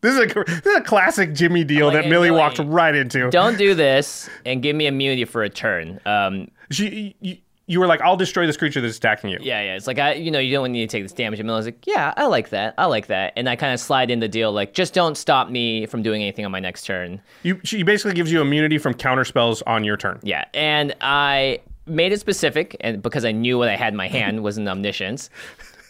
This 0.00 0.14
is 0.14 0.18
a 0.20 0.44
this 0.44 0.66
is 0.66 0.76
a 0.76 0.80
classic 0.80 1.34
Jimmy 1.34 1.64
deal 1.64 1.86
Like, 1.86 1.94
that 1.96 2.04
hey, 2.04 2.10
Millie 2.10 2.28
Millie, 2.30 2.40
walked 2.40 2.58
right 2.60 2.94
into. 2.94 3.30
don't 3.30 3.58
do 3.58 3.74
this 3.74 4.28
and 4.46 4.62
give 4.62 4.74
me 4.74 4.86
immunity 4.86 5.24
for 5.26 5.42
a 5.42 5.50
turn. 5.50 6.00
Um, 6.06 6.48
She, 6.70 7.14
you, 7.20 7.36
you 7.68 7.78
were 7.78 7.86
like, 7.86 8.00
"I'll 8.00 8.16
destroy 8.16 8.46
this 8.46 8.56
creature 8.56 8.80
that's 8.80 8.96
attacking 8.96 9.30
you." 9.30 9.38
yeah, 9.40 9.62
yeah. 9.62 9.76
It's 9.76 9.86
like 9.86 9.98
I, 9.98 10.14
you 10.14 10.30
know, 10.30 10.38
you 10.40 10.52
don't 10.52 10.72
need 10.72 10.88
to 10.88 10.96
take 10.96 11.04
this 11.04 11.12
damage. 11.12 11.38
And 11.38 11.46
Millie's 11.46 11.66
like, 11.66 11.86
yeah, 11.86 12.14
I 12.16 12.26
like 12.26 12.48
that. 12.48 12.74
I 12.78 12.86
like 12.86 13.06
that. 13.08 13.34
And 13.36 13.48
I 13.48 13.56
kind 13.56 13.72
of 13.72 13.78
slide 13.78 14.10
in 14.10 14.20
the 14.20 14.28
deal, 14.28 14.50
like, 14.50 14.72
just 14.72 14.94
don't 14.94 15.16
stop 15.16 15.50
me 15.50 15.86
from 15.86 16.02
doing 16.02 16.22
anything 16.22 16.44
on 16.44 16.50
my 16.50 16.60
next 16.60 16.84
turn. 16.86 17.20
You, 17.42 17.60
she 17.64 17.82
basically 17.82 18.14
gives 18.14 18.32
you 18.32 18.40
immunity 18.40 18.78
from 18.78 18.94
counter 18.94 19.24
spells 19.24 19.62
on 19.62 19.84
your 19.84 19.96
turn. 19.96 20.18
Yeah, 20.22 20.46
and 20.54 20.96
I 21.02 21.60
made 21.86 22.12
it 22.12 22.20
specific, 22.20 22.76
and 22.80 23.02
because 23.02 23.24
I 23.24 23.32
knew 23.32 23.58
what 23.58 23.68
I 23.68 23.76
had 23.76 23.92
in 23.92 23.96
my 23.96 24.08
hand 24.08 24.42
was 24.42 24.56
an 24.56 24.66
omniscience. 24.68 25.28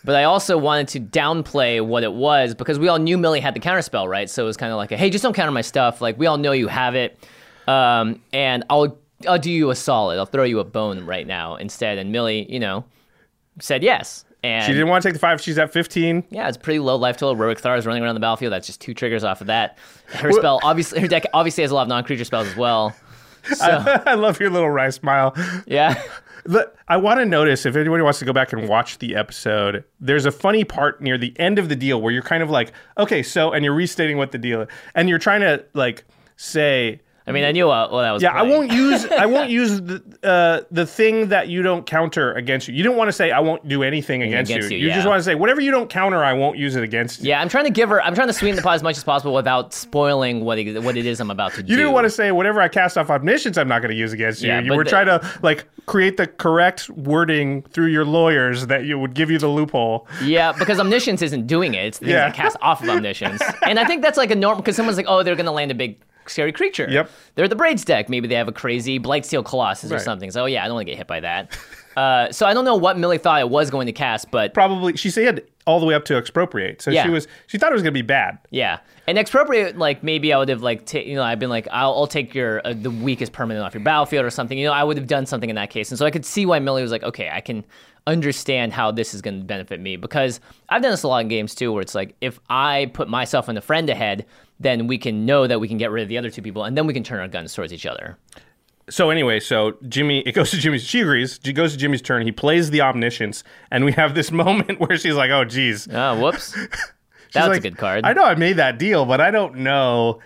But 0.04 0.16
I 0.16 0.24
also 0.24 0.58
wanted 0.58 0.88
to 0.88 1.00
downplay 1.00 1.84
what 1.84 2.02
it 2.02 2.12
was 2.12 2.54
because 2.54 2.78
we 2.78 2.88
all 2.88 2.98
knew 2.98 3.18
Millie 3.18 3.40
had 3.40 3.54
the 3.54 3.60
counterspell, 3.60 4.08
right? 4.08 4.30
So 4.30 4.44
it 4.44 4.46
was 4.46 4.56
kind 4.56 4.72
of 4.72 4.76
like, 4.76 4.92
a, 4.92 4.96
hey, 4.96 5.10
just 5.10 5.22
don't 5.22 5.34
counter 5.34 5.52
my 5.52 5.60
stuff. 5.60 6.00
Like 6.00 6.18
we 6.18 6.26
all 6.26 6.38
know 6.38 6.52
you 6.52 6.68
have 6.68 6.94
it, 6.94 7.18
um, 7.66 8.20
and 8.32 8.64
I'll 8.70 8.96
I'll 9.26 9.38
do 9.38 9.50
you 9.50 9.70
a 9.70 9.74
solid. 9.74 10.18
I'll 10.18 10.26
throw 10.26 10.44
you 10.44 10.61
a 10.61 10.64
bone 10.64 11.04
right 11.04 11.26
now 11.26 11.57
instead. 11.57 11.98
And 11.98 12.12
Millie, 12.12 12.51
you 12.53 12.61
know, 12.61 12.84
said 13.61 13.82
yes. 13.82 14.24
And 14.45 14.64
She 14.64 14.72
didn't 14.72 14.88
want 14.88 15.03
to 15.03 15.09
take 15.09 15.14
the 15.14 15.18
five. 15.18 15.40
She's 15.40 15.59
at 15.59 15.72
15. 15.72 16.24
Yeah, 16.30 16.47
it's 16.49 16.57
pretty 16.57 16.78
low 16.78 16.95
life 16.97 17.16
total. 17.16 17.34
Ruric 17.42 17.59
Thar 17.59 17.76
is 17.76 17.86
running 17.86 18.05
around 18.05 18.14
the 18.14 18.20
battlefield. 18.20 18.53
That's 18.53 18.66
just 18.68 18.80
two 18.80 18.95
triggers 18.95 19.24
off 19.24 19.40
of 19.40 19.49
that. 19.49 19.78
Her 20.07 20.30
spell, 20.32 20.61
obviously, 20.62 21.01
her 21.01 21.09
deck 21.09 21.24
obviously 21.34 21.62
has 21.62 21.72
a 21.72 21.74
lot 21.74 21.82
of 21.82 21.88
non-creature 21.88 22.24
spells 22.24 22.47
as 22.47 22.57
well. 22.57 22.95
So 23.55 23.64
I 24.07 24.14
love 24.14 24.40
your 24.40 24.51
little 24.51 24.68
wry 24.68 24.90
smile. 24.90 25.32
yeah, 25.66 26.03
The- 26.45 26.70
I 26.88 26.99
want 26.99 27.20
to 27.20 27.24
notice 27.24 27.64
if 27.64 27.76
anybody 27.76 28.03
wants 28.03 28.18
to 28.18 28.24
go 28.26 28.32
back 28.32 28.53
and 28.53 28.68
watch 28.68 28.99
the 28.99 29.14
episode, 29.14 29.84
there's 30.01 30.26
a 30.26 30.32
funny 30.32 30.64
part 30.64 31.01
near 31.01 31.16
the 31.16 31.32
end 31.38 31.59
of 31.59 31.68
the 31.70 31.76
deal 31.76 32.03
where 32.03 32.12
you're 32.12 32.20
kind 32.22 32.42
of 32.42 32.51
like, 32.51 32.72
okay, 32.99 33.22
so, 33.22 33.53
and 33.53 33.64
you're 33.64 33.72
restating 33.74 34.18
what 34.18 34.32
the 34.32 34.38
deal 34.38 34.62
is, 34.62 34.68
and 34.95 35.09
you're 35.09 35.18
trying 35.20 35.40
to 35.40 35.64
like 35.72 36.05
say, 36.36 37.01
I 37.29 37.33
mean, 37.33 37.45
I 37.45 37.53
knew 37.53 37.66
what, 37.66 37.93
what 37.93 38.05
I 38.05 38.12
was. 38.12 38.22
yeah, 38.22 38.33
I 38.33 38.43
won't 38.43 38.72
use, 38.72 39.05
I 39.07 39.26
won't 39.26 39.51
use 39.61 39.81
the 39.83 40.03
uh, 40.22 40.62
the 40.70 40.87
thing 40.87 41.29
that 41.29 41.49
you 41.49 41.62
don't 41.62 41.85
counter 41.85 42.33
against 42.33 42.68
you. 42.68 42.74
You 42.74 42.83
don't 42.83 42.97
want 42.97 43.09
to 43.09 43.12
say 43.12 43.31
I 43.31 43.41
won't 43.41 43.68
do 43.68 43.83
anything 43.83 44.22
against, 44.22 44.51
against 44.51 44.70
you. 44.70 44.79
you, 44.79 44.89
just 44.89 45.05
yeah. 45.05 45.07
want 45.07 45.20
to 45.20 45.22
say 45.22 45.35
whatever 45.35 45.61
you 45.61 45.70
don't 45.70 45.91
counter, 45.91 46.24
I 46.24 46.33
won't 46.33 46.57
use 46.57 46.74
it 46.74 46.83
against 46.83 47.20
you. 47.20 47.29
Yeah, 47.29 47.41
I'm 47.41 47.49
trying 47.49 47.64
to 47.64 47.70
give 47.70 47.91
her. 47.91 48.03
I'm 48.03 48.14
trying 48.14 48.29
to 48.29 48.33
sweeten 48.33 48.57
the 48.57 48.62
pot 48.62 48.74
as 48.76 48.83
much 48.83 48.97
as 48.97 49.05
possible 49.05 49.35
without 49.35 49.74
spoiling 49.74 50.45
what 50.45 50.59
it, 50.59 50.83
what 50.83 50.97
it 50.97 51.05
is 51.05 51.20
I'm 51.20 51.31
about 51.31 51.53
to 51.55 51.62
do. 51.62 51.70
You 51.70 51.76
didn't 51.76 51.93
want 51.93 52.07
to 52.07 52.11
say 52.11 52.33
whatever 52.33 52.61
I 52.61 52.68
cast 52.68 52.97
off 52.97 53.11
omniscience, 53.11 53.59
I'm 53.59 53.68
not 53.68 53.83
going 53.83 53.91
to 53.91 53.97
use 53.97 54.12
against 54.12 54.41
you. 54.43 54.49
Yeah, 54.49 54.61
you 54.61 54.74
were 54.74 54.85
the- 54.85 54.91
trying 54.91 55.07
to 55.07 55.39
like 55.43 55.66
create 55.87 56.16
the 56.16 56.26
correct 56.26 56.89
wording 56.91 57.62
through 57.62 57.87
your 57.87 58.05
lawyers 58.05 58.66
that 58.66 58.85
you 58.85 58.99
would 58.99 59.14
give 59.14 59.31
you 59.31 59.39
the 59.39 59.49
loophole. 59.49 60.07
Yeah, 60.22 60.53
because 60.53 60.79
omniscience 60.79 61.22
isn't 61.22 61.47
doing 61.47 61.74
it. 61.74 61.85
It's 61.87 61.99
the 61.99 62.07
things 62.07 62.12
Yeah. 62.14 62.29
that 62.29 62.35
cast 62.35 62.57
off 62.61 62.83
of 62.83 62.89
omniscience. 62.89 63.43
and 63.66 63.79
I 63.79 63.85
think 63.85 64.03
that's 64.03 64.18
like 64.18 64.31
a 64.31 64.37
normal 64.37 64.62
because 64.62 64.76
someone's 64.76 64.97
like, 64.97 65.07
oh, 65.09 65.22
they're 65.22 65.37
gonna 65.37 65.53
land 65.53 65.70
a 65.70 65.74
big 65.74 65.99
scary 66.31 66.53
creature. 66.53 66.87
Yep. 66.91 67.11
They're 67.35 67.49
the 67.49 67.57
braids 67.57 67.85
deck. 67.85 68.09
Maybe 68.09 68.29
they 68.29 68.35
have 68.35 68.49
a 68.49 68.53
crazy 68.53 68.99
Blightsteel 69.01 69.45
Colossus 69.45 69.91
or 69.93 69.99
something. 69.99 70.31
So 70.31 70.45
yeah, 70.47 70.64
I 70.64 70.66
don't 70.66 70.74
want 70.74 70.87
to 70.87 70.93
get 70.93 70.99
hit 70.99 71.07
by 71.07 71.20
that. 71.20 71.57
Uh, 71.97 72.31
so 72.31 72.47
I 72.47 72.55
don't 72.55 72.64
know 72.64 72.76
what 72.76 72.97
Millie 72.97 73.18
thought 73.18 73.41
it 73.41 73.49
was 73.51 73.70
going 73.70 73.87
to 73.87 73.93
cast, 73.93 74.31
but 74.31 74.55
Probably 74.55 74.97
she 74.97 75.11
said 75.11 75.43
all 75.66 75.81
the 75.81 75.87
way 75.87 75.95
up 75.95 76.05
to 76.05 76.16
expropriate. 76.16 76.81
So 76.81 76.93
Yeah. 76.93 77.03
she 77.03 77.11
was 77.11 77.26
she 77.49 77.59
thought 77.59 77.72
it 77.72 77.74
was 77.74 77.83
going 77.83 77.93
to 77.93 77.99
be 77.99 78.07
bad. 78.07 78.39
yeah. 78.51 78.79
And 79.09 79.18
expropriate, 79.18 79.76
like 79.76 80.05
maybe 80.05 80.33
I 80.33 80.39
would 80.39 80.49
have 80.49 80.62
like, 80.62 80.87
ta- 80.87 80.99
you 81.01 81.16
know, 81.16 81.24
I've 81.24 81.41
been 81.41 81.51
like, 81.51 81.66
I'll, 81.72 81.93
I'll 81.95 82.07
take 82.07 82.37
your 82.37 82.64
uh, 82.64 82.72
the 82.72 82.93
weakest 82.93 83.33
permanent 83.33 83.66
off 83.66 83.74
your 83.74 83.83
battlefield 83.83 84.24
or 84.24 84.31
something. 84.31 84.57
You 84.57 84.66
know, 84.66 84.72
I 84.72 84.85
would 84.85 84.97
have 84.97 85.09
done 85.09 85.26
something 85.26 85.51
in 85.51 85.57
that 85.57 85.70
case, 85.70 85.91
and 85.91 85.99
so 85.99 86.07
I 86.07 86.12
could 86.12 86.24
see 86.24 86.47
why 86.47 86.61
Millie 86.61 86.83
was 86.83 86.93
like, 86.93 87.03
okay, 87.03 87.31
I 87.33 87.41
can 87.41 87.64
understand 88.09 88.72
how 88.72 88.90
this 88.90 89.12
is 89.12 89.20
going 89.20 89.38
to 89.38 89.44
benefit 89.44 89.80
me 89.80 89.96
because 89.96 90.40
I've 90.68 90.82
done 90.82 90.90
this 90.90 91.02
a 91.02 91.09
lot 91.09 91.20
in 91.20 91.28
games 91.28 91.54
too, 91.54 91.72
where 91.72 91.82
it's 91.82 91.94
like 91.94 92.16
if 92.20 92.40
I 92.48 92.90
put 92.94 93.09
myself 93.09 93.48
and 93.48 93.59
a 93.59 93.61
friend 93.61 93.88
ahead, 93.90 94.24
then 94.59 94.86
we 94.86 94.98
can 94.98 95.26
know 95.26 95.46
that 95.46 95.61
we 95.61 95.68
can 95.68 95.76
get 95.76 95.90
rid 95.90 96.02
of 96.02 96.09
the 96.09 96.18
other 96.18 96.30
two 96.30 96.42
people, 96.42 96.64
and 96.64 96.76
then 96.76 96.86
we 96.86 96.94
can 96.94 97.04
turn 97.04 97.20
our 97.20 97.28
guns 97.28 97.54
towards 97.54 97.72
each 97.72 97.86
other. 97.86 98.18
So 98.90 99.11
anyway, 99.11 99.38
so 99.38 99.76
Jimmy, 99.86 100.20
it 100.20 100.32
goes 100.32 100.50
to 100.50 100.56
Jimmy's. 100.56 100.82
She 100.82 101.02
agrees. 101.02 101.38
She 101.44 101.52
goes 101.52 101.72
to 101.72 101.78
Jimmy's 101.78 102.00
turn. 102.00 102.22
He 102.22 102.32
plays 102.32 102.70
the 102.70 102.80
omniscience, 102.80 103.44
and 103.70 103.84
we 103.84 103.92
have 103.92 104.14
this 104.14 104.32
moment 104.44 104.80
where 104.80 104.96
she's 104.96 105.14
like, 105.14 105.30
"Oh, 105.30 105.44
geez." 105.44 105.86
Oh, 105.92 106.18
whoops. 106.18 106.52
That's 107.34 107.48
like, 107.48 107.59
a 107.59 107.61
good 107.61 107.76
card. 107.76 108.06
I 108.06 108.14
know 108.14 108.24
I 108.24 108.34
made 108.34 108.54
that 108.54 108.78
deal, 108.78 109.04
but 109.04 109.20
I 109.20 109.30
don't 109.30 109.56
know 109.56 110.20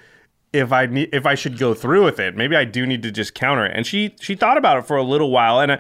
if 0.53 0.72
I 0.72 0.87
need 0.87 1.09
if 1.12 1.26
I 1.26 1.35
should 1.35 1.59
go 1.59 1.74
through 1.74 2.05
with 2.05 2.20
it. 2.20 2.37
Maybe 2.37 2.55
I 2.55 2.64
do 2.64 2.87
need 2.87 3.03
to 3.03 3.11
just 3.11 3.35
counter 3.35 3.66
it. 3.66 3.72
And 3.74 3.87
she 3.87 4.14
she 4.20 4.35
thought 4.35 4.57
about 4.57 4.78
it 4.78 4.87
for 4.87 4.97
a 4.97 5.03
little 5.03 5.30
while. 5.30 5.61
And 5.61 5.72
uh, 5.72 5.78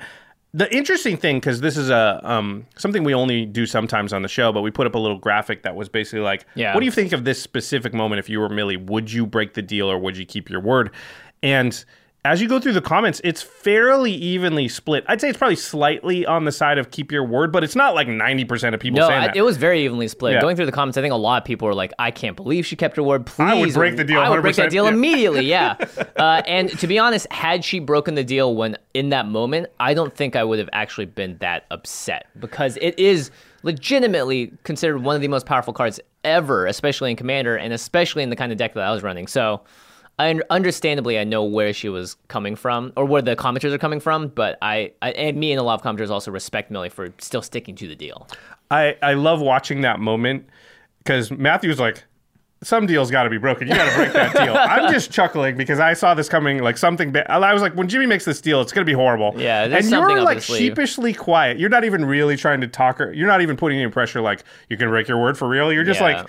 the 0.54 0.74
interesting 0.74 1.16
thing, 1.16 1.38
because 1.38 1.60
this 1.60 1.76
is 1.76 1.88
a 1.88 2.20
um, 2.22 2.66
something 2.76 3.04
we 3.04 3.14
only 3.14 3.46
do 3.46 3.64
sometimes 3.64 4.12
on 4.12 4.22
the 4.22 4.28
show, 4.28 4.52
but 4.52 4.60
we 4.60 4.70
put 4.70 4.86
up 4.86 4.94
a 4.94 4.98
little 4.98 5.18
graphic 5.18 5.62
that 5.62 5.74
was 5.74 5.88
basically 5.88 6.20
like, 6.20 6.44
Yeah. 6.54 6.74
what 6.74 6.80
do 6.80 6.86
you 6.86 6.92
think 6.92 7.12
of 7.12 7.24
this 7.24 7.40
specific 7.40 7.94
moment? 7.94 8.18
If 8.18 8.28
you 8.28 8.38
were 8.38 8.48
Millie, 8.50 8.76
would 8.76 9.10
you 9.10 9.24
break 9.26 9.54
the 9.54 9.62
deal 9.62 9.90
or 9.90 9.98
would 9.98 10.16
you 10.16 10.26
keep 10.26 10.50
your 10.50 10.60
word? 10.60 10.90
And 11.42 11.82
as 12.24 12.40
you 12.40 12.48
go 12.48 12.60
through 12.60 12.74
the 12.74 12.80
comments, 12.80 13.20
it's 13.24 13.42
fairly 13.42 14.12
evenly 14.12 14.68
split. 14.68 15.04
I'd 15.08 15.20
say 15.20 15.28
it's 15.28 15.38
probably 15.38 15.56
slightly 15.56 16.24
on 16.24 16.44
the 16.44 16.52
side 16.52 16.78
of 16.78 16.92
keep 16.92 17.10
your 17.10 17.24
word, 17.24 17.50
but 17.50 17.64
it's 17.64 17.74
not 17.74 17.96
like 17.96 18.06
90% 18.06 18.74
of 18.74 18.80
people 18.80 19.00
No, 19.00 19.08
saying 19.08 19.22
I, 19.22 19.26
that. 19.26 19.36
it 19.36 19.42
was 19.42 19.56
very 19.56 19.84
evenly 19.84 20.06
split. 20.06 20.34
Yeah. 20.34 20.40
Going 20.40 20.54
through 20.54 20.66
the 20.66 20.72
comments, 20.72 20.96
I 20.96 21.00
think 21.00 21.12
a 21.12 21.16
lot 21.16 21.42
of 21.42 21.44
people 21.44 21.66
were 21.66 21.74
like, 21.74 21.92
"I 21.98 22.12
can't 22.12 22.36
believe 22.36 22.64
she 22.64 22.76
kept 22.76 22.96
her 22.96 23.02
word." 23.02 23.26
Please, 23.26 23.50
I 23.50 23.54
would 23.54 23.74
break 23.74 23.96
the 23.96 24.04
deal 24.04 24.20
I 24.20 24.30
would 24.30 24.40
break 24.40 24.54
that 24.54 24.70
deal 24.70 24.84
yeah. 24.84 24.92
immediately. 24.92 25.46
Yeah. 25.46 25.74
uh, 26.16 26.42
and 26.46 26.70
to 26.78 26.86
be 26.86 26.96
honest, 26.96 27.30
had 27.32 27.64
she 27.64 27.80
broken 27.80 28.14
the 28.14 28.24
deal 28.24 28.54
when 28.54 28.76
in 28.94 29.08
that 29.08 29.26
moment, 29.26 29.66
I 29.80 29.92
don't 29.92 30.14
think 30.14 30.36
I 30.36 30.44
would 30.44 30.60
have 30.60 30.70
actually 30.72 31.06
been 31.06 31.38
that 31.38 31.66
upset 31.72 32.26
because 32.38 32.78
it 32.80 32.96
is 33.00 33.32
legitimately 33.64 34.52
considered 34.62 34.98
one 35.02 35.16
of 35.16 35.22
the 35.22 35.28
most 35.28 35.44
powerful 35.44 35.72
cards 35.72 35.98
ever, 36.22 36.66
especially 36.66 37.10
in 37.10 37.16
Commander 37.16 37.56
and 37.56 37.72
especially 37.72 38.22
in 38.22 38.30
the 38.30 38.36
kind 38.36 38.52
of 38.52 38.58
deck 38.58 38.74
that 38.74 38.84
I 38.84 38.92
was 38.92 39.02
running. 39.02 39.26
So. 39.26 39.62
I, 40.18 40.38
understandably, 40.50 41.18
I 41.18 41.24
know 41.24 41.42
where 41.44 41.72
she 41.72 41.88
was 41.88 42.16
coming 42.28 42.54
from, 42.54 42.92
or 42.96 43.04
where 43.04 43.22
the 43.22 43.34
commenters 43.34 43.72
are 43.72 43.78
coming 43.78 43.98
from. 44.00 44.28
But 44.28 44.58
I, 44.62 44.92
I 45.02 45.10
and 45.12 45.36
me 45.38 45.52
and 45.52 45.58
a 45.58 45.62
lot 45.62 45.74
of 45.74 45.82
commenters 45.82 46.10
also 46.10 46.30
respect 46.30 46.70
Millie 46.70 46.90
for 46.90 47.12
still 47.18 47.42
sticking 47.42 47.74
to 47.76 47.88
the 47.88 47.96
deal. 47.96 48.28
I, 48.70 48.96
I 49.02 49.14
love 49.14 49.40
watching 49.40 49.80
that 49.82 50.00
moment 50.00 50.46
because 50.98 51.30
Matthew's 51.30 51.80
like, 51.80 52.04
some 52.62 52.86
deal's 52.86 53.10
got 53.10 53.24
to 53.24 53.30
be 53.30 53.38
broken. 53.38 53.66
You 53.66 53.74
got 53.74 53.90
to 53.90 53.96
break 53.96 54.12
that 54.12 54.32
deal. 54.44 54.54
I'm 54.56 54.92
just 54.92 55.10
chuckling 55.10 55.56
because 55.56 55.80
I 55.80 55.94
saw 55.94 56.14
this 56.14 56.28
coming 56.28 56.62
like 56.62 56.78
something. 56.78 57.10
Ba- 57.10 57.28
I 57.28 57.52
was 57.52 57.60
like, 57.60 57.74
when 57.74 57.88
Jimmy 57.88 58.06
makes 58.06 58.24
this 58.24 58.40
deal, 58.40 58.60
it's 58.60 58.72
going 58.72 58.86
to 58.86 58.88
be 58.88 58.94
horrible. 58.94 59.34
Yeah, 59.36 59.64
and 59.64 59.90
you're 59.90 60.20
like 60.22 60.40
sheepishly 60.40 61.12
quiet. 61.12 61.58
You're 61.58 61.70
not 61.70 61.82
even 61.82 62.04
really 62.04 62.36
trying 62.36 62.60
to 62.60 62.68
talk 62.68 62.98
her. 62.98 63.12
You're 63.12 63.26
not 63.26 63.42
even 63.42 63.56
putting 63.56 63.80
any 63.80 63.90
pressure. 63.90 64.20
Like 64.20 64.44
you 64.68 64.76
can 64.76 64.90
break 64.90 65.08
your 65.08 65.20
word 65.20 65.36
for 65.36 65.48
real. 65.48 65.72
You're 65.72 65.82
just 65.82 66.00
Yeah. 66.00 66.18
like, 66.18 66.28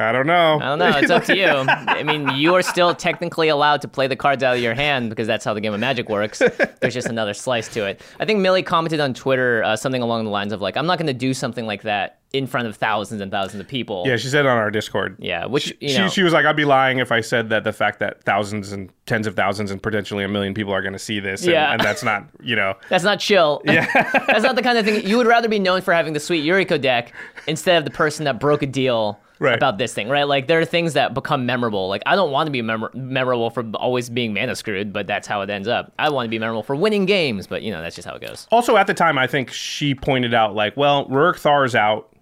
I 0.00 0.12
don't 0.12 0.26
know. 0.26 0.58
I 0.60 0.64
don't 0.64 0.78
know. 0.78 0.88
It's 0.98 1.10
up 1.10 1.24
to 1.24 1.36
you. 1.36 1.46
I 1.46 2.02
mean, 2.02 2.28
you 2.36 2.54
are 2.54 2.62
still 2.62 2.94
technically 2.94 3.48
allowed 3.48 3.82
to 3.82 3.88
play 3.88 4.06
the 4.06 4.16
cards 4.16 4.42
out 4.42 4.56
of 4.56 4.62
your 4.62 4.74
hand 4.74 5.10
because 5.10 5.26
that's 5.26 5.44
how 5.44 5.54
the 5.54 5.60
game 5.60 5.74
of 5.74 5.80
Magic 5.80 6.08
works. 6.08 6.38
There's 6.80 6.94
just 6.94 7.08
another 7.08 7.34
slice 7.34 7.68
to 7.74 7.86
it. 7.86 8.00
I 8.18 8.24
think 8.24 8.40
Millie 8.40 8.62
commented 8.62 9.00
on 9.00 9.14
Twitter 9.14 9.62
uh, 9.64 9.76
something 9.76 10.02
along 10.02 10.24
the 10.24 10.30
lines 10.30 10.52
of 10.52 10.60
like, 10.60 10.76
"I'm 10.76 10.86
not 10.86 10.98
going 10.98 11.06
to 11.08 11.12
do 11.14 11.34
something 11.34 11.66
like 11.66 11.82
that 11.82 12.16
in 12.32 12.46
front 12.46 12.68
of 12.68 12.76
thousands 12.76 13.20
and 13.20 13.30
thousands 13.30 13.60
of 13.60 13.68
people." 13.68 14.04
Yeah, 14.06 14.16
she 14.16 14.28
said 14.28 14.46
on 14.46 14.56
our 14.56 14.70
Discord. 14.70 15.16
Yeah, 15.18 15.46
which 15.46 15.64
She, 15.64 15.76
you 15.80 15.98
know, 15.98 16.08
she, 16.08 16.14
she 16.16 16.22
was 16.22 16.32
like, 16.32 16.46
I'd 16.46 16.56
be 16.56 16.64
lying 16.64 16.98
if 16.98 17.12
I 17.12 17.20
said 17.20 17.48
that 17.50 17.64
the 17.64 17.72
fact 17.72 17.98
that 18.00 18.22
thousands 18.24 18.72
and 18.72 18.90
tens 19.06 19.26
of 19.26 19.34
thousands 19.36 19.70
and 19.70 19.82
potentially 19.82 20.24
a 20.24 20.28
million 20.28 20.54
people 20.54 20.72
are 20.72 20.80
going 20.82 20.92
to 20.94 20.98
see 20.98 21.20
this. 21.20 21.42
And, 21.42 21.52
Yeah. 21.52 21.72
and 21.72 21.80
that's 21.82 22.02
not, 22.02 22.26
you 22.42 22.56
know. 22.56 22.74
That's 22.88 23.04
not 23.04 23.18
chill. 23.20 23.60
Yeah. 23.64 23.86
That's 24.26 24.44
not 24.44 24.54
the 24.56 24.62
kind 24.62 24.78
of 24.78 24.84
thing 24.84 25.06
you 25.06 25.16
would 25.16 25.26
rather 25.26 25.48
be 25.48 25.58
known 25.58 25.80
for 25.82 25.92
having 25.92 26.12
the 26.12 26.20
sweet 26.20 26.44
Yuriko 26.44 26.80
deck 26.80 27.12
instead 27.46 27.76
of 27.78 27.84
the 27.84 27.90
person 27.90 28.24
that 28.24 28.38
broke 28.40 28.62
a 28.62 28.66
deal 28.66 29.18
Right. 29.40 29.54
about 29.56 29.78
this 29.78 29.94
thing, 29.94 30.08
right? 30.10 30.24
Like 30.24 30.48
there 30.48 30.60
are 30.60 30.64
things 30.66 30.92
that 30.92 31.14
become 31.14 31.46
memorable. 31.46 31.88
Like 31.88 32.02
I 32.04 32.14
don't 32.14 32.30
want 32.30 32.46
to 32.46 32.50
be 32.50 32.60
memor- 32.60 32.90
memorable 32.94 33.48
for 33.48 33.64
always 33.76 34.10
being 34.10 34.34
mana 34.34 34.54
screwed, 34.54 34.92
but 34.92 35.06
that's 35.06 35.26
how 35.26 35.40
it 35.40 35.48
ends 35.48 35.66
up. 35.66 35.92
I 35.98 36.10
want 36.10 36.26
to 36.26 36.30
be 36.30 36.38
memorable 36.38 36.62
for 36.62 36.76
winning 36.76 37.06
games, 37.06 37.46
but 37.46 37.62
you 37.62 37.72
know 37.72 37.80
that's 37.80 37.96
just 37.96 38.06
how 38.06 38.14
it 38.14 38.20
goes. 38.20 38.46
Also, 38.50 38.76
at 38.76 38.86
the 38.86 38.92
time, 38.94 39.16
I 39.16 39.26
think 39.26 39.50
she 39.50 39.94
pointed 39.94 40.34
out, 40.34 40.54
like, 40.54 40.76
well, 40.76 41.06
Ruric 41.08 41.36
Thar's 41.40 41.74
out, 41.74 42.14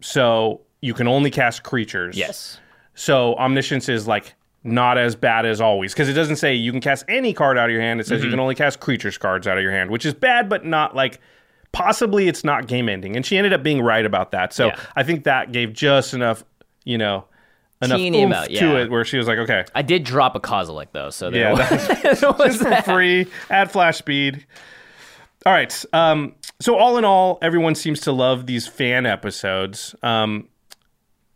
so 0.00 0.60
you 0.80 0.94
can 0.94 1.06
only 1.08 1.30
cast 1.30 1.62
creatures. 1.62 2.16
Yes. 2.16 2.58
So 2.94 3.34
omniscience 3.36 3.88
is 3.88 4.06
like 4.06 4.34
not 4.62 4.98
as 4.98 5.14
bad 5.14 5.46
as 5.46 5.60
always 5.60 5.92
because 5.92 6.08
it 6.08 6.14
doesn't 6.14 6.36
say 6.36 6.54
you 6.54 6.72
can 6.72 6.80
cast 6.80 7.04
any 7.08 7.32
card 7.32 7.56
out 7.58 7.66
of 7.66 7.72
your 7.72 7.82
hand. 7.82 8.00
It 8.00 8.06
says 8.06 8.22
you 8.22 8.28
Mhm. 8.28 8.32
can 8.32 8.40
only 8.40 8.54
cast 8.54 8.80
creatures 8.80 9.16
cards 9.18 9.46
out 9.46 9.56
of 9.58 9.62
your 9.62 9.72
hand, 9.72 9.90
which 9.90 10.04
is 10.06 10.14
bad, 10.14 10.48
but 10.48 10.64
not 10.64 10.96
like 10.96 11.20
possibly 11.72 12.28
it's 12.28 12.44
not 12.44 12.66
game 12.66 12.88
ending. 12.88 13.16
And 13.16 13.26
she 13.26 13.36
ended 13.36 13.52
up 13.52 13.62
being 13.62 13.82
right 13.82 14.04
about 14.06 14.30
that. 14.32 14.52
So 14.52 14.66
Yeah. 14.68 14.76
I 14.96 15.02
think 15.02 15.24
that 15.24 15.52
gave 15.52 15.72
just 15.72 16.14
enough, 16.14 16.44
you 16.84 16.98
know, 16.98 17.24
enough 17.82 17.98
Teeny 17.98 18.22
oomph 18.22 18.32
amount, 18.32 18.50
to 18.50 18.80
it 18.80 18.90
where 18.90 19.04
she 19.04 19.18
was 19.18 19.26
like, 19.26 19.38
okay, 19.38 19.64
I 19.74 19.82
did 19.82 20.04
drop 20.04 20.36
a 20.36 20.40
Kozilek 20.40 20.88
though, 20.92 21.10
so 21.10 21.30
there 21.30 21.40
yeah, 21.42 21.50
was, 21.50 21.58
that's- 21.58 22.20
there 22.20 22.32
was 22.32 22.58
just 22.58 22.62
for 22.86 22.92
free 22.92 23.26
at 23.50 23.70
flash 23.72 23.98
speed. 23.98 24.46
All 25.46 25.52
right. 25.52 25.84
Um, 25.92 26.34
so 26.60 26.76
all 26.76 26.96
in 26.96 27.04
all, 27.04 27.38
everyone 27.42 27.74
seems 27.74 28.00
to 28.02 28.12
love 28.12 28.46
these 28.46 28.66
fan 28.66 29.04
episodes. 29.04 29.94
Um, 30.02 30.48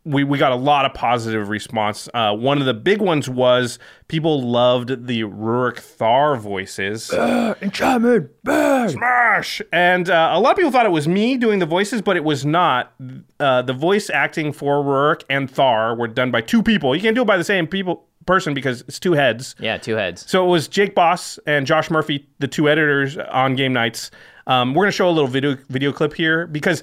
we 0.09 0.25
we 0.25 0.39
got 0.39 0.53
a 0.53 0.57
lot 0.57 0.85
of 0.87 0.95
positive 0.95 1.49
response. 1.49 2.09
Uh, 2.15 2.35
one 2.35 2.59
of 2.59 2.67
the 2.67 2.75
big 2.75 3.01
ones 3.01 3.29
was 3.29 3.79
people 4.09 4.43
loved 4.43 5.07
the 5.07 5.23
Ruric 5.23 5.79
Thar 5.79 6.37
voices. 6.37 7.13
Enchantment, 7.13 8.31
Smash! 8.45 9.61
And 9.73 10.09
uh, 10.09 10.31
a 10.33 10.41
lot 10.41 10.53
of 10.53 10.57
people 10.57 10.71
thought 10.73 10.87
it 10.87 10.93
was 10.93 11.07
me 11.07 11.37
doing 11.37 11.59
the 11.59 11.67
voices, 11.67 12.01
but 12.01 12.17
it 12.17 12.25
was 12.25 12.45
not. 12.45 12.93
Uh, 13.39 13.63
the 13.63 13.73
voice 13.75 14.09
acting 14.11 14.53
for 14.53 14.83
Ruric 14.83 15.25
and 15.29 15.51
Thar 15.51 15.95
were 15.95 16.09
done 16.09 16.31
by 16.31 16.41
two 16.41 16.63
people. 16.63 16.97
You 16.97 17.03
can't 17.03 17.15
do 17.15 17.23
it 17.23 17.27
by 17.27 17.37
the 17.37 17.45
same 17.45 17.67
people 17.67 18.07
person 18.27 18.55
because 18.55 18.83
it's 18.83 18.99
two 18.99 19.13
heads. 19.13 19.55
Yeah, 19.59 19.77
two 19.79 19.97
heads. 19.97 20.29
So 20.31 20.45
it 20.45 20.49
was 20.49 20.69
Jake 20.69 20.95
Boss 20.95 21.39
and 21.47 21.67
Josh 21.67 21.91
Murphy, 21.91 22.27
the 22.39 22.49
two 22.49 22.69
editors 22.69 23.17
on 23.19 23.57
Game 23.57 23.73
Knights. 23.73 24.11
Um, 24.47 24.75
we're 24.75 24.85
gonna 24.85 24.93
show 24.93 25.09
a 25.09 25.11
little 25.11 25.29
video 25.29 25.57
video 25.69 25.93
clip 25.93 26.15
here 26.15 26.47
because 26.47 26.83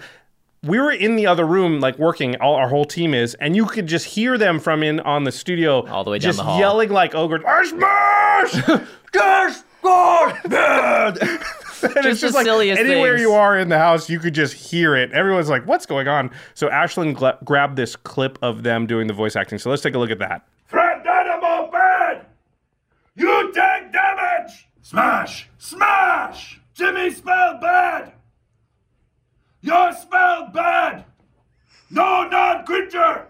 we 0.66 0.80
were 0.80 0.92
in 0.92 1.16
the 1.16 1.28
other 1.28 1.46
room, 1.46 1.80
like 1.80 1.98
working. 2.00 2.36
All 2.38 2.56
our 2.56 2.68
whole 2.70 2.86
team 2.86 3.14
is, 3.14 3.34
and 3.36 3.56
you 3.56 3.66
could 3.66 3.88
just 3.88 4.06
hear 4.06 4.38
them 4.38 4.60
from 4.60 4.84
in 4.84 5.00
on 5.02 5.24
the 5.24 5.32
studio, 5.32 5.86
all 5.88 6.04
the 6.04 6.12
way 6.12 6.18
down 6.20 6.24
just 6.30 6.38
the 6.38 6.44
hall. 6.44 6.60
yelling 6.60 6.90
like 6.90 7.14
ogres. 7.16 7.42
I 7.48 7.64
smash! 7.66 8.82
Just 9.14 9.66
God, 9.84 11.18
and 11.22 11.40
Just 11.40 11.84
it's 11.84 12.04
the 12.04 12.12
just 12.28 12.34
like 12.36 12.46
silliest 12.46 12.80
anywhere 12.82 13.12
things. 13.14 13.22
you 13.22 13.34
are 13.34 13.58
in 13.58 13.70
the 13.70 13.78
house, 13.78 14.10
you 14.10 14.20
could 14.20 14.34
just 14.34 14.54
hear 14.54 14.96
it. 14.96 15.12
Everyone's 15.12 15.48
like, 15.50 15.66
"What's 15.68 15.86
going 15.86 16.08
on?" 16.08 16.32
So 16.56 16.68
Ashlyn 16.70 17.14
gla- 17.16 17.38
grabbed 17.46 17.76
this 17.76 17.96
clip 17.96 18.40
of 18.42 18.64
them 18.64 18.88
doing 18.88 19.06
the 19.08 19.14
voice 19.14 19.36
acting. 19.36 19.60
So 19.60 19.70
let's 19.70 19.84
take 19.84 19.94
a 19.94 20.00
look 20.00 20.10
at 20.10 20.18
that. 20.20 20.42
Thran 20.68 21.04
Dynamo 21.04 21.70
bad! 21.72 22.26
You 23.16 23.54
take 23.54 23.94
damage! 23.94 24.68
Smash! 24.82 25.48
Smash! 25.60 26.60
Jimmy 26.74 27.12
spelled 27.12 27.62
bad! 27.62 28.12
You're 29.66 29.94
spelled 29.94 30.54
bad! 30.54 31.06
No 31.90 32.28
non-creature! 32.30 33.26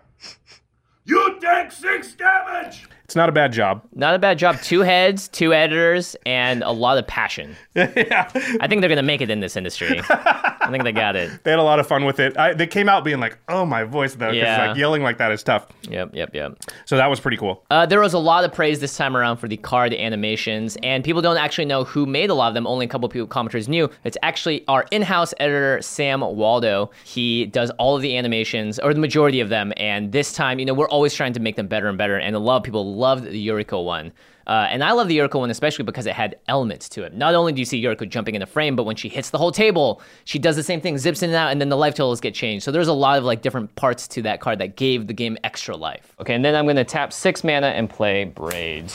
You 1.06 1.40
take 1.40 1.72
six 1.72 2.14
damage! 2.14 2.90
It's 3.06 3.16
not 3.16 3.30
a 3.30 3.32
bad 3.32 3.54
job. 3.54 3.84
Not 3.94 4.16
a 4.16 4.20
bad 4.20 4.38
job. 4.38 4.60
Two 4.62 4.82
heads, 4.82 5.28
two 5.28 5.54
editors, 5.54 6.16
and 6.26 6.62
a 6.64 6.72
lot 6.72 6.98
of 6.98 7.06
passion. 7.08 7.56
yeah. 7.76 8.30
I 8.60 8.68
think 8.68 8.82
they're 8.82 8.90
going 8.90 8.98
to 8.98 9.04
make 9.04 9.22
it 9.22 9.30
in 9.30 9.40
this 9.40 9.56
industry. 9.56 10.02
I 10.10 10.68
think 10.72 10.84
they 10.84 10.92
got 10.92 11.16
it. 11.16 11.32
They 11.46 11.52
had 11.52 11.60
a 11.60 11.64
lot 11.64 11.80
of 11.80 11.86
fun 11.88 12.06
with 12.06 12.20
it. 12.20 12.36
I, 12.38 12.54
they 12.56 12.66
came 12.66 12.90
out 12.90 13.04
being 13.04 13.20
like, 13.20 13.38
"Oh, 13.48 13.66
my 13.66 13.84
voice 13.84 14.16
though," 14.16 14.32
Yeah. 14.32 14.70
like 14.70 14.78
yelling 14.78 15.04
like 15.04 15.20
that 15.20 15.32
is 15.32 15.44
tough. 15.44 15.68
Yep, 15.88 16.16
yep, 16.16 16.34
yep. 16.34 16.58
So 16.86 16.98
that 16.98 17.08
was 17.08 17.20
pretty 17.20 17.38
cool. 17.38 17.64
Uh, 17.70 17.86
there 17.86 18.00
was 18.00 18.14
a 18.14 18.20
lot 18.20 18.44
of 18.44 18.52
praise 18.52 18.80
this 18.80 18.98
time 18.98 19.16
around 19.16 19.38
for 19.38 19.48
the 19.48 19.58
card 19.58 19.94
animations, 19.94 20.76
and 20.82 21.04
people 21.04 21.22
don't 21.22 21.38
actually 21.38 21.66
know 21.66 21.84
who 21.84 22.06
made 22.08 22.32
a 22.32 22.34
lot 22.34 22.48
of 22.48 22.54
them. 22.56 22.66
Only 22.66 22.86
a 22.86 22.90
couple 22.90 23.08
people 23.10 23.28
commenters 23.28 23.68
knew. 23.68 23.90
It's 24.04 24.18
actually 24.24 24.66
our 24.68 24.86
in-house 24.92 25.34
editor 25.40 25.82
Sam 25.84 26.22
Waldo. 26.22 26.90
He 27.04 27.46
does 27.46 27.70
all 27.78 27.96
of 27.96 28.02
the 28.02 28.18
animations, 28.18 28.80
or 28.80 28.92
the 28.94 29.00
majority 29.00 29.40
of 29.42 29.50
them. 29.50 29.72
And 29.78 30.12
this 30.12 30.34
time, 30.34 30.58
you 30.58 30.66
know, 30.66 30.74
we're 30.74 30.90
always 30.90 31.14
trying 31.14 31.34
to 31.34 31.40
make 31.40 31.58
them 31.58 31.68
better 31.68 31.88
and 31.88 31.98
better. 31.98 32.18
And 32.18 32.36
a 32.36 32.40
lot 32.40 32.58
of 32.58 32.64
people 32.64 32.95
loved 32.96 33.26
the 33.26 33.48
Yuriko 33.48 33.84
one. 33.84 34.12
Uh, 34.48 34.68
and 34.70 34.84
I 34.84 34.92
love 34.92 35.08
the 35.08 35.18
Yuriko 35.18 35.40
one 35.40 35.50
especially 35.50 35.86
because 35.86 36.06
it 36.06 36.14
had 36.14 36.36
elements 36.48 36.88
to 36.90 37.04
it. 37.04 37.16
Not 37.16 37.34
only 37.34 37.52
do 37.52 37.60
you 37.60 37.66
see 37.66 37.82
Yuriko 37.82 38.08
jumping 38.08 38.36
in 38.36 38.42
the 38.42 38.46
frame, 38.46 38.76
but 38.76 38.84
when 38.84 38.96
she 38.96 39.10
hits 39.10 39.32
the 39.32 39.40
whole 39.40 39.52
table, 39.52 40.02
she 40.24 40.38
does 40.38 40.56
the 40.56 40.64
same 40.64 40.82
thing, 40.82 40.98
zips 40.98 41.24
in 41.24 41.32
and 41.32 41.36
out, 41.36 41.52
and 41.52 41.60
then 41.60 41.70
the 41.70 41.78
life 41.78 41.96
totals 41.96 42.22
get 42.22 42.36
changed. 42.36 42.64
So 42.64 42.72
there's 42.72 42.88
a 42.88 42.94
lot 42.94 43.18
of 43.18 43.24
like 43.24 43.42
different 43.42 43.76
parts 43.76 44.08
to 44.10 44.22
that 44.24 44.42
card 44.42 44.60
that 44.60 44.76
gave 44.76 45.08
the 45.08 45.14
game 45.14 45.38
extra 45.44 45.76
life. 45.76 46.16
Okay, 46.20 46.36
and 46.36 46.46
then 46.46 46.56
I'm 46.56 46.68
gonna 46.68 46.84
tap 46.84 47.12
six 47.12 47.44
mana 47.44 47.68
and 47.68 47.90
play 47.90 48.26
Braids. 48.26 48.94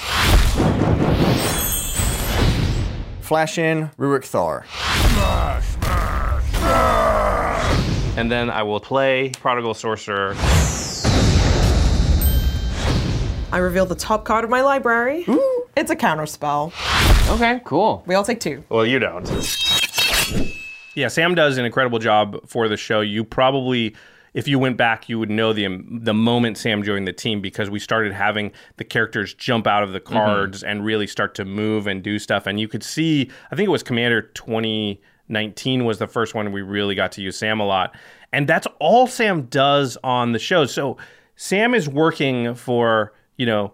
Flash 3.20 3.58
in 3.58 3.90
Ruric 3.98 4.24
Thar. 4.24 4.66
And 8.16 8.30
then 8.30 8.50
I 8.50 8.62
will 8.62 8.80
play 8.80 9.30
Prodigal 9.30 9.74
Sorcerer. 9.74 10.34
I 13.52 13.58
reveal 13.58 13.84
the 13.84 13.96
top 13.96 14.24
card 14.24 14.44
of 14.44 14.50
my 14.50 14.60
library. 14.60 15.24
Ooh. 15.28 15.64
It's 15.76 15.90
a 15.90 15.96
counter 15.96 16.26
spell. 16.26 16.72
Okay, 17.28 17.60
cool. 17.64 18.04
We 18.06 18.14
all 18.14 18.22
take 18.22 18.38
two. 18.38 18.62
Well, 18.68 18.86
you 18.86 19.00
don't. 19.00 19.28
Yeah, 20.94 21.08
Sam 21.08 21.34
does 21.34 21.58
an 21.58 21.64
incredible 21.64 21.98
job 21.98 22.48
for 22.48 22.68
the 22.68 22.76
show. 22.76 23.00
You 23.00 23.24
probably, 23.24 23.96
if 24.34 24.46
you 24.46 24.60
went 24.60 24.76
back, 24.76 25.08
you 25.08 25.18
would 25.18 25.30
know 25.30 25.52
the 25.52 25.66
um, 25.66 26.00
the 26.02 26.14
moment 26.14 26.58
Sam 26.58 26.84
joined 26.84 27.08
the 27.08 27.12
team 27.12 27.40
because 27.40 27.70
we 27.70 27.80
started 27.80 28.12
having 28.12 28.52
the 28.76 28.84
characters 28.84 29.34
jump 29.34 29.66
out 29.66 29.82
of 29.82 29.92
the 29.92 30.00
mm-hmm. 30.00 30.12
cards 30.12 30.62
and 30.62 30.84
really 30.84 31.08
start 31.08 31.34
to 31.36 31.44
move 31.44 31.88
and 31.88 32.04
do 32.04 32.20
stuff. 32.20 32.46
And 32.46 32.60
you 32.60 32.68
could 32.68 32.84
see, 32.84 33.30
I 33.50 33.56
think 33.56 33.66
it 33.66 33.70
was 33.70 33.82
Commander 33.82 34.22
2019 34.22 35.84
was 35.84 35.98
the 35.98 36.06
first 36.06 36.36
one 36.36 36.52
we 36.52 36.62
really 36.62 36.94
got 36.94 37.10
to 37.12 37.22
use 37.22 37.36
Sam 37.36 37.58
a 37.58 37.66
lot. 37.66 37.96
And 38.32 38.46
that's 38.46 38.68
all 38.78 39.08
Sam 39.08 39.42
does 39.42 39.98
on 40.04 40.32
the 40.32 40.38
show. 40.38 40.66
So 40.66 40.98
Sam 41.34 41.74
is 41.74 41.88
working 41.88 42.54
for, 42.54 43.12
you 43.40 43.46
know, 43.46 43.72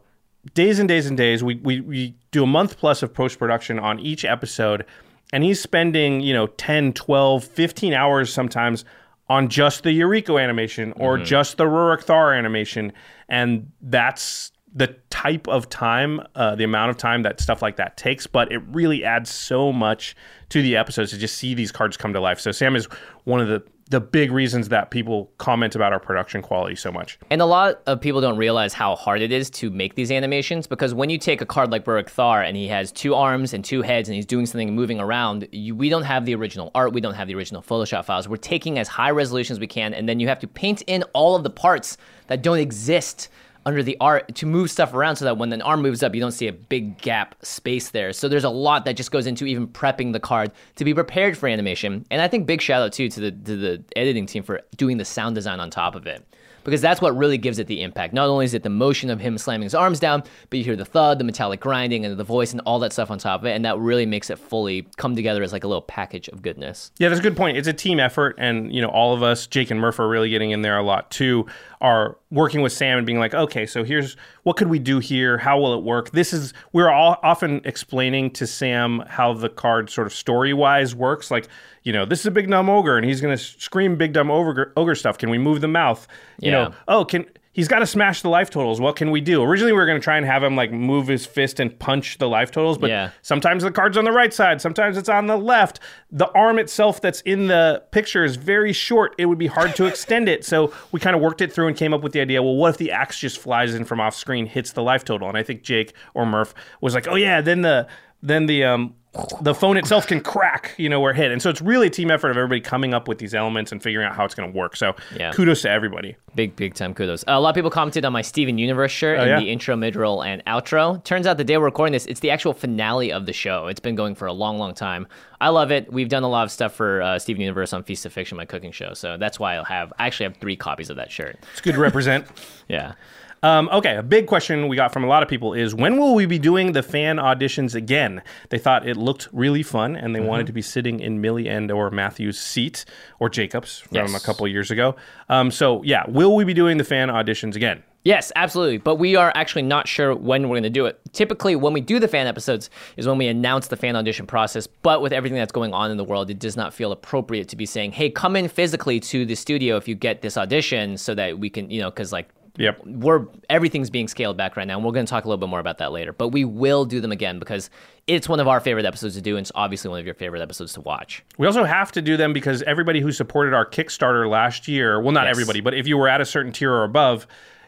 days 0.55 0.79
and 0.79 0.89
days 0.89 1.09
and 1.09 1.17
days. 1.17 1.43
We, 1.43 1.57
we, 1.57 1.81
we 1.81 2.15
do 2.31 2.45
a 2.45 2.47
month 2.47 2.79
plus 2.79 3.03
of 3.03 3.13
post 3.13 3.37
production 3.37 3.81
on 3.81 3.99
each 3.99 4.25
episode, 4.25 4.87
and 5.33 5.43
he's 5.43 5.61
spending, 5.61 6.21
you 6.21 6.33
know, 6.33 6.47
10, 6.47 6.93
12, 6.93 7.43
15 7.43 7.93
hours 7.93 8.33
sometimes 8.33 8.85
on 9.29 9.49
just 9.49 9.83
the 9.83 9.91
Yuriko 9.91 10.41
animation 10.41 10.93
or 10.93 11.19
just 11.19 11.57
the 11.57 11.65
Ruric 11.65 12.05
Thar 12.05 12.33
animation. 12.33 12.93
And 13.29 13.73
that's 13.83 14.53
the 14.73 14.97
type 15.11 15.49
of 15.49 15.69
time, 15.69 16.21
uh, 16.37 16.55
the 16.55 16.63
amount 16.63 16.91
of 16.91 16.97
time 16.97 17.25
that 17.25 17.41
stuff 17.41 17.61
like 17.61 17.75
that 17.75 17.97
takes, 17.97 18.29
but 18.29 18.53
it 18.53 18.63
really 18.69 19.03
adds 19.05 19.31
so 19.31 19.73
much 19.73 20.15
to 20.51 20.63
the 20.63 20.77
episodes 20.77 21.11
to 21.11 21.19
just 21.19 21.39
see 21.39 21.55
these 21.55 21.73
cards 21.73 21.97
come 21.97 22.13
to 22.13 22.21
life. 22.21 22.39
So 22.39 22.53
Sam 22.53 22.77
is 22.77 22.87
one 23.25 23.41
of 23.41 23.49
the 23.49 23.65
the 23.89 24.01
big 24.01 24.33
reasons 24.33 24.69
that 24.71 24.91
people 24.91 25.31
comment 25.39 25.77
about 25.77 25.93
our 25.93 26.01
production 26.01 26.43
quality 26.43 26.75
so 26.75 26.91
much. 26.91 27.19
And 27.31 27.41
a 27.41 27.47
lot 27.47 27.83
of 27.87 28.01
people 28.01 28.21
don't 28.21 28.37
realize 28.37 28.73
how 28.73 28.97
hard 28.97 29.23
it 29.23 29.31
is 29.31 29.49
to 29.51 29.71
make 29.71 29.95
these 29.95 30.11
animations 30.11 30.67
because 30.67 30.93
when 30.93 31.09
you 31.09 31.19
take 31.19 31.41
a 31.41 31.47
card 31.47 31.71
like 31.71 31.85
Ruric 31.85 32.09
Thar 32.09 32.43
and 32.43 32.57
he 32.57 32.67
has 32.67 32.91
two 32.91 33.15
arms 33.15 33.55
and 33.55 33.65
two 33.65 33.83
heads 33.83 34.09
and 34.09 34.17
he's 34.17 34.27
doing 34.27 34.45
something 34.45 34.75
moving 34.75 34.99
around, 34.99 35.47
you, 35.53 35.77
we 35.77 35.89
don't 35.89 36.03
have 36.03 36.25
the 36.27 36.35
original 36.35 36.73
art, 36.75 36.93
we 36.93 37.01
don't 37.01 37.15
have 37.15 37.29
the 37.29 37.37
original 37.37 37.63
Photoshop 37.63 38.05
files. 38.05 38.29
We're 38.29 38.39
taking 38.39 38.79
as 38.79 38.89
high 38.89 39.11
resolution 39.11 39.55
as 39.55 39.61
we 39.61 39.69
can, 39.69 39.95
and 39.95 40.09
then 40.09 40.19
you 40.19 40.27
have 40.27 40.41
to 40.41 40.49
paint 40.49 40.83
in 40.89 41.05
all 41.13 41.37
of 41.37 41.45
the 41.45 41.51
parts 41.51 41.97
that 42.27 42.43
don't 42.43 42.59
exist 42.59 43.29
under 43.67 43.83
the 43.83 43.97
art 44.01 44.35
to 44.37 44.47
move 44.47 44.71
stuff 44.71 44.95
around 44.95 45.17
so 45.17 45.25
that 45.25 45.37
when 45.37 45.53
an 45.53 45.61
arm 45.61 45.83
moves 45.83 46.03
up, 46.03 46.15
you 46.15 46.21
don't 46.21 46.33
see 46.33 46.47
a 46.47 46.53
big 46.53 46.97
gap 46.99 47.35
space 47.45 47.91
there. 47.91 48.13
So 48.13 48.29
there's 48.29 48.45
a 48.45 48.49
lot 48.51 48.85
that 48.85 48.97
just 48.97 49.11
goes 49.11 49.27
into 49.27 49.45
even 49.45 49.67
prepping 49.67 50.13
the 50.13 50.21
card 50.21 50.53
to 50.77 50.85
be 50.85 50.95
prepared 50.95 51.37
for 51.37 51.49
animation. 51.49 52.07
And 52.11 52.23
I 52.23 52.29
think 52.29 52.47
big 52.47 52.63
shout 52.63 52.81
out 52.81 52.93
too 52.93 53.09
to 53.09 53.21
the 53.21 53.31
to 53.33 53.57
the 53.57 53.85
editing 53.97 54.27
team 54.27 54.45
for 54.45 54.63
doing 54.77 54.97
the 54.97 55.05
sound 55.05 55.35
design 55.35 55.59
on 55.59 55.69
top 55.71 55.97
of 55.97 56.07
it. 56.07 56.25
Because 56.63 56.81
that's 56.81 57.01
what 57.01 57.17
really 57.17 57.39
gives 57.39 57.61
it 57.61 57.69
the 57.69 57.81
impact. 57.81 58.13
Not 58.13 58.29
only 58.29 58.45
is 58.45 58.53
it 58.53 58.65
the 58.65 58.69
motion 58.69 59.09
of 59.09 59.21
him 59.21 59.39
slamming 59.39 59.67
his 59.67 59.75
arms 59.75 60.01
down, 60.01 60.25
but 60.51 60.59
you 60.59 60.65
hear 60.65 60.75
the 60.75 60.85
thud, 60.85 61.21
the 61.21 61.25
metallic 61.25 61.61
grinding, 61.61 62.05
and 62.05 62.19
the 62.19 62.25
voice 62.25 62.51
and 62.51 62.61
all 62.67 62.81
that 62.81 62.93
stuff 62.93 63.09
on 63.09 63.21
top 63.21 63.43
of 63.43 63.47
it, 63.47 63.53
and 63.53 63.65
that 63.65 63.79
really 63.79 64.05
makes 64.05 64.31
it 64.31 64.39
fully 64.41 64.85
come 64.97 65.15
together 65.15 65.45
as 65.45 65.53
like 65.53 65.63
a 65.63 65.69
little 65.69 65.81
package 65.81 66.27
of 66.27 66.43
goodness. 66.43 66.91
Yeah, 66.99 67.09
that's 67.09 67.21
a 67.21 67.23
good 67.23 67.37
point. 67.37 67.57
It's 67.57 67.69
a 67.69 67.73
team 67.73 68.01
effort, 68.01 68.35
and 68.39 68.75
you 68.75 68.83
know, 68.83 68.89
all 68.89 69.15
of 69.15 69.23
us, 69.23 69.47
Jake 69.47 69.71
and 69.71 69.79
Murph, 69.79 70.01
are 70.01 70.09
really 70.09 70.29
getting 70.29 70.51
in 70.51 70.63
there 70.63 70.77
a 70.77 70.83
lot 70.83 71.09
too. 71.13 71.47
Are 71.81 72.17
working 72.31 72.63
with 72.63 72.73
Sam 72.73 72.97
and 72.97 73.07
being 73.07 73.19
like, 73.19 73.35
okay, 73.35 73.67
so 73.67 73.85
here's 73.85 74.17
what 74.45 74.57
could 74.57 74.69
we 74.69 74.79
do 74.79 74.99
here? 74.99 75.37
How 75.37 75.61
will 75.61 75.75
it 75.77 75.83
work? 75.85 76.11
This 76.13 76.33
is 76.33 76.55
we're 76.73 76.91
all 76.91 77.19
often 77.23 77.61
explaining 77.65 78.31
to 78.33 78.47
Sam 78.47 79.03
how 79.07 79.35
the 79.35 79.49
card 79.51 79.91
sort 79.91 80.07
of 80.07 80.15
story 80.15 80.55
wise 80.55 80.95
works. 80.95 81.31
Like, 81.31 81.49
you 81.83 81.93
know, 81.93 82.07
this 82.07 82.21
is 82.21 82.27
a 82.27 82.31
big 82.31 82.49
dumb 82.49 82.71
ogre, 82.71 82.97
and 82.97 83.05
he's 83.05 83.21
gonna 83.21 83.37
scream 83.37 83.97
big 83.97 84.15
dumb 84.15 84.31
ogre, 84.31 84.73
ogre 84.77 84.95
stuff. 84.95 85.19
Can 85.19 85.29
we 85.29 85.37
move 85.39 85.61
the 85.61 85.69
mouth? 85.69 86.09
You 86.41 86.51
Yeah. 86.51 86.65
know, 86.65 86.75
oh, 86.89 87.05
can 87.05 87.27
he's 87.57 87.69
got 87.69 87.79
to 87.79 87.87
smash 87.87 88.21
the 88.21 88.29
life 88.29 88.51
totals. 88.51 88.83
What 88.83 88.97
can 88.97 89.11
we 89.11 89.23
do? 89.23 89.43
Originally, 89.43 89.73
we 89.73 89.79
were 89.79 89.87
going 89.87 89.99
to 89.99 90.05
try 90.05 90.19
and 90.19 90.27
have 90.27 90.43
him 90.43 90.55
like 90.57 90.71
move 90.71 91.07
his 91.07 91.25
fist 91.25 91.59
and 91.59 91.77
punch 91.79 92.19
the 92.19 92.29
life 92.29 92.51
totals, 92.51 92.77
but 92.77 92.91
Yeah. 92.91 93.11
sometimes 93.23 93.63
the 93.63 93.71
card's 93.71 93.97
on 93.97 94.05
the 94.05 94.13
right 94.13 94.33
side, 94.33 94.61
sometimes 94.61 94.99
it's 94.99 95.09
on 95.09 95.27
the 95.27 95.39
left. 95.39 95.81
The 96.11 96.29
arm 96.33 96.59
itself 96.59 97.01
that's 97.01 97.23
in 97.23 97.47
the 97.47 97.83
picture 97.93 98.25
is 98.25 98.37
very 98.37 98.75
short. 98.75 99.15
It 99.17 99.25
would 99.25 99.39
be 99.39 99.47
hard 99.47 99.75
to 99.77 99.87
extend 99.87 100.29
it. 100.29 100.45
So 100.45 100.71
we 100.93 101.01
kind 101.01 101.17
of 101.17 101.23
worked 101.23 101.41
it 101.41 101.51
through 101.51 101.69
and 101.69 101.77
came 101.77 101.95
up 101.95 102.03
with 102.03 102.13
the 102.13 102.21
idea 102.21 102.43
well, 102.43 102.57
what 102.57 102.69
if 102.69 102.77
the 102.77 102.93
axe 102.93 103.19
just 103.19 103.39
flies 103.39 103.75
in 103.75 103.87
from 103.87 104.01
off 104.01 104.15
screen, 104.15 104.45
hits 104.45 104.73
the 104.73 104.83
life 104.83 105.03
total? 105.05 105.27
And 105.29 105.39
I 105.39 105.43
think 105.43 105.63
Jake 105.63 105.95
or 106.13 106.27
Murph 106.27 106.55
was 106.83 106.95
like, 106.95 107.09
oh, 107.09 107.17
yeah, 107.17 107.41
then 107.41 107.63
the. 107.63 107.87
Then 108.23 108.47
the 108.47 108.65
um, 108.65 108.95
the 109.41 109.55
phone 109.55 109.77
itself 109.77 110.07
can 110.07 110.21
crack, 110.21 110.75
you 110.77 110.89
know, 110.89 111.01
where 111.01 111.13
it 111.13 111.17
hit, 111.17 111.31
and 111.33 111.41
so 111.41 111.49
it's 111.51 111.61
really 111.63 111.87
a 111.87 111.91
team 111.91 112.11
effort 112.11 112.31
of 112.31 112.37
everybody 112.37 112.61
coming 112.61 112.95
up 112.95 113.09
with 113.09 113.19
these 113.19 113.35
elements 113.35 113.73
and 113.73 113.83
figuring 113.83 114.07
out 114.07 114.15
how 114.15 114.25
it's 114.25 114.35
going 114.35 114.51
to 114.53 114.57
work. 114.57 114.77
So, 114.77 114.95
Yeah. 115.17 115.33
kudos 115.33 115.63
to 115.63 115.71
everybody. 115.71 116.17
Big, 116.35 116.55
big 116.57 116.75
time 116.75 116.93
kudos. 116.95 117.23
Uh, 117.25 117.33
a 117.33 117.41
lot 117.41 117.49
of 117.51 117.55
people 117.55 117.71
commented 117.71 118.05
on 118.05 118.13
my 118.13 118.23
Steven 118.23 118.59
Universe 118.59 118.93
shirt 118.93 119.19
Oh, 119.19 119.23
in 119.23 119.29
yeah? 119.29 119.41
the 119.41 119.51
intro, 119.51 119.75
mid 119.77 119.97
roll, 119.97 120.23
and 120.23 120.45
outro. 120.47 121.03
Turns 121.05 121.27
out 121.27 121.37
the 121.39 121.45
day 121.45 121.57
we're 121.57 121.65
recording 121.65 121.93
this, 121.93 122.07
it's 122.07 122.21
the 122.21 122.31
actual 122.31 122.53
finale 122.53 123.11
of 123.13 123.27
the 123.27 123.33
show. 123.33 123.67
It's 123.69 123.81
been 123.81 123.95
going 123.95 124.15
for 124.15 124.27
a 124.27 124.33
long, 124.33 124.59
long 124.59 124.75
time. 124.75 125.07
I 125.41 125.49
love 125.51 125.71
it. 125.71 125.93
We've 125.93 126.09
done 126.09 126.23
a 126.23 126.29
lot 126.29 126.45
of 126.45 126.51
stuff 126.51 126.75
for 126.75 127.03
uh, 127.03 127.19
Steven 127.19 127.41
Universe 127.41 127.73
on 127.73 127.83
Feast 127.85 128.07
of 128.07 128.13
Fiction, 128.13 128.37
my 128.37 128.45
cooking 128.47 128.73
show. 128.73 128.95
So 128.95 129.17
that's 129.17 129.39
why 129.39 129.55
I'll 129.57 129.65
have, 129.65 129.93
I 129.99 130.07
actually 130.07 130.25
have 130.25 130.37
three 130.39 130.57
copies 130.57 130.91
of 130.91 130.97
that 130.97 131.11
shirt. 131.11 131.39
It's 131.53 131.61
good 131.61 131.75
to 131.75 131.81
represent. 131.81 132.27
Yeah. 132.69 132.95
Um, 133.43 133.69
okay, 133.71 133.97
a 133.97 134.03
big 134.03 134.27
question 134.27 134.67
we 134.69 134.77
got 134.77 134.93
from 134.93 135.05
a 135.05 135.07
lot 135.07 135.23
of 135.23 135.29
people 135.29 135.53
is 135.55 135.75
when 135.75 135.99
will 135.99 136.15
we 136.15 136.27
be 136.27 136.39
doing 136.39 136.73
the 136.73 136.83
fan 136.83 137.17
auditions 137.19 137.75
again? 137.75 138.23
They 138.51 138.59
thought 138.59 138.89
it 138.89 138.97
looked 138.97 139.29
really 139.33 139.63
fun 139.63 139.95
and 139.95 140.15
they 140.15 140.19
Mm-hmm. 140.21 140.29
wanted 140.29 140.47
to 140.47 140.53
be 140.53 140.63
sitting 140.63 140.99
in 141.01 141.21
Millie 141.21 141.49
and 141.49 141.71
or 141.71 141.91
Matthew's 141.91 142.39
seat 142.41 142.85
or 143.21 143.29
Jacob's 143.29 143.81
from 143.81 143.97
Yes. 143.97 144.23
a 144.23 144.27
couple 144.27 144.49
years 144.49 144.71
ago. 144.71 144.97
Um, 145.29 145.51
so 145.51 145.83
yeah, 145.85 146.05
will 146.09 146.35
we 146.35 146.45
be 146.45 146.55
doing 146.55 146.79
the 146.79 146.85
fan 146.85 147.09
auditions 147.09 147.55
again? 147.55 147.83
Yes, 148.05 148.31
absolutely. 148.37 148.79
But 148.79 148.97
we 148.97 149.17
are 149.17 149.33
actually 149.35 149.63
not 149.63 149.89
sure 149.89 150.15
when 150.15 150.45
we're 150.45 150.55
going 150.55 150.63
to 150.63 150.71
do 150.71 150.87
it. 150.87 151.01
Typically, 151.13 151.57
when 151.57 151.73
we 151.73 151.81
do 151.81 151.99
the 151.99 152.07
fan 152.07 152.29
episodes 152.29 152.71
is 152.97 153.07
when 153.09 153.19
we 153.19 153.27
announce 153.27 153.67
the 153.67 153.77
fan 153.77 153.97
audition 153.97 154.27
process. 154.29 154.69
But 154.69 155.03
with 155.03 155.13
everything 155.13 155.37
that's 155.39 155.51
going 155.51 155.75
on 155.75 155.91
in 155.91 155.97
the 155.97 156.05
world, 156.05 156.31
it 156.31 156.39
does 156.39 156.57
not 156.57 156.73
feel 156.73 156.93
appropriate 156.93 157.49
to 157.49 157.57
be 157.57 157.67
saying, 157.67 157.93
hey, 157.93 158.09
come 158.11 158.37
in 158.37 158.47
physically 158.49 159.01
to 159.01 159.27
the 159.27 159.35
studio 159.35 159.77
if 159.77 159.89
you 159.89 159.97
get 159.97 160.23
this 160.23 160.37
audition 160.37 160.97
so 160.97 161.15
that 161.17 161.41
we 161.41 161.51
can, 161.51 161.69
you 161.69 161.81
know, 161.81 161.91
because 161.91 162.13
like, 162.13 162.29
Yep. 162.59 162.81
we're 162.87 163.27
everything's 163.51 163.91
being 163.91 164.09
scaled 164.09 164.37
back 164.37 164.57
right 164.57 164.67
now 164.67 164.77
and 164.77 164.85
we're 164.85 164.93
going 164.93 165.05
to 165.07 165.11
talk 165.11 165.25
a 165.25 165.29
little 165.29 165.39
bit 165.41 165.49
more 165.49 165.61
about 165.61 165.79
that 165.79 165.93
later 165.93 166.13
but 166.13 166.29
we 166.29 166.45
will 166.45 166.85
do 166.85 167.01
them 167.01 167.13
again 167.13 167.39
because 167.39 167.69
it's 168.07 168.29
one 168.29 168.41
of 168.41 168.49
our 168.49 168.61
favorite 168.61 168.85
episodes 168.87 169.15
to 169.15 169.21
do 169.21 169.37
and 169.37 169.45
it's 169.45 169.53
obviously 169.55 169.91
one 169.91 170.01
of 170.01 170.07
your 170.07 170.15
favorite 170.15 170.41
episodes 170.43 170.73
to 170.73 170.81
watch 170.81 171.23
We 171.39 171.47
also 171.47 171.65
have 171.65 171.93
to 171.93 172.03
do 172.03 172.17
them 172.17 172.33
because 172.33 172.63
everybody 172.63 173.01
who 173.01 173.13
supported 173.13 173.53
our 173.55 173.67
Kickstarter 173.67 174.29
last 174.31 174.69
year, 174.69 175.01
well, 175.01 175.13
not 175.13 175.25
Yes. 175.25 175.33
everybody, 175.33 175.61
but 175.61 175.75
if 175.75 175.87
you 175.87 175.99
were 175.99 176.09
at 176.09 176.21
a 176.21 176.25
certain 176.25 176.53
tier 176.53 176.73
or 176.73 176.85
above, 176.85 177.27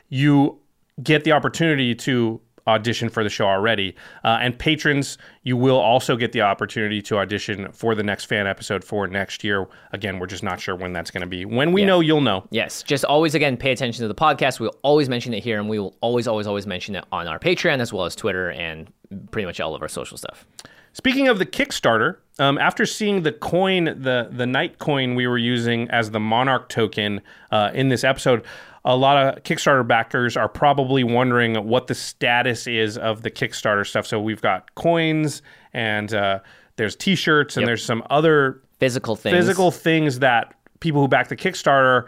you 0.09 0.59
get 1.03 1.24
the 1.24 1.32
opportunity 1.32 1.95
to 1.95 2.41
audition 2.69 3.09
for 3.09 3.25
the 3.25 3.31
show 3.31 3.47
already. 3.47 3.97
Uh, 4.23 4.39
and 4.41 4.57
patrons, 4.59 5.19
you 5.43 5.57
will 5.57 5.79
also 5.79 6.14
get 6.16 6.33
the 6.33 6.43
opportunity 6.43 7.03
to 7.03 7.19
audition 7.19 7.73
for 7.73 7.95
the 7.95 8.03
next 8.05 8.27
fan 8.27 8.47
episode 8.47 8.85
for 8.85 9.07
next 9.09 9.43
year. 9.43 9.66
Again, 9.93 10.19
we're 10.19 10.27
just 10.27 10.43
not 10.45 10.61
sure 10.61 10.77
when 10.77 10.93
that's 10.93 11.11
going 11.11 11.23
to 11.23 11.27
be. 11.27 11.45
When 11.45 11.73
we 11.73 11.81
Yeah. 11.81 11.87
know, 11.89 12.01
you'll 12.01 12.21
know. 12.21 12.45
Yes, 12.51 12.83
just 12.83 13.05
always 13.05 13.35
again 13.35 13.57
pay 13.57 13.73
attention 13.73 14.03
to 14.03 14.09
the 14.09 14.14
podcast. 14.14 14.61
We'll 14.61 14.77
always 14.83 15.09
mention 15.09 15.35
it 15.35 15.43
here, 15.43 15.59
and 15.59 15.69
we 15.69 15.79
will 15.81 15.97
always, 16.01 16.29
always, 16.29 16.47
always 16.47 16.66
mention 16.66 16.95
it 16.95 17.05
on 17.11 17.27
our 17.27 17.39
Patreon 17.39 17.81
as 17.81 17.93
well 17.93 18.05
as 18.05 18.14
Twitter 18.14 18.51
and 18.53 18.93
pretty 19.31 19.47
much 19.47 19.59
all 19.59 19.75
of 19.75 19.83
our 19.83 19.89
social 19.89 20.19
stuff. 20.19 20.45
Speaking 20.93 21.29
of 21.29 21.39
the 21.39 21.47
Kickstarter, 21.47 22.16
um, 22.41 22.59
after 22.59 22.85
seeing 22.85 23.23
the 23.23 23.31
coin, 23.31 23.85
the 23.85 24.29
the 24.33 24.47
Knight 24.47 24.79
coin 24.79 25.14
we 25.14 25.27
were 25.27 25.39
using 25.39 25.89
as 25.91 26.11
the 26.11 26.19
Monarch 26.21 26.69
token 26.69 27.21
uh, 27.53 27.71
in 27.73 27.89
this 27.89 28.03
episode, 28.05 28.43
a 28.85 28.97
lot 28.97 29.16
of 29.37 29.43
Kickstarter 29.43 29.87
backers 29.87 30.37
are 30.37 30.49
probably 30.49 31.05
wondering 31.05 31.66
what 31.66 31.87
the 31.89 31.95
status 31.95 32.66
is 32.66 32.97
of 32.97 33.22
the 33.22 33.31
Kickstarter 33.31 33.87
stuff. 33.87 34.07
So 34.07 34.20
we've 34.20 34.41
got 34.43 34.74
coins 34.74 35.43
and 35.72 36.12
uh, 36.14 36.41
there's 36.76 36.97
T-shirts 36.97 37.57
and 37.57 37.62
Yep. 37.62 37.66
there's 37.68 37.85
some 37.85 38.03
other 38.11 38.62
Physical 38.79 39.16
things. 39.16 39.35
physical 39.37 39.70
things 39.72 40.20
that 40.20 40.55
people 40.81 41.01
who 41.01 41.09
back 41.09 41.29
the 41.29 41.37
Kickstarter 41.37 42.07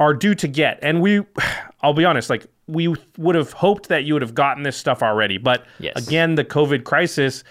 are 0.00 0.14
due 0.14 0.34
to 0.36 0.48
get. 0.48 0.78
And 0.82 1.00
we, 1.02 1.20
I'll 1.82 1.92
be 1.94 2.04
honest, 2.04 2.30
like 2.30 2.46
we 2.66 2.94
would 3.18 3.34
have 3.34 3.52
hoped 3.52 3.88
that 3.88 4.04
you 4.04 4.14
would 4.14 4.22
have 4.22 4.34
gotten 4.34 4.62
this 4.62 4.76
stuff 4.76 5.02
already. 5.02 5.38
But 5.38 5.64
Yes. 5.78 5.94
again, 6.06 6.34
the 6.34 6.44
COVID 6.44 6.84
crisis 6.84 7.44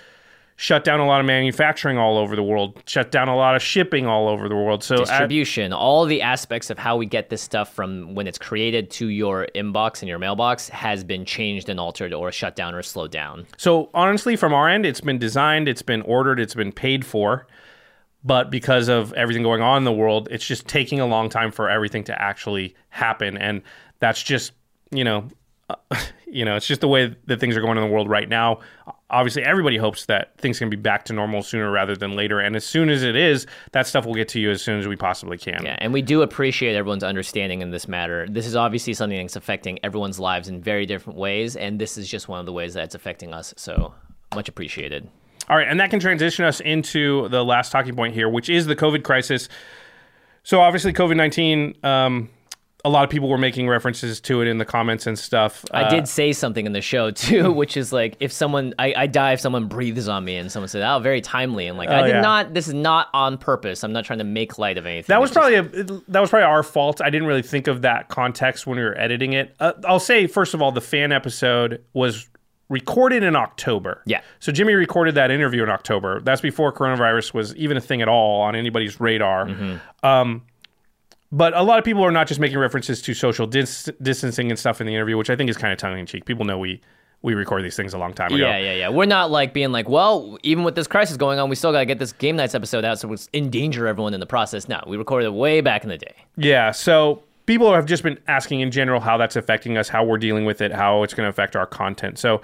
shut 0.60 0.84
down 0.84 0.99
a 0.99 1.05
lot 1.05 1.20
of 1.20 1.26
manufacturing 1.28 1.99
all 1.99 2.18
over 2.18 2.36
the 2.36 2.43
world, 2.43 2.82
shut 2.88 3.12
down 3.12 3.28
a 3.28 3.36
lot 3.36 3.55
of 3.55 3.62
shipping 3.62 4.08
all 4.08 4.28
over 4.28 4.49
the 4.49 4.55
world. 4.55 4.84
So 4.84 4.95
at- 4.95 4.99
distribution, 5.05 5.72
all 5.72 6.05
the 6.05 6.22
aspects 6.22 6.72
of 6.72 6.80
how 6.80 6.97
we 6.97 7.05
get 7.05 7.30
this 7.30 7.43
stuff 7.43 7.74
from 7.74 8.16
when 8.16 8.28
it's 8.28 8.39
created 8.39 8.89
to 8.91 9.08
your 9.08 9.47
inbox 9.53 10.01
and 10.01 10.10
your 10.10 10.18
mailbox 10.18 10.68
has 10.70 11.03
been 11.03 11.26
changed 11.26 11.70
and 11.70 11.80
altered 11.80 12.12
or 12.12 12.32
shut 12.32 12.55
down 12.55 12.74
or 12.74 12.82
slowed 12.82 13.12
down. 13.12 13.45
So 13.58 13.91
honestly, 13.93 14.36
from 14.36 14.51
our 14.51 14.68
end, 14.68 14.86
it's 14.86 14.99
been 14.99 15.20
designed, 15.20 15.68
it's 15.68 15.84
been 15.84 16.01
ordered, 16.01 16.39
it's 16.39 16.55
been 16.55 16.72
paid 16.72 17.05
for. 17.05 17.47
But 18.24 18.49
because 18.49 18.89
of 18.89 19.14
everything 19.14 19.43
going 19.43 19.62
on 19.62 19.78
in 19.78 19.84
the 19.84 19.93
world, 19.93 20.28
it's 20.32 20.45
just 20.45 20.68
taking 20.68 20.99
a 20.99 21.05
long 21.05 21.30
time 21.30 21.51
for 21.51 21.70
everything 21.70 22.03
to 22.05 22.20
actually 22.20 22.76
happen, 22.89 23.38
and 23.38 23.62
that's 23.99 24.22
just 24.22 24.53
you 24.91 25.03
know, 25.03 25.28
uh, 25.70 25.76
you 26.26 26.43
know, 26.45 26.55
it's 26.55 26.68
just 26.68 26.82
the 26.82 26.88
way 26.88 27.16
that 27.28 27.39
things 27.39 27.55
are 27.55 27.62
going 27.62 27.78
in 27.78 27.84
the 27.84 27.89
world 27.89 28.10
right 28.10 28.28
now. 28.28 28.60
Obviously, 29.10 29.41
everybody 29.43 29.78
hopes 29.78 30.05
that 30.08 30.38
things 30.38 30.60
can 30.60 30.70
be 30.70 30.76
back 30.76 31.05
to 31.05 31.14
normal 31.14 31.41
sooner 31.41 31.72
rather 31.72 31.95
than 31.95 32.18
later, 32.18 32.41
and 32.41 32.58
as 32.58 32.66
soon 32.66 32.89
as 32.89 33.03
it 33.03 33.16
is, 33.16 33.47
that 33.72 33.88
stuff 33.88 34.05
will 34.05 34.14
get 34.14 34.28
to 34.28 34.39
you 34.39 34.51
as 34.51 34.62
soon 34.62 34.80
as 34.80 34.88
we 34.88 34.97
possibly 34.97 35.38
can. 35.38 35.64
Yeah, 35.64 35.78
and 35.80 35.93
we 35.93 36.01
do 36.01 36.24
appreciate 36.24 36.76
everyone's 36.76 37.05
understanding 37.05 37.62
in 37.62 37.72
this 37.72 37.88
matter. 37.88 38.28
This 38.30 38.45
is 38.45 38.55
obviously 38.55 38.93
something 38.93 39.18
that's 39.18 39.38
affecting 39.38 39.80
everyone's 39.82 40.20
lives 40.20 40.49
in 40.49 40.62
very 40.62 40.86
different 40.86 41.18
ways, 41.18 41.55
and 41.55 41.80
this 41.80 41.97
is 41.97 42.10
just 42.10 42.28
one 42.28 42.41
of 42.41 42.45
the 42.45 42.51
ways 42.51 42.74
that 42.74 42.84
it's 42.84 42.95
affecting 42.95 43.34
us. 43.34 43.53
So 43.55 43.93
much 44.36 44.49
appreciated. 44.49 45.10
All 45.47 45.55
right, 45.55 45.70
and 45.70 45.80
that 45.80 45.89
can 45.89 46.01
transition 46.01 46.43
us 46.43 46.60
into 46.60 47.30
the 47.30 47.45
last 47.45 47.72
talking 47.72 47.95
point 47.95 48.14
here, 48.14 48.28
which 48.28 48.49
is 48.49 48.66
the 48.66 48.76
COVID 48.76 49.03
crisis. 49.03 49.47
So 50.43 50.60
obviously, 50.60 50.91
COVID 50.91 51.16
nineteen. 51.16 51.76
Um, 51.82 52.30
a 52.86 52.89
lot 52.89 53.03
of 53.03 53.09
people 53.09 53.28
were 53.28 53.39
making 53.39 53.67
references 53.67 54.21
to 54.21 54.41
it 54.41 54.47
in 54.47 54.59
the 54.59 54.65
comments 54.65 55.07
and 55.07 55.17
stuff. 55.17 55.65
I 55.71 55.84
Uh, 55.84 55.89
did 55.89 56.07
say 56.07 56.32
something 56.32 56.65
in 56.65 56.73
the 56.73 56.82
show 56.82 57.09
too, 57.25 57.51
which 57.51 57.75
is 57.75 57.91
like 57.91 58.15
if 58.19 58.32
someone 58.32 58.73
I, 58.80 58.93
I 58.95 59.07
die 59.07 59.34
if 59.34 59.39
someone 59.39 59.65
breathes 59.67 60.07
on 60.07 60.23
me 60.23 60.38
and 60.38 60.51
someone 60.51 60.67
said, 60.69 60.84
"Oh, 60.88 60.99
very 60.99 61.19
timely," 61.19 61.67
and 61.67 61.78
like 61.78 61.89
I 61.89 62.01
Oh, 62.01 62.03
did 62.03 62.09
yeah. 62.15 62.21
not. 62.21 62.53
This 62.53 62.67
is 62.67 62.73
not 62.75 63.07
on 63.13 63.38
purpose. 63.38 63.84
I'm 63.84 63.93
not 63.93 64.05
trying 64.05 64.19
to 64.19 64.25
make 64.25 64.57
light 64.57 64.78
of 64.78 64.86
anything. 64.86 65.07
That 65.13 65.19
was 65.21 65.32
probably 65.32 65.55
a, 65.55 65.63
that 65.63 66.19
was 66.19 66.30
probably 66.30 66.43
our 66.45 66.63
fault. 66.63 67.01
I 67.01 67.09
didn't 67.09 67.28
really 67.28 67.41
think 67.41 67.67
of 67.67 67.82
that 67.82 68.09
context 68.09 68.67
when 68.67 68.78
we 68.78 68.84
were 68.84 68.97
editing 68.97 69.34
it. 69.34 69.55
Uh, 69.59 69.73
I'll 69.86 69.99
say 69.99 70.28
first 70.28 70.53
of 70.53 70.61
all, 70.61 70.71
the 70.71 70.82
fan 70.82 71.11
episode 71.11 71.84
was 71.93 72.28
recorded 72.69 73.23
in 73.23 73.36
October. 73.36 74.01
Yeah. 74.05 74.21
So 74.39 74.51
Jimmy 74.51 74.73
recorded 74.73 75.15
that 75.15 75.32
interview 75.32 75.63
in 75.63 75.69
October. 75.69 76.19
That's 76.21 76.41
before 76.41 76.73
coronavirus 76.73 77.34
was 77.34 77.55
even 77.55 77.78
a 77.78 77.82
thing 77.82 78.01
at 78.01 78.09
all 78.09 78.41
on 78.41 78.55
anybody's 78.57 78.99
radar. 78.99 79.45
Mm-hmm. 79.47 80.05
Um, 80.05 80.41
but 81.32 81.55
a 81.55 81.61
lot 81.61 81.78
of 81.80 81.86
people 81.86 82.03
are 82.03 82.11
not 82.11 82.28
just 82.28 82.39
making 82.39 82.57
references 82.57 83.01
to 83.01 83.13
social 83.13 83.47
dis- 83.47 83.89
distancing 84.01 84.49
and 84.49 84.59
stuff 84.59 84.80
in 84.80 84.88
the 84.88 84.93
interview, 84.93 85.17
which 85.17 85.30
I 85.30 85.36
think 85.36 85.49
is 85.49 85.57
kind 85.57 85.73
of 85.73 85.80
tongue 85.80 85.97
in 85.97 86.05
cheek. 86.05 86.25
People 86.25 86.45
know 86.45 86.57
we 86.57 86.82
we 87.23 87.34
record 87.34 87.63
these 87.63 87.75
things 87.75 87.93
a 87.93 87.97
long 87.97 88.13
time 88.13 88.28
ago. 88.28 88.38
Yeah, 88.38 88.57
yeah, 88.57 88.73
yeah. 88.73 88.89
We're 88.89 89.05
not 89.05 89.32
like 89.32 89.51
being 89.53 89.71
like, 89.71 89.89
well, 89.89 90.38
even 90.43 90.63
with 90.63 90.75
this 90.75 90.88
crisis 90.88 91.17
going 91.17 91.39
on, 91.39 91.49
we 91.49 91.55
still 91.55 91.71
got 91.71 91.80
to 91.80 91.86
get 91.86 91.97
this 91.97 92.13
Game 92.13 92.36
Knights 92.36 92.53
episode 92.53 92.86
out, 92.86 92.99
so 92.99 93.11
it's 93.11 93.28
endanger 93.34 93.88
everyone 93.88 94.13
in 94.13 94.19
the 94.19 94.28
process. 94.28 94.67
No, 94.69 94.82
we 94.86 94.97
recorded 94.97 95.25
it 95.25 95.34
way 95.34 95.61
back 95.61 95.84
in 95.84 95.89
the 95.89 95.97
day. 95.97 96.13
Yeah, 96.38 96.71
so 96.71 97.23
people 97.47 97.73
have 97.73 97.88
just 97.88 98.03
been 98.03 98.19
asking 98.28 98.59
in 98.59 98.69
general 98.69 99.01
how 99.01 99.17
that's 99.17 99.36
affecting 99.36 99.78
us, 99.78 99.89
how 99.89 100.03
we're 100.03 100.19
dealing 100.19 100.45
with 100.45 100.61
it, 100.61 100.71
how 100.71 101.01
it's 101.01 101.15
going 101.15 101.25
to 101.25 101.30
affect 101.30 101.55
our 101.55 101.65
content. 101.65 102.19
So, 102.19 102.41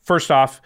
first 0.00 0.30
off, 0.30 0.62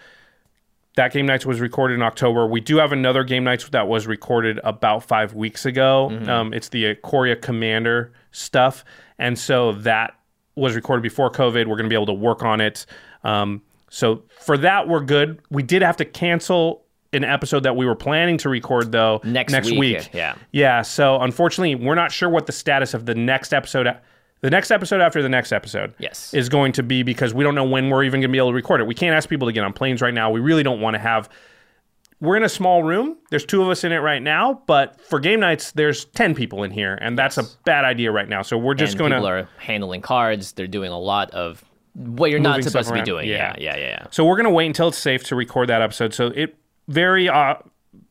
that 0.97 1.13
Game 1.13 1.25
Knights 1.25 1.45
was 1.45 1.61
recorded 1.61 1.93
in 1.93 2.01
October. 2.01 2.45
We 2.45 2.59
do 2.59 2.77
have 2.77 2.91
another 2.91 3.23
Game 3.23 3.43
Knights 3.43 3.69
that 3.69 3.87
was 3.87 4.05
recorded 4.07 4.59
about 4.63 5.03
five 5.03 5.33
weeks 5.33 5.65
ago. 5.65 6.09
Um, 6.27 6.53
it's 6.53 6.69
the 6.69 6.95
Ikoria 6.95 7.41
Commander 7.41 8.11
stuff, 8.31 8.83
and 9.17 9.37
so 9.39 9.71
that 9.73 10.15
was 10.55 10.75
recorded 10.75 11.03
before 11.03 11.31
COVID. 11.31 11.67
We're 11.67 11.75
going 11.77 11.83
to 11.83 11.89
be 11.89 11.95
able 11.95 12.07
to 12.07 12.13
work 12.13 12.43
on 12.43 12.59
it. 12.61 12.85
Um, 13.23 13.61
so 13.89 14.23
for 14.41 14.57
that, 14.57 14.87
we're 14.87 15.01
good. 15.03 15.39
We 15.51 15.63
did 15.63 15.81
have 15.83 15.97
to 15.97 16.05
cancel 16.05 16.83
an 17.13 17.23
episode 17.23 17.61
that 17.63 17.75
we 17.75 17.85
were 17.85 17.95
planning 17.95 18.37
to 18.39 18.49
record 18.49 18.91
though 18.91 19.21
Next 19.23 19.53
next 19.53 19.69
week, 19.71 19.79
week. 19.79 20.09
yeah. 20.13 20.35
Yeah. 20.51 20.81
So 20.81 21.19
unfortunately, 21.21 21.75
we're 21.75 21.95
not 21.95 22.11
sure 22.11 22.27
what 22.27 22.47
the 22.47 22.51
status 22.51 22.93
of 22.93 23.05
the 23.05 23.15
next 23.15 23.53
episode, 23.53 23.87
the 24.41 24.49
next 24.49 24.71
episode 24.71 25.01
after 25.01 25.21
the 25.21 25.29
next 25.29 25.51
episode, 25.51 25.93
Yes. 25.99 26.33
is 26.33 26.49
going 26.49 26.71
to 26.73 26.83
be 26.83 27.03
because 27.03 27.33
we 27.33 27.43
don't 27.43 27.55
know 27.55 27.63
when 27.63 27.89
we're 27.89 28.03
even 28.03 28.21
going 28.21 28.29
to 28.29 28.33
be 28.33 28.37
able 28.37 28.49
to 28.51 28.55
record 28.55 28.81
it. 28.81 28.87
We 28.87 28.93
can't 28.95 29.15
ask 29.15 29.27
people 29.29 29.47
to 29.47 29.51
get 29.51 29.63
on 29.63 29.73
planes 29.73 30.01
right 30.01 30.13
now. 30.13 30.29
We 30.29 30.39
really 30.39 30.63
don't 30.63 30.79
want 30.81 30.93
to 30.95 30.99
have. 30.99 31.29
We're 32.19 32.35
in 32.37 32.43
a 32.43 32.49
small 32.49 32.81
room. 32.83 33.17
There's 33.29 33.45
two 33.45 33.61
of 33.61 33.69
us 33.69 33.83
in 33.83 33.91
it 33.91 33.97
right 33.99 34.21
now, 34.21 34.63
but 34.65 34.99
for 35.01 35.19
Game 35.19 35.39
Knights, 35.39 35.71
there's 35.73 36.05
ten 36.05 36.33
people 36.33 36.63
in 36.63 36.71
here, 36.71 36.95
and 36.99 37.17
that's 37.17 37.37
a 37.37 37.43
bad 37.63 37.85
idea 37.85 38.11
right 38.11 38.27
now. 38.27 38.41
So 38.41 38.57
we're 38.57 38.73
just 38.73 38.97
going 38.97 39.11
people 39.11 39.27
to. 39.27 39.33
are 39.33 39.49
handling 39.59 40.01
cards. 40.01 40.53
They're 40.53 40.65
doing 40.65 40.91
a 40.91 40.99
lot 40.99 41.29
of 41.31 41.63
what 41.93 42.31
you're 42.31 42.39
not 42.39 42.63
supposed 42.63 42.87
to 42.89 42.93
be 42.95 43.01
doing. 43.01 43.27
Yeah. 43.27 43.53
Yeah, 43.57 43.75
yeah, 43.75 43.77
yeah, 43.77 43.87
yeah. 43.89 44.05
So 44.11 44.25
we're 44.25 44.35
going 44.35 44.45
to 44.45 44.51
wait 44.51 44.65
until 44.67 44.87
it's 44.87 44.97
safe 44.97 45.23
to 45.25 45.35
record 45.35 45.69
that 45.69 45.81
episode. 45.83 46.13
So 46.13 46.27
it 46.27 46.55
very 46.87 47.27
uh 47.29 47.55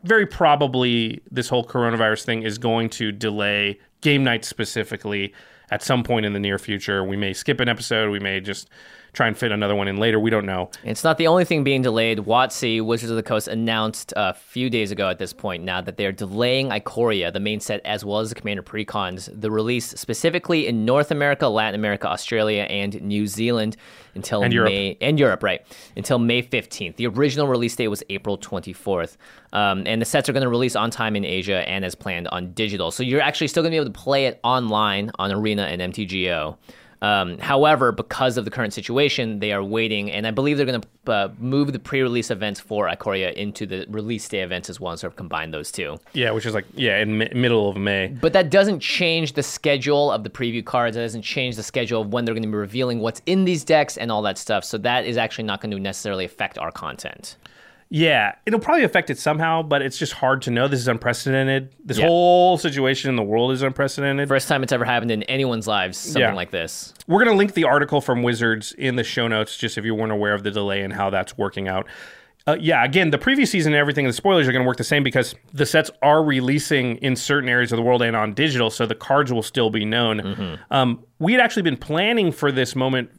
very 0.02 0.26
probably 0.26 1.20
this 1.30 1.48
whole 1.48 1.64
coronavirus 1.64 2.24
thing 2.24 2.42
is 2.42 2.58
going 2.58 2.90
to 2.90 3.10
delay 3.12 3.78
Game 4.02 4.22
Knights 4.24 4.46
specifically 4.48 5.32
at 5.70 5.82
some 5.82 6.02
point 6.02 6.26
in 6.26 6.32
the 6.32 6.40
near 6.40 6.58
future. 6.58 7.02
We 7.02 7.16
may 7.16 7.32
skip 7.32 7.60
an 7.60 7.68
episode, 7.68 8.10
we 8.10 8.20
may 8.20 8.40
just 8.40 8.68
try 9.16 9.26
and 9.26 9.36
fit 9.36 9.50
another 9.50 9.74
one 9.74 9.88
in 9.88 9.96
later. 9.96 10.20
We 10.20 10.28
don't 10.28 10.44
know. 10.44 10.70
It's 10.84 11.02
not 11.02 11.16
the 11.16 11.26
only 11.26 11.46
thing 11.46 11.64
being 11.64 11.80
delayed. 11.80 12.18
WotC, 12.18 12.84
Wizards 12.84 13.10
of 13.10 13.16
the 13.16 13.22
Coast, 13.22 13.48
announced 13.48 14.12
a 14.14 14.34
few 14.34 14.68
days 14.68 14.90
ago 14.90 15.08
at 15.08 15.18
this 15.18 15.32
point 15.32 15.64
now 15.64 15.80
that 15.80 15.96
they're 15.96 16.12
delaying 16.12 16.68
Ikoria, 16.68 17.32
the 17.32 17.40
main 17.40 17.58
set, 17.58 17.80
as 17.86 18.04
well 18.04 18.20
as 18.20 18.28
the 18.28 18.34
Commander 18.34 18.62
Precons, 18.62 19.30
the 19.32 19.50
release 19.50 19.86
specifically 19.86 20.66
in 20.66 20.84
North 20.84 21.10
America, 21.10 21.48
Latin 21.48 21.80
America, 21.80 22.06
Australia, 22.06 22.64
and 22.64 23.00
New 23.00 23.26
Zealand 23.26 23.78
until 24.14 24.42
And 24.42 24.52
Europe. 24.52 24.70
May 24.70 24.98
and 25.00 25.18
Europe, 25.18 25.42
right? 25.42 25.62
Until 25.96 26.18
May 26.18 26.42
15th. 26.42 26.96
The 26.96 27.06
original 27.06 27.48
release 27.48 27.74
date 27.74 27.88
was 27.88 28.02
April 28.10 28.36
24th. 28.36 29.16
Um, 29.54 29.84
and 29.86 30.02
the 30.02 30.06
sets 30.06 30.28
are 30.28 30.34
going 30.34 30.42
to 30.42 30.50
release 30.50 30.76
on 30.76 30.90
time 30.90 31.16
in 31.16 31.24
Asia 31.24 31.66
and 31.66 31.86
as 31.86 31.94
planned 31.94 32.28
on 32.28 32.52
digital. 32.52 32.90
So 32.90 33.02
you're 33.02 33.22
actually 33.22 33.48
still 33.48 33.62
going 33.62 33.70
to 33.70 33.76
be 33.76 33.80
able 33.80 33.92
to 33.92 33.98
play 33.98 34.26
it 34.26 34.40
online 34.44 35.10
on 35.18 35.32
Arena 35.32 35.62
and 35.62 35.80
MTGO. 35.80 36.58
Um, 37.02 37.38
however, 37.38 37.92
because 37.92 38.36
of 38.36 38.44
the 38.44 38.50
current 38.50 38.72
situation, 38.72 39.38
they 39.38 39.52
are 39.52 39.62
waiting, 39.62 40.10
and 40.10 40.26
I 40.26 40.30
believe 40.30 40.56
they're 40.56 40.66
going 40.66 40.80
to 40.80 41.12
uh, 41.12 41.28
move 41.38 41.72
the 41.72 41.78
pre-release 41.78 42.30
events 42.30 42.58
for 42.58 42.88
Ikoria 42.88 43.32
into 43.34 43.66
the 43.66 43.86
release 43.88 44.28
day 44.28 44.42
events 44.42 44.70
as 44.70 44.80
well, 44.80 44.92
and 44.92 45.00
sort 45.00 45.12
of 45.12 45.16
combine 45.16 45.50
those 45.50 45.70
two. 45.70 45.98
Yeah, 46.14 46.30
which 46.30 46.46
is 46.46 46.54
like 46.54 46.64
yeah, 46.74 46.98
in 46.98 47.18
mi- 47.18 47.30
middle 47.34 47.68
of 47.68 47.76
May. 47.76 48.08
But 48.08 48.32
that 48.32 48.50
doesn't 48.50 48.80
change 48.80 49.34
the 49.34 49.42
schedule 49.42 50.10
of 50.10 50.24
the 50.24 50.30
preview 50.30 50.64
cards. 50.64 50.96
It 50.96 51.00
doesn't 51.00 51.22
change 51.22 51.56
the 51.56 51.62
schedule 51.62 52.02
of 52.02 52.12
when 52.12 52.24
they're 52.24 52.34
going 52.34 52.42
to 52.42 52.48
be 52.48 52.54
revealing 52.54 53.00
what's 53.00 53.20
in 53.26 53.44
these 53.44 53.64
decks 53.64 53.96
and 53.96 54.10
all 54.10 54.22
that 54.22 54.38
stuff. 54.38 54.64
So 54.64 54.78
that 54.78 55.04
is 55.04 55.16
actually 55.16 55.44
not 55.44 55.60
going 55.60 55.72
to 55.72 55.78
necessarily 55.78 56.24
affect 56.24 56.58
our 56.58 56.72
content. 56.72 57.36
Yeah, 57.88 58.34
it'll 58.44 58.58
probably 58.58 58.82
affect 58.82 59.10
it 59.10 59.18
somehow, 59.18 59.62
but 59.62 59.80
it's 59.80 59.96
just 59.96 60.12
hard 60.14 60.42
to 60.42 60.50
know. 60.50 60.66
This 60.66 60.80
is 60.80 60.88
unprecedented. 60.88 61.72
This 61.84 61.98
Yeah. 61.98 62.06
whole 62.06 62.58
situation 62.58 63.10
in 63.10 63.14
the 63.16 63.22
world 63.22 63.52
is 63.52 63.62
unprecedented. 63.62 64.28
First 64.28 64.48
time 64.48 64.64
it's 64.64 64.72
ever 64.72 64.84
happened 64.84 65.12
in 65.12 65.22
anyone's 65.24 65.68
lives, 65.68 65.96
something 65.96 66.20
Yeah. 66.22 66.32
like 66.34 66.50
this. 66.50 66.92
We're 67.06 67.22
going 67.24 67.30
to 67.34 67.38
link 67.38 67.54
the 67.54 67.62
article 67.64 68.00
from 68.00 68.24
Wizards 68.24 68.72
in 68.72 68.96
the 68.96 69.04
show 69.04 69.28
notes, 69.28 69.56
just 69.56 69.78
if 69.78 69.84
you 69.84 69.94
weren't 69.94 70.10
aware 70.10 70.34
of 70.34 70.42
the 70.42 70.50
delay 70.50 70.82
and 70.82 70.92
how 70.94 71.10
that's 71.10 71.38
working 71.38 71.68
out. 71.68 71.86
Uh, 72.48 72.56
yeah, 72.60 72.84
again, 72.84 73.10
the 73.10 73.18
previous 73.18 73.50
season 73.50 73.72
and 73.72 73.78
everything, 73.80 74.04
and 74.04 74.10
the 74.12 74.16
spoilers 74.16 74.46
are 74.48 74.52
going 74.52 74.62
to 74.64 74.66
work 74.66 74.76
the 74.76 74.84
same 74.84 75.02
because 75.04 75.34
the 75.52 75.66
sets 75.66 75.90
are 76.02 76.22
releasing 76.24 76.96
in 76.98 77.14
certain 77.14 77.48
areas 77.48 77.70
of 77.72 77.76
the 77.76 77.82
world 77.82 78.02
and 78.02 78.16
on 78.16 78.34
digital, 78.34 78.68
so 78.70 78.84
the 78.86 78.94
cards 78.96 79.32
will 79.32 79.42
still 79.42 79.70
be 79.70 79.84
known. 79.84 80.58
Um, 80.72 81.04
we 81.20 81.32
had 81.32 81.40
actually 81.40 81.62
been 81.62 81.76
planning 81.76 82.30
for 82.32 82.50
this 82.52 82.74
moment 82.76 83.10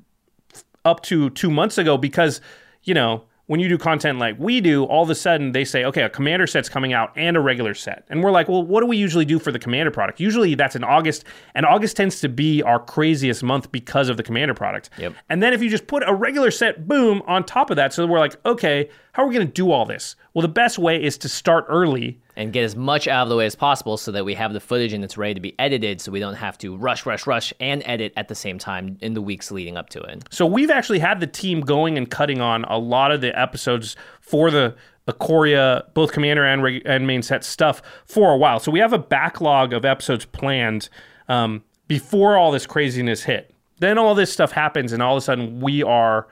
up 0.86 1.04
to 1.04 1.30
two 1.32 1.50
months 1.52 1.78
ago 1.78 1.98
because, 1.98 2.40
you 2.84 2.94
know, 2.94 3.24
when 3.48 3.60
you 3.60 3.68
do 3.68 3.78
content 3.78 4.20
like 4.20 4.36
we 4.38 4.62
do, 4.62 4.84
all 4.86 5.04
of 5.04 5.10
a 5.10 5.16
sudden 5.16 5.54
they 5.54 5.66
say, 5.66 5.86
okay, 5.86 6.04
a 6.04 6.10
commander 6.10 6.46
set's 6.46 6.70
coming 6.70 6.94
out 6.94 7.12
and 7.16 7.36
a 7.36 7.40
regular 7.40 7.74
set. 7.74 8.06
And 8.10 8.22
we're 8.22 8.32
like, 8.32 8.48
well, 8.48 8.62
what 8.62 8.82
do 8.82 8.88
we 8.88 8.98
usually 8.98 9.26
do 9.26 9.40
for 9.40 9.52
the 9.52 9.60
commander 9.60 9.90
product? 9.90 10.20
Usually 10.20 10.54
that's 10.56 10.76
in 10.76 10.84
August, 10.84 11.24
and 11.56 11.66
August 11.66 11.98
tends 11.98 12.20
to 12.22 12.30
be 12.30 12.62
our 12.62 12.80
craziest 12.80 13.44
month 13.44 13.72
because 13.72 14.10
of 14.10 14.18
the 14.18 14.24
commander 14.24 14.54
product. 14.54 14.90
Yep. 14.98 15.14
And 15.30 15.42
then 15.42 15.54
if 15.54 15.64
you 15.64 15.70
just 15.70 15.88
put 15.88 16.04
a 16.08 16.14
regular 16.14 16.52
set, 16.52 16.88
boom, 16.88 17.24
on 17.26 17.44
top 17.44 17.70
of 17.70 17.78
that, 17.78 17.94
so 17.94 18.06
we're 18.06 18.20
like, 18.20 18.36
okay, 18.46 18.90
how 19.18 19.24
are 19.24 19.28
we 19.28 19.34
going 19.34 19.48
to 19.48 19.52
do 19.52 19.72
all 19.72 19.84
this? 19.84 20.16
Well, 20.36 20.44
the 20.44 20.48
best 20.48 20.78
way 20.78 21.04
is 21.04 21.18
to 21.18 21.28
start 21.28 21.66
early. 21.70 22.22
and 22.36 22.54
get 22.54 22.64
as 22.64 22.76
much 22.76 23.08
out 23.08 23.24
of 23.24 23.30
the 23.30 23.36
way 23.36 23.48
as 23.48 23.56
possible 23.56 23.98
so 23.98 24.12
that 24.12 24.24
we 24.24 24.36
have 24.36 24.54
the 24.54 24.60
footage 24.60 24.94
and 24.94 25.04
it's 25.04 25.18
ready 25.18 25.34
to 25.34 25.40
be 25.40 25.56
edited 25.58 26.00
so 26.00 26.12
we 26.12 26.20
don't 26.20 26.36
have 26.36 26.56
to 26.60 26.78
rush, 26.78 27.04
rush, 27.04 27.26
rush 27.26 27.52
and 27.60 27.82
edit 27.88 28.14
at 28.16 28.28
the 28.28 28.36
same 28.36 28.60
time 28.60 28.96
in 29.02 29.16
the 29.16 29.22
weeks 29.24 29.50
leading 29.50 29.76
up 29.76 29.90
to 29.90 30.00
it. 30.02 30.24
So 30.30 30.46
we've 30.46 30.70
actually 30.70 31.00
had 31.00 31.20
the 31.20 31.26
team 31.26 31.62
going 31.62 31.98
and 31.98 32.08
cutting 32.12 32.42
on 32.42 32.64
a 32.66 32.78
lot 32.78 33.12
of 33.12 33.22
the 33.22 33.38
episodes 33.38 33.96
for 34.22 34.52
the 34.52 34.76
Ikoria, 35.08 35.92
both 35.96 36.12
Commander 36.12 36.46
and, 36.46 36.62
reg- 36.62 36.84
and 36.86 37.08
main 37.08 37.24
set 37.24 37.44
stuff 37.44 37.82
for 38.06 38.32
a 38.32 38.38
while. 38.38 38.60
So 38.60 38.72
we 38.72 38.80
have 38.82 38.94
a 38.94 39.00
backlog 39.00 39.74
of 39.74 39.84
episodes 39.84 40.26
planned 40.26 40.90
um, 41.28 41.64
before 41.88 42.38
all 42.38 42.52
this 42.52 42.68
craziness 42.68 43.24
hit. 43.24 43.52
Then 43.80 43.98
all 43.98 44.14
this 44.14 44.32
stuff 44.32 44.52
happens, 44.52 44.94
and 44.94 45.02
all 45.02 45.18
of 45.18 45.24
a 45.24 45.26
sudden 45.26 45.60
we 45.60 45.82
are 45.82 46.28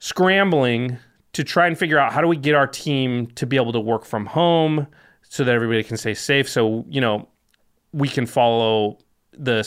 scrambling 0.00 0.98
to 1.32 1.44
try 1.44 1.66
and 1.66 1.78
figure 1.78 1.98
out 1.98 2.12
how 2.12 2.20
do 2.20 2.26
we 2.26 2.36
get 2.36 2.54
our 2.54 2.66
team 2.66 3.26
to 3.28 3.46
be 3.46 3.56
able 3.56 3.72
to 3.72 3.80
work 3.80 4.04
from 4.04 4.26
home 4.26 4.86
so 5.22 5.44
that 5.44 5.54
everybody 5.54 5.82
can 5.84 5.96
stay 5.96 6.14
safe. 6.14 6.48
So 6.48 6.84
you 6.88 7.00
know 7.00 7.28
we 7.92 8.08
can 8.08 8.26
follow 8.26 8.98
the 9.32 9.62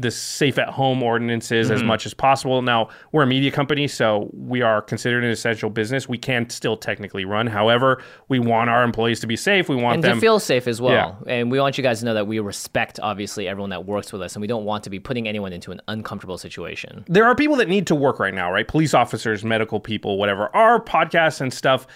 the 0.00 0.12
safe 0.12 0.58
at 0.58 0.68
home 0.68 1.02
ordinances 1.02 1.72
as 1.72 1.82
Mhm. 1.82 1.86
much 1.86 2.06
as 2.06 2.14
possible. 2.14 2.62
Now, 2.62 2.88
we're 3.10 3.24
a 3.24 3.26
media 3.26 3.50
company, 3.50 3.88
so 3.88 4.30
we 4.32 4.62
are 4.62 4.80
considered 4.80 5.24
an 5.24 5.30
essential 5.30 5.70
business. 5.70 6.08
We 6.08 6.18
can 6.18 6.48
still 6.50 6.76
technically 6.76 7.24
run. 7.24 7.48
However, 7.48 8.00
we 8.28 8.38
want 8.38 8.70
our 8.70 8.84
employees 8.84 9.18
to 9.20 9.26
be 9.26 9.34
safe. 9.34 9.68
We 9.68 9.74
want 9.74 9.96
and 9.96 10.04
them 10.04 10.16
to 10.18 10.20
feel 10.20 10.38
safe 10.38 10.68
as 10.68 10.80
well. 10.80 11.18
And 11.26 11.50
we 11.50 11.58
want 11.58 11.78
you 11.78 11.82
guys 11.82 11.98
to 11.98 12.04
know 12.04 12.14
that 12.14 12.28
we 12.28 12.38
respect, 12.38 13.00
obviously, 13.02 13.48
everyone 13.48 13.70
that 13.70 13.86
works 13.86 14.12
with 14.12 14.22
us, 14.22 14.36
and 14.36 14.40
we 14.40 14.46
don't 14.46 14.64
want 14.64 14.84
to 14.84 14.90
be 14.90 15.00
putting 15.00 15.26
anyone 15.26 15.52
into 15.52 15.72
an 15.72 15.80
uncomfortable 15.88 16.38
situation. 16.38 17.04
there 17.08 17.24
are 17.24 17.34
people 17.34 17.56
that 17.56 17.68
need 17.68 17.86
to 17.88 17.94
work 17.96 18.20
right 18.20 18.34
now, 18.34 18.52
right? 18.52 18.68
Police 18.68 18.94
officers, 18.94 19.44
medical 19.44 19.80
people, 19.80 20.16
whatever. 20.16 20.54
Our 20.54 20.78
podcasts 20.80 21.40
and 21.40 21.52
stuff, 21.52 21.86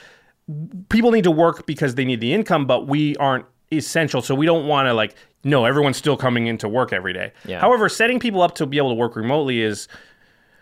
people 0.88 1.12
need 1.12 1.24
to 1.24 1.30
work 1.30 1.66
because 1.66 1.94
they 1.94 2.04
need 2.04 2.20
the 2.20 2.32
income, 2.32 2.66
but 2.66 2.88
we 2.88 3.14
aren't 3.16 3.44
essential. 3.72 4.20
So 4.22 4.34
we 4.34 4.44
don't 4.46 4.66
want 4.66 4.86
to 4.88 4.94
like, 4.94 5.14
no, 5.44 5.64
everyone's 5.64 5.96
still 5.96 6.16
coming 6.16 6.46
into 6.46 6.68
work 6.68 6.92
every 6.92 7.12
day. 7.12 7.32
Yeah. 7.44 7.60
However, 7.60 7.88
setting 7.88 8.18
people 8.20 8.42
up 8.42 8.54
to 8.56 8.66
be 8.66 8.78
able 8.78 8.90
to 8.90 8.94
work 8.94 9.16
remotely 9.16 9.60
is 9.60 9.88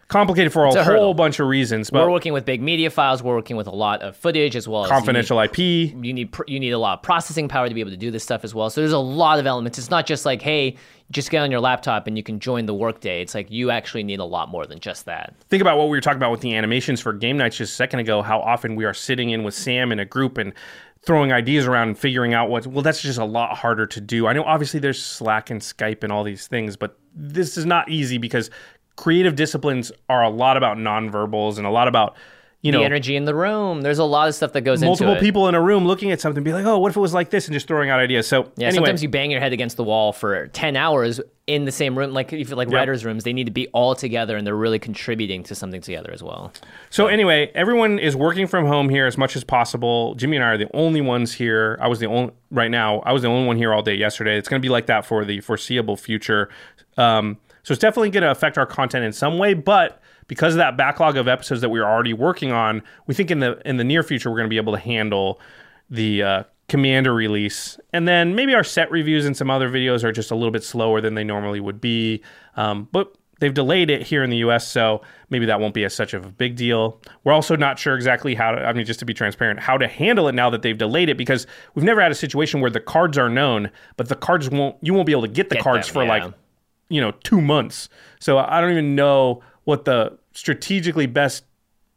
complicated 0.09 0.53
for 0.53 0.64
a, 0.64 0.70
a 0.70 0.74
whole 0.74 0.83
hurdle. 0.83 1.14
bunch 1.14 1.39
of 1.39 1.47
reasons. 1.47 1.89
But 1.91 2.05
we're 2.05 2.11
working 2.11 2.33
with 2.33 2.45
big 2.45 2.61
media 2.61 2.91
files. 2.91 3.22
We're 3.22 3.37
working 3.37 3.57
with 3.57 3.68
a 3.68 3.74
lot 3.74 4.03
of 4.03 4.16
footage 4.16 4.57
as 4.57 4.66
well 4.66 4.85
as 4.85 4.91
confidential 4.91 5.39
You 5.39 5.45
IP. 5.45 5.59
you 5.59 6.12
need 6.12 6.35
you 6.49 6.59
need 6.59 6.72
a 6.72 6.78
lot 6.78 6.99
of 6.99 7.03
processing 7.03 7.47
power 7.47 7.68
to 7.68 7.74
be 7.74 7.81
able 7.81 7.93
to 7.93 7.97
do 7.97 8.11
this 8.11 8.24
stuff 8.24 8.43
as 8.43 8.55
well. 8.55 8.70
So 8.70 8.81
there's 8.81 8.93
a 8.93 8.99
lot 8.99 9.39
of 9.39 9.47
elements. 9.47 9.78
It's 9.78 9.91
not 9.91 10.07
just 10.07 10.26
like, 10.26 10.43
hey, 10.43 10.76
just 11.12 11.31
get 11.31 11.43
on 11.43 11.51
your 11.51 11.61
laptop 11.61 12.07
and 12.09 12.16
you 12.16 12.22
can 12.24 12.41
join 12.41 12.66
the 12.66 12.74
workday. 12.74 13.22
It's 13.22 13.35
like 13.35 13.51
you 13.51 13.70
actually 13.70 14.03
need 14.03 14.18
a 14.18 14.24
lot 14.24 14.49
more 14.49 14.66
than 14.66 14.81
just 14.81 15.05
that. 15.05 15.35
think 15.49 15.61
about 15.61 15.76
what 15.78 15.85
we 15.89 15.97
were 15.97 16.01
talking 16.01 16.18
about 16.18 16.33
with 16.33 16.41
the 16.41 16.57
animations 16.57 17.01
for 17.01 17.12
Game 17.12 17.37
Knights 17.37 17.57
just 17.59 17.72
a 17.72 17.76
second 17.76 18.01
ago 18.01 18.22
how 18.22 18.41
often 18.41 18.74
we 18.76 18.85
are 18.85 18.95
sitting 18.95 19.31
in 19.31 19.43
with 19.45 19.55
sam 19.55 19.93
in 19.93 19.99
a 20.01 20.05
group 20.05 20.39
and 20.39 20.53
throwing 21.03 21.32
ideas 21.32 21.66
around 21.66 21.88
and 21.88 21.98
figuring 21.98 22.34
out 22.34 22.51
what 22.51 22.66
well 22.66 22.82
that's 22.82 23.01
just 23.01 23.18
a 23.18 23.24
lot 23.24 23.57
harder 23.57 23.86
to 23.86 24.01
do. 24.01 24.26
I 24.26 24.32
know 24.32 24.44
obviously 24.44 24.80
there's 24.80 25.03
slack 25.03 25.51
and 25.51 25.61
skype 25.61 26.05
and 26.05 26.12
all 26.12 26.24
these 26.24 26.46
things 26.46 26.76
but 26.76 26.98
this 27.14 27.57
is 27.57 27.66
not 27.66 27.88
easy 27.88 28.18
because 28.18 28.51
creative 28.96 29.34
disciplines 29.34 29.90
are 30.09 30.22
a 30.22 30.28
lot 30.28 30.57
about 30.57 30.76
nonverbals 30.76 31.59
and 31.59 31.66
a 31.66 31.70
lot 31.70 31.88
about 31.88 32.16
you 32.63 32.73
the 32.73 32.79
know 32.79 32.85
energy 32.85 33.17
in 33.17 33.25
the 33.25 33.35
room. 33.35 33.83
There's 33.83 33.99
a 33.99 34.05
lot 34.05 34.29
of 34.29 34.35
stuff 34.35 34.53
that 34.53 34.63
goes 34.63 34.83
multiple 34.83 34.91
into 34.91 35.03
it. 35.03 35.07
Multiple 35.15 35.27
people 35.27 35.49
in 35.49 35.55
a 35.55 35.61
room 35.61 35.87
looking 35.87 36.11
at 36.11 36.21
something 36.21 36.43
be 36.45 36.53
like 36.53 36.67
oh 36.67 36.79
what 36.79 36.91
if 36.91 36.97
it 36.97 37.01
was 37.01 37.15
like 37.15 37.31
this 37.31 37.47
and 37.47 37.55
just 37.55 37.67
throwing 37.67 37.91
out 37.91 38.01
ideas 38.01 38.27
so 38.27 38.51
Yeah, 38.57 38.69
anyway 38.69 38.77
sometimes 38.85 39.03
you 39.03 39.09
bang 39.09 39.31
your 39.31 39.41
head 39.41 39.53
against 39.53 39.77
the 39.77 39.85
wall 39.85 40.13
for 40.13 40.49
10 40.49 40.77
hours 40.77 41.21
in 41.47 41.65
the 41.65 41.73
same 41.73 41.99
room. 41.99 42.13
Like 42.13 42.33
if 42.33 42.49
you 42.51 42.55
like 42.57 42.69
Yep. 42.69 42.75
writers' 42.75 43.05
rooms, 43.05 43.25
they 43.25 43.33
need 43.33 43.47
to 43.47 43.51
be 43.51 43.67
all 43.69 43.95
together 43.95 44.37
and 44.37 44.47
they're 44.47 44.55
really 44.55 44.79
contributing 44.79 45.43
to 45.45 45.55
something 45.55 45.81
together 45.81 46.11
as 46.13 46.23
well. 46.23 46.53
So 46.91 47.07
anyway, 47.09 47.51
everyone 47.55 47.99
is 47.99 48.15
working 48.15 48.47
from 48.47 48.67
home 48.67 48.89
here 48.89 49.07
as 49.07 49.19
much 49.19 49.35
as 49.35 49.43
possible. 49.43 50.15
Jimmy 50.15 50.37
and 50.37 50.45
I 50.45 50.51
are 50.51 50.59
the 50.59 50.71
only 50.75 51.01
ones 51.01 51.33
here. 51.35 51.77
I 51.81 51.89
was 51.89 51.99
the 51.99 52.07
only 52.07 52.33
right 52.51 52.71
now. 52.71 53.01
I 53.01 53.13
was 53.13 53.23
the 53.23 53.29
only 53.29 53.47
one 53.47 53.57
here 53.57 53.73
all 53.73 53.83
day 53.83 53.95
yesterday. 53.95 54.37
It's 54.39 54.49
going 54.49 54.61
to 54.61 54.65
be 54.65 54.71
like 54.71 54.87
that 54.87 55.05
for 55.05 55.25
the 55.25 55.41
foreseeable 55.41 55.97
future. 55.97 56.51
Um, 56.97 57.39
so 57.63 57.73
it's 57.73 57.81
definitely 57.81 58.11
going 58.11 58.23
to 58.23 58.31
affect 58.31 58.57
our 58.57 58.67
content 58.67 59.05
in 59.05 59.13
some 59.13 59.37
way, 59.39 59.55
but 59.55 60.01
because 60.31 60.55
of 60.55 60.59
that 60.59 60.76
backlog 60.76 61.16
of 61.16 61.26
episodes 61.26 61.61
that 61.61 61.70
we 61.70 61.81
are 61.81 61.91
already 61.91 62.12
working 62.12 62.53
on, 62.53 62.85
we 63.09 63.14
think 63.14 63.33
in 63.33 63.41
the 63.41 63.61
in 63.68 63.78
the 63.78 63.85
near 63.85 64.05
future 64.05 64.31
we're 64.31 64.37
going 64.37 64.47
to 64.47 64.51
be 64.51 64.59
able 64.59 64.72
to 64.72 64.78
handle 64.78 65.41
the 65.91 66.22
uh, 66.22 66.43
commander 66.68 67.12
release, 67.12 67.81
and 67.93 68.07
then 68.07 68.37
maybe 68.37 68.55
our 68.55 68.62
set 68.62 68.89
reviews 68.93 69.26
and 69.26 69.37
some 69.37 69.51
other 69.51 69.68
videos 69.68 70.05
are 70.05 70.12
just 70.12 70.31
a 70.31 70.37
little 70.37 70.53
bit 70.53 70.62
slower 70.62 71.01
than 71.01 71.14
they 71.14 71.24
normally 71.24 71.59
would 71.59 71.81
be. 71.81 72.22
Um, 72.55 72.89
but 72.93 73.12
they've 73.41 73.53
delayed 73.53 73.91
it 73.91 74.03
here 74.03 74.22
in 74.22 74.31
the 74.31 74.37
U.S., 74.37 74.68
so 74.68 75.03
maybe 75.31 75.47
that 75.47 75.59
won't 75.59 75.74
be 75.74 75.83
as 75.83 75.95
such 75.97 76.14
of 76.14 76.24
a 76.24 76.28
big 76.28 76.55
deal. 76.55 77.03
We're 77.24 77.33
also 77.33 77.57
not 77.57 77.81
sure 77.81 77.97
exactly 77.97 78.37
how 78.37 78.53
to. 78.53 78.64
I 78.64 78.72
mean, 78.72 78.87
just 78.87 79.01
to 79.01 79.05
be 79.05 79.12
transparent, 79.12 79.59
how 79.59 79.78
to 79.78 79.89
handle 79.89 80.28
it 80.28 80.37
now 80.37 80.49
that 80.51 80.62
they've 80.62 80.78
delayed 80.78 81.09
it 81.09 81.18
because 81.18 81.49
we've 81.74 81.85
never 81.85 82.01
had 82.01 82.12
a 82.12 82.14
situation 82.14 82.61
where 82.61 82.70
the 82.70 82.78
cards 82.78 83.18
are 83.18 83.28
known, 83.28 83.68
but 83.97 84.09
the 84.09 84.14
cards 84.14 84.49
won't. 84.49 84.76
You 84.81 84.95
won't 84.95 85.07
be 85.07 85.12
able 85.12 85.22
to 85.22 85.28
get 85.28 85.49
the 85.49 85.57
Get 85.57 85.64
cards 85.64 85.89
them, 85.89 85.95
for 85.95 86.05
yeah. 86.05 86.09
like 86.09 86.35
you 86.89 87.01
know 87.01 87.11
two 87.24 87.41
months. 87.41 87.89
So 88.20 88.39
I 88.39 88.61
don't 88.61 88.70
even 88.70 88.95
know 88.95 89.43
what 89.64 89.85
the 89.85 90.18
strategically 90.35 91.07
best 91.07 91.45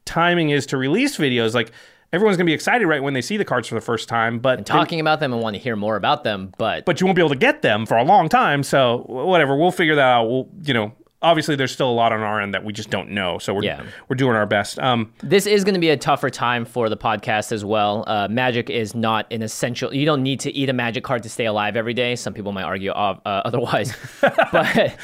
timing 0.05 0.49
is 0.49 0.65
to 0.67 0.77
release 0.77 1.17
videos. 1.17 1.53
Like 1.53 1.71
everyone's 2.11 2.38
gonna 2.38 2.45
be 2.45 2.53
excited 2.53 2.86
right 2.88 3.01
when 3.01 3.13
they 3.13 3.21
see 3.21 3.38
the 3.38 3.45
cards 3.45 3.67
for 3.67 3.75
the 3.75 3.81
first 3.81 4.09
time, 4.09 4.39
but 4.39 4.65
Talking 4.65 4.99
about 4.99 5.19
them 5.19 5.34
and 5.34 5.41
want 5.41 5.55
to 5.55 5.61
hear 5.61 5.75
more 5.75 5.95
about 5.95 6.23
them, 6.23 6.51
but 6.57 6.86
but 6.86 6.99
you 6.99 7.05
won't 7.07 7.15
be 7.15 7.21
able 7.21 7.29
to 7.29 7.36
get 7.36 7.61
them 7.61 7.86
for 7.86 7.97
a 7.97 8.03
long 8.03 8.29
time. 8.29 8.63
So 8.63 9.03
whatever, 9.07 9.55
we'll 9.55 9.71
figure 9.71 9.95
that 9.95 10.01
out. 10.01 10.25
We'll 10.25 10.49
you 10.63 10.73
know. 10.73 10.93
Obviously, 11.21 11.55
there's 11.55 11.71
still 11.71 11.89
a 11.89 11.93
lot 11.93 12.11
on 12.11 12.19
our 12.19 12.41
end 12.41 12.53
that 12.53 12.65
we 12.65 12.73
just 12.73 12.89
don't 12.89 13.11
know, 13.11 13.38
so 13.38 13.53
we're 13.53 13.63
Yeah. 13.63 13.81
we're 14.09 14.17
doing 14.17 14.36
our 14.36 14.45
best. 14.45 14.77
Um, 14.79 15.13
This 15.23 15.45
is 15.47 15.63
going 15.63 15.75
to 15.75 15.79
be 15.79 15.89
a 15.89 15.95
tougher 15.95 16.29
time 16.29 16.65
for 16.65 16.89
the 16.89 16.97
podcast 16.97 17.53
as 17.53 17.63
well. 17.63 18.03
Uh, 18.05 18.27
magic 18.29 18.69
is 18.69 18.93
not 18.93 19.31
an 19.31 19.41
essential. 19.41 19.95
You 19.95 20.05
don't 20.05 20.21
need 20.21 20.41
to 20.41 20.51
eat 20.51 20.67
a 20.67 20.73
magic 20.73 21.05
card 21.05 21.23
to 21.23 21.29
stay 21.29 21.45
alive 21.45 21.77
every 21.77 21.93
day. 21.93 22.17
Some 22.17 22.34
people 22.34 22.51
might 22.51 22.63
argue 22.65 22.91
uh, 22.91 23.15
otherwise, 23.25 23.95
but 24.51 24.97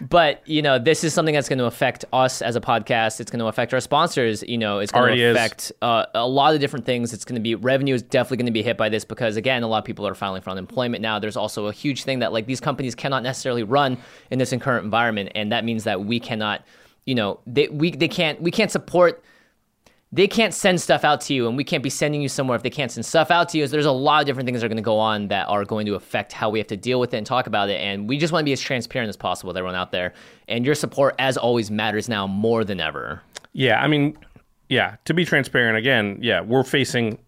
but 0.00 0.46
you 0.46 0.62
know 0.62 0.78
this 0.78 1.04
is 1.04 1.14
something 1.14 1.34
that's 1.34 1.48
going 1.48 1.58
to 1.58 1.64
affect 1.64 2.04
us 2.12 2.42
as 2.42 2.56
a 2.56 2.60
podcast. 2.60 3.20
It's 3.20 3.30
going 3.30 3.40
to 3.40 3.46
affect 3.46 3.72
our 3.72 3.80
sponsors. 3.80 4.42
You 4.42 4.58
know, 4.58 4.78
it's 4.78 4.92
going 4.92 5.16
to 5.16 5.24
affect 5.30 5.72
uh, 5.82 6.06
a 6.14 6.26
lot 6.26 6.54
of 6.54 6.60
different 6.60 6.84
things. 6.84 7.12
It's 7.12 7.24
going 7.24 7.36
to 7.36 7.40
be 7.40 7.54
revenue 7.54 7.94
is 7.94 8.02
definitely 8.02 8.38
going 8.38 8.46
to 8.46 8.52
be 8.52 8.62
hit 8.62 8.76
by 8.76 8.88
this 8.88 9.04
because 9.04 9.36
again, 9.36 9.62
a 9.62 9.66
lot 9.66 9.78
of 9.78 9.84
people 9.84 10.06
are 10.06 10.14
filing 10.14 10.42
for 10.42 10.50
unemployment 10.50 11.02
now. 11.02 11.18
There's 11.18 11.36
also 11.36 11.66
a 11.66 11.72
huge 11.72 12.04
thing 12.04 12.20
that 12.20 12.32
like 12.32 12.46
these 12.46 12.60
companies 12.60 12.94
cannot 12.94 13.22
necessarily 13.22 13.62
run 13.62 13.98
in 14.30 14.38
this 14.38 14.52
current 14.60 14.84
environment, 14.84 15.32
and 15.34 15.52
that 15.52 15.64
means 15.64 15.84
that 15.84 16.04
we 16.04 16.20
cannot. 16.20 16.64
You 17.04 17.14
know, 17.14 17.40
they 17.46 17.68
we 17.68 17.92
they 17.92 18.08
can't 18.08 18.40
we 18.40 18.50
can't 18.50 18.70
support 18.70 19.22
they 20.16 20.26
can't 20.26 20.54
send 20.54 20.80
stuff 20.80 21.04
out 21.04 21.20
to 21.20 21.34
you 21.34 21.46
and 21.46 21.58
we 21.58 21.62
can't 21.62 21.82
be 21.82 21.90
sending 21.90 22.22
you 22.22 22.28
somewhere 22.28 22.56
if 22.56 22.62
they 22.62 22.70
can't 22.70 22.90
send 22.90 23.04
stuff 23.04 23.30
out 23.30 23.50
to 23.50 23.58
you. 23.58 23.68
There's 23.68 23.84
a 23.84 23.92
lot 23.92 24.20
of 24.20 24.26
different 24.26 24.46
things 24.46 24.60
that 24.60 24.66
are 24.66 24.68
going 24.70 24.78
to 24.78 24.82
go 24.82 24.98
on 24.98 25.28
that 25.28 25.46
are 25.46 25.62
going 25.66 25.84
to 25.84 25.94
affect 25.94 26.32
how 26.32 26.48
we 26.48 26.58
have 26.58 26.68
to 26.68 26.76
deal 26.76 26.98
with 26.98 27.12
it 27.12 27.18
and 27.18 27.26
talk 27.26 27.46
about 27.46 27.68
it. 27.68 27.78
And 27.82 28.08
we 28.08 28.16
just 28.16 28.32
want 28.32 28.40
to 28.40 28.46
be 28.46 28.52
as 28.54 28.60
transparent 28.60 29.10
as 29.10 29.16
possible 29.16 29.48
with 29.48 29.58
everyone 29.58 29.74
out 29.74 29.92
there. 29.92 30.14
And 30.48 30.64
your 30.64 30.74
support, 30.74 31.16
as 31.18 31.36
always, 31.36 31.70
matters 31.70 32.08
now 32.08 32.26
more 32.26 32.64
than 32.64 32.80
ever. 32.80 33.20
Yeah, 33.52 33.82
I 33.82 33.88
mean, 33.88 34.16
yeah, 34.70 34.96
to 35.04 35.12
be 35.12 35.26
transparent 35.26 35.76
again, 35.76 36.18
yeah, 36.22 36.40
we're 36.40 36.64
facing 36.64 37.18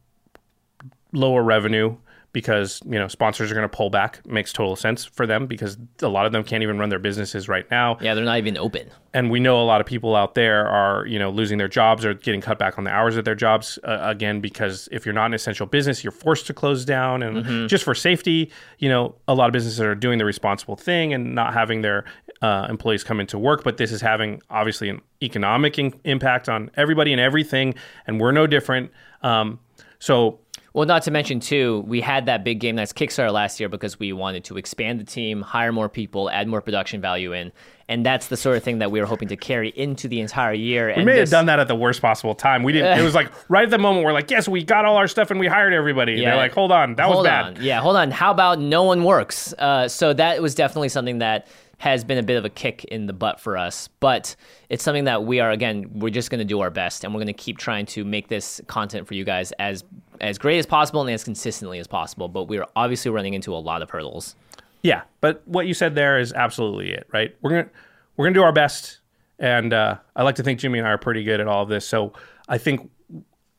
lower 1.13 1.43
revenue 1.43 1.95
because, 2.33 2.81
you 2.85 2.99
know, 2.99 3.09
sponsors 3.09 3.51
are 3.51 3.55
going 3.55 3.69
to 3.69 3.75
pull 3.75 3.91
back. 3.91 4.25
Makes 4.27 4.53
total 4.53 4.77
sense 4.77 5.05
for 5.05 5.27
them 5.27 5.47
because 5.47 5.79
a 6.03 6.09
lot 6.09 6.27
of 6.27 6.33
them 6.33 6.45
can't 6.45 6.63
even 6.63 6.79
run 6.79 6.89
their 6.91 6.99
businesses 6.99 7.49
right 7.49 7.69
now. 7.71 7.97
Yeah, 8.01 8.15
they're 8.15 8.25
not 8.25 8.39
even 8.39 8.57
open. 8.59 8.91
And 9.15 9.31
we 9.31 9.41
know 9.41 9.61
a 9.61 9.65
lot 9.65 9.81
of 9.81 9.87
people 9.87 10.15
out 10.15 10.35
there 10.35 10.67
are, 10.69 11.07
you 11.07 11.19
know, 11.19 11.31
losing 11.31 11.57
their 11.59 11.69
jobs 11.69 12.05
or 12.05 12.13
getting 12.15 12.41
cut 12.43 12.59
back 12.59 12.77
on 12.77 12.85
the 12.85 12.91
hours 12.91 13.17
of 13.17 13.25
their 13.25 13.35
jobs 13.35 13.79
uh, 13.83 13.99
again 14.03 14.41
because 14.41 14.89
if 14.93 15.07
you're 15.07 15.15
not 15.15 15.27
an 15.27 15.35
essential 15.35 15.67
business, 15.67 16.05
you're 16.05 16.11
forced 16.11 16.47
to 16.49 16.55
close 16.55 16.85
down 16.85 17.23
and 17.23 17.45
Mhm. 17.47 17.69
just 17.69 17.83
for 17.85 17.95
safety, 17.95 18.53
you 18.79 18.89
know, 18.91 19.15
a 19.27 19.35
lot 19.35 19.47
of 19.47 19.53
businesses 19.53 19.81
are 19.81 19.95
doing 19.95 20.19
the 20.19 20.25
responsible 20.27 20.77
thing 20.77 21.15
and 21.15 21.35
not 21.35 21.55
having 21.55 21.81
their 21.81 22.05
uh, 22.43 22.67
employees 22.71 23.03
come 23.03 23.19
into 23.19 23.37
work, 23.39 23.65
but 23.65 23.79
this 23.79 23.91
is 23.91 24.01
having 24.01 24.41
obviously 24.51 24.89
an 24.89 25.01
economic 25.23 25.77
in- 25.79 25.99
impact 26.05 26.49
on 26.49 26.71
everybody 26.77 27.11
and 27.13 27.21
everything, 27.21 27.75
and 28.07 28.21
we're 28.21 28.31
no 28.31 28.47
different. 28.47 28.93
Um, 29.23 29.59
so 29.99 30.39
Well, 30.79 30.87
not 30.87 31.03
to 31.03 31.11
mention 31.11 31.41
too, 31.41 31.83
we 31.89 32.01
had 32.01 32.27
that 32.27 32.45
big 32.45 32.61
Game 32.61 32.77
Knights 32.77 32.93
Kickstarter 32.93 33.33
last 33.33 33.59
year 33.59 33.69
because 33.69 33.99
we 33.99 34.13
wanted 34.13 34.45
to 34.45 34.57
expand 34.59 35.01
the 35.01 35.05
team, 35.05 35.43
hire 35.43 35.73
more 35.73 35.89
people, 35.89 36.31
add 36.31 36.47
more 36.47 36.61
production 36.61 37.01
value 37.01 37.33
in, 37.33 37.51
and 37.89 38.07
that's 38.07 38.29
the 38.29 38.37
sort 38.37 38.57
of 38.57 38.63
thing 38.63 38.79
that 38.79 38.93
we 38.93 39.01
were 39.01 39.07
hoping 39.07 39.27
to 39.27 39.37
carry 39.37 39.71
into 39.71 40.07
the 40.07 40.21
entire 40.21 40.53
year. 40.53 40.87
we 40.87 40.93
and 40.93 41.05
may 41.05 41.17
this- 41.17 41.31
have 41.33 41.37
done 41.37 41.47
that 41.47 41.59
at 41.59 41.67
the 41.67 41.75
worst 41.75 42.01
possible 42.01 42.33
time. 42.33 42.63
We 42.63 42.73
didn't. 42.73 42.97
it 42.97 43.03
was 43.03 43.17
like 43.17 43.33
right 43.51 43.65
at 43.65 43.71
the 43.71 43.79
moment 43.79 44.07
we're 44.07 44.13
like, 44.13 44.31
yes, 44.31 44.47
we 44.47 44.63
got 44.63 44.85
all 44.85 44.95
our 44.99 45.09
stuff 45.09 45.33
and 45.33 45.41
we 45.41 45.49
hired 45.49 45.73
everybody. 45.73 46.13
And 46.13 46.23
Yeah. 46.23 46.31
they're 46.31 46.39
like, 46.39 46.53
hold 46.53 46.71
on, 46.71 46.95
that 46.95 47.11
was 47.11 47.27
bad. 47.27 47.57
On. 47.57 47.61
Yeah, 47.61 47.81
hold 47.81 47.97
on. 47.97 48.13
How 48.13 48.31
about 48.31 48.61
no 48.61 48.85
one 48.85 49.03
works? 49.03 49.53
Uh, 49.59 49.89
so 49.89 50.13
that 50.13 50.41
was 50.41 50.55
definitely 50.55 50.91
something 50.91 51.19
that 51.19 51.49
has 51.79 52.05
been 52.05 52.19
a 52.19 52.23
bit 52.23 52.37
of 52.37 52.45
a 52.45 52.51
kick 52.51 52.85
in 52.85 53.07
the 53.07 53.13
butt 53.13 53.41
for 53.41 53.57
us. 53.57 53.89
But 54.01 54.37
it's 54.69 54.83
something 54.85 55.05
that 55.05 55.25
we 55.25 55.41
are 55.41 55.51
again, 55.51 55.91
we're 55.95 56.11
just 56.11 56.31
going 56.31 56.41
to 56.41 56.45
do 56.45 56.61
our 56.61 56.71
best, 56.71 57.03
and 57.03 57.13
we're 57.15 57.19
going 57.19 57.29
to 57.29 57.33
keep 57.33 57.57
trying 57.59 57.87
to 57.87 58.05
make 58.05 58.29
this 58.29 58.61
content 58.67 59.07
for 59.09 59.15
you 59.15 59.25
guys 59.25 59.53
as 59.59 59.85
as 60.21 60.39
great 60.39 60.59
as 60.59 60.67
possible 60.67 61.01
and 61.03 61.11
as 61.11 61.25
consistently 61.25 61.79
as 61.79 61.87
possible. 61.87 62.29
But 62.29 62.45
we 62.45 62.59
are 62.59 62.67
obviously 62.77 63.11
running 63.11 63.35
into 63.35 63.55
a 63.55 63.59
lot 63.59 63.83
of 63.83 63.91
hurdles. 63.91 64.35
Yeah, 64.83 65.03
but 65.21 65.43
what 65.47 65.67
you 65.67 65.75
said 65.75 65.95
there 65.95 66.19
is 66.19 66.33
absolutely 66.33 66.93
it, 66.93 67.09
right? 67.13 67.35
We're 67.43 67.51
gonna 67.51 67.69
we're 68.17 68.27
gonna 68.27 68.35
do 68.35 68.43
our 68.43 68.53
best, 68.53 69.01
and 69.39 69.73
uh, 69.73 69.97
I 70.15 70.23
like 70.23 70.37
to 70.37 70.43
think 70.43 70.61
Jimmy 70.61 70.79
and 70.79 70.87
I 70.87 70.93
are 70.93 70.99
pretty 70.99 71.25
good 71.25 71.41
at 71.41 71.49
all 71.49 71.63
of 71.63 71.69
this. 71.69 71.87
So 71.87 72.13
I 72.49 72.59
think 72.59 72.91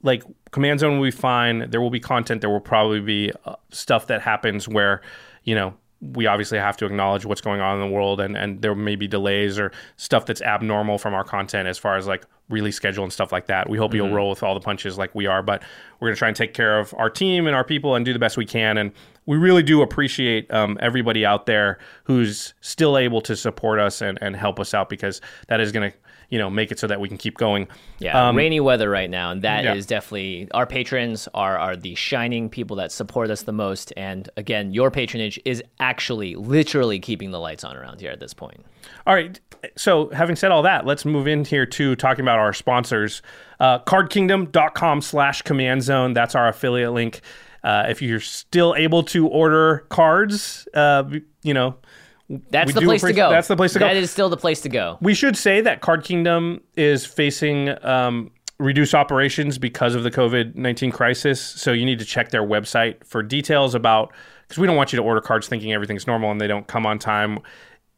like 0.02 0.24
Command 0.52 0.80
Zone 0.80 0.98
will 0.98 1.08
be 1.08 1.12
fine. 1.12 1.70
There 1.70 1.82
will 1.82 1.90
be 1.90 2.00
content. 2.00 2.42
There 2.42 2.50
will 2.50 2.60
probably 2.60 3.02
be 3.02 3.32
uh, 3.46 3.56
stuff 3.72 4.08
that 4.08 4.22
happens 4.22 4.68
where 4.68 5.02
you 5.44 5.56
know 5.56 5.74
we 6.02 6.28
obviously 6.28 6.58
have 6.58 6.78
to 6.78 6.86
acknowledge 6.86 7.26
what's 7.26 7.42
going 7.42 7.60
on 7.62 7.82
in 7.82 7.88
the 7.90 7.94
world, 7.94 8.22
and 8.22 8.38
and 8.38 8.62
there 8.62 8.74
may 8.76 8.96
be 8.96 9.08
delays 9.08 9.60
or 9.60 9.72
stuff 9.98 10.26
that's 10.26 10.42
abnormal 10.42 10.98
from 10.98 11.14
our 11.14 11.24
content 11.24 11.68
as 11.68 11.78
far 11.78 11.98
as 11.98 12.08
like 12.08 12.24
release 12.50 12.76
schedule 12.76 13.04
and 13.04 13.14
stuff 13.14 13.32
like 13.32 13.46
that. 13.48 13.70
We 13.70 13.78
hope 13.78 13.94
you'll 13.94 14.08
Mhm. 14.08 14.14
roll 14.16 14.30
with 14.32 14.42
all 14.42 14.54
the 14.56 14.60
punches 14.60 14.98
like 14.98 15.14
we 15.14 15.28
are, 15.28 15.44
but 15.44 15.62
we're 16.00 16.08
going 16.08 16.16
to 16.16 16.20
try 16.20 16.30
and 16.30 16.36
take 16.38 16.56
care 16.56 16.80
of 16.80 16.96
our 16.98 17.10
team 17.10 17.46
and 17.46 17.56
our 17.56 17.64
people 17.64 17.94
and 17.96 18.04
do 18.04 18.12
the 18.12 18.18
best 18.18 18.38
we 18.38 18.46
can. 18.46 18.78
And 18.80 18.92
we 19.28 19.38
really 19.38 19.62
do 19.62 19.84
appreciate 19.84 20.52
um, 20.52 20.76
everybody 20.82 21.24
out 21.24 21.46
there 21.46 21.78
who's 22.06 22.56
still 22.62 22.98
able 22.98 23.22
to 23.22 23.36
support 23.36 23.78
us 23.80 24.02
and, 24.02 24.18
and 24.20 24.36
help 24.36 24.60
us 24.60 24.74
out 24.74 24.90
because 24.90 25.22
that 25.48 25.60
is 25.60 25.72
going 25.72 25.92
to, 25.92 25.98
you 26.30 26.38
know, 26.38 26.50
make 26.50 26.72
it 26.72 26.80
so 26.80 26.88
that 26.88 27.00
we 27.00 27.08
can 27.08 27.18
keep 27.18 27.38
going. 27.38 27.68
Yeah, 28.00 28.30
Um, 28.30 28.36
rainy 28.36 28.60
weather 28.60 28.90
right 28.90 29.10
now, 29.10 29.32
and 29.32 29.42
that 29.42 29.66
is 29.66 29.86
yeah. 29.86 29.98
definitely 29.98 30.48
our 30.54 30.66
patrons 30.66 31.28
are 31.34 31.58
are 31.58 31.76
the 31.76 31.96
shining 31.96 32.50
people 32.50 32.76
that 32.78 32.92
support 32.92 33.30
us 33.32 33.44
the 33.44 33.52
most. 33.52 33.92
And 33.98 34.30
again, 34.38 34.72
your 34.74 34.92
patronage 34.92 35.40
is 35.46 35.64
actually 35.80 36.36
literally 36.36 37.00
keeping 37.00 37.32
the 37.32 37.40
lights 37.40 37.64
on 37.64 37.76
around 37.76 38.00
here 38.00 38.12
at 38.12 38.20
this 38.20 38.34
point. 38.34 38.66
All 39.08 39.16
right. 39.16 39.40
So, 39.76 40.10
having 40.12 40.36
said 40.38 40.52
all 40.52 40.62
that, 40.64 40.86
let's 40.86 41.04
move 41.04 41.28
in 41.28 41.44
here 41.44 41.66
to 41.66 41.96
talking 41.96 42.24
about 42.24 42.40
our 42.40 42.54
sponsors. 42.54 43.22
Uh, 43.60 43.80
cardkingdom.com 43.80 45.02
slash 45.02 45.42
command 45.42 45.84
zone. 45.84 46.14
That's 46.14 46.36
our 46.36 46.48
affiliate 46.48 46.94
link. 46.94 47.22
Uh, 47.62 47.88
if 47.90 48.02
you're 48.02 48.22
still 48.22 48.74
able 48.78 49.04
to 49.04 49.28
order 49.28 49.80
cards, 49.90 50.66
uh, 50.74 51.04
you 51.44 51.54
know, 51.54 51.76
That's 52.30 52.68
we 52.68 52.74
the 52.74 52.82
place 52.82 53.02
to 53.02 53.14
go. 53.14 53.30
That's 53.30 53.48
the 53.48 53.56
place 53.56 53.74
to 53.74 53.80
go. 53.80 53.88
That 53.88 53.98
is 53.98 54.12
still 54.12 54.30
the 54.30 54.38
place 54.38 54.62
to 54.62 54.70
go. 54.70 54.98
We 55.02 55.16
should 55.16 55.36
say 55.36 55.62
that 55.62 55.82
Card 55.82 56.04
Kingdom 56.04 56.62
is 56.76 57.06
facing 57.06 57.70
um, 57.84 58.32
reduced 58.60 58.94
operations 58.94 59.58
because 59.58 59.96
of 59.96 60.04
the 60.04 60.12
COVID 60.12 60.56
19 60.56 60.92
crisis. 60.92 61.42
So 61.42 61.72
you 61.72 61.86
need 61.86 62.00
to 62.00 62.06
check 62.06 62.30
their 62.30 62.44
website 62.44 63.04
for 63.04 63.24
details 63.24 63.74
about, 63.74 64.14
because 64.48 64.60
we 64.60 64.68
don't 64.68 64.76
want 64.76 64.94
you 64.94 64.98
to 64.98 65.04
order 65.04 65.22
cards 65.22 65.48
thinking 65.48 65.74
everything's 65.74 66.06
normal 66.06 66.30
and 66.30 66.40
they 66.40 66.48
don't 66.48 66.68
come 66.68 66.86
on 66.86 67.00
time. 67.00 67.40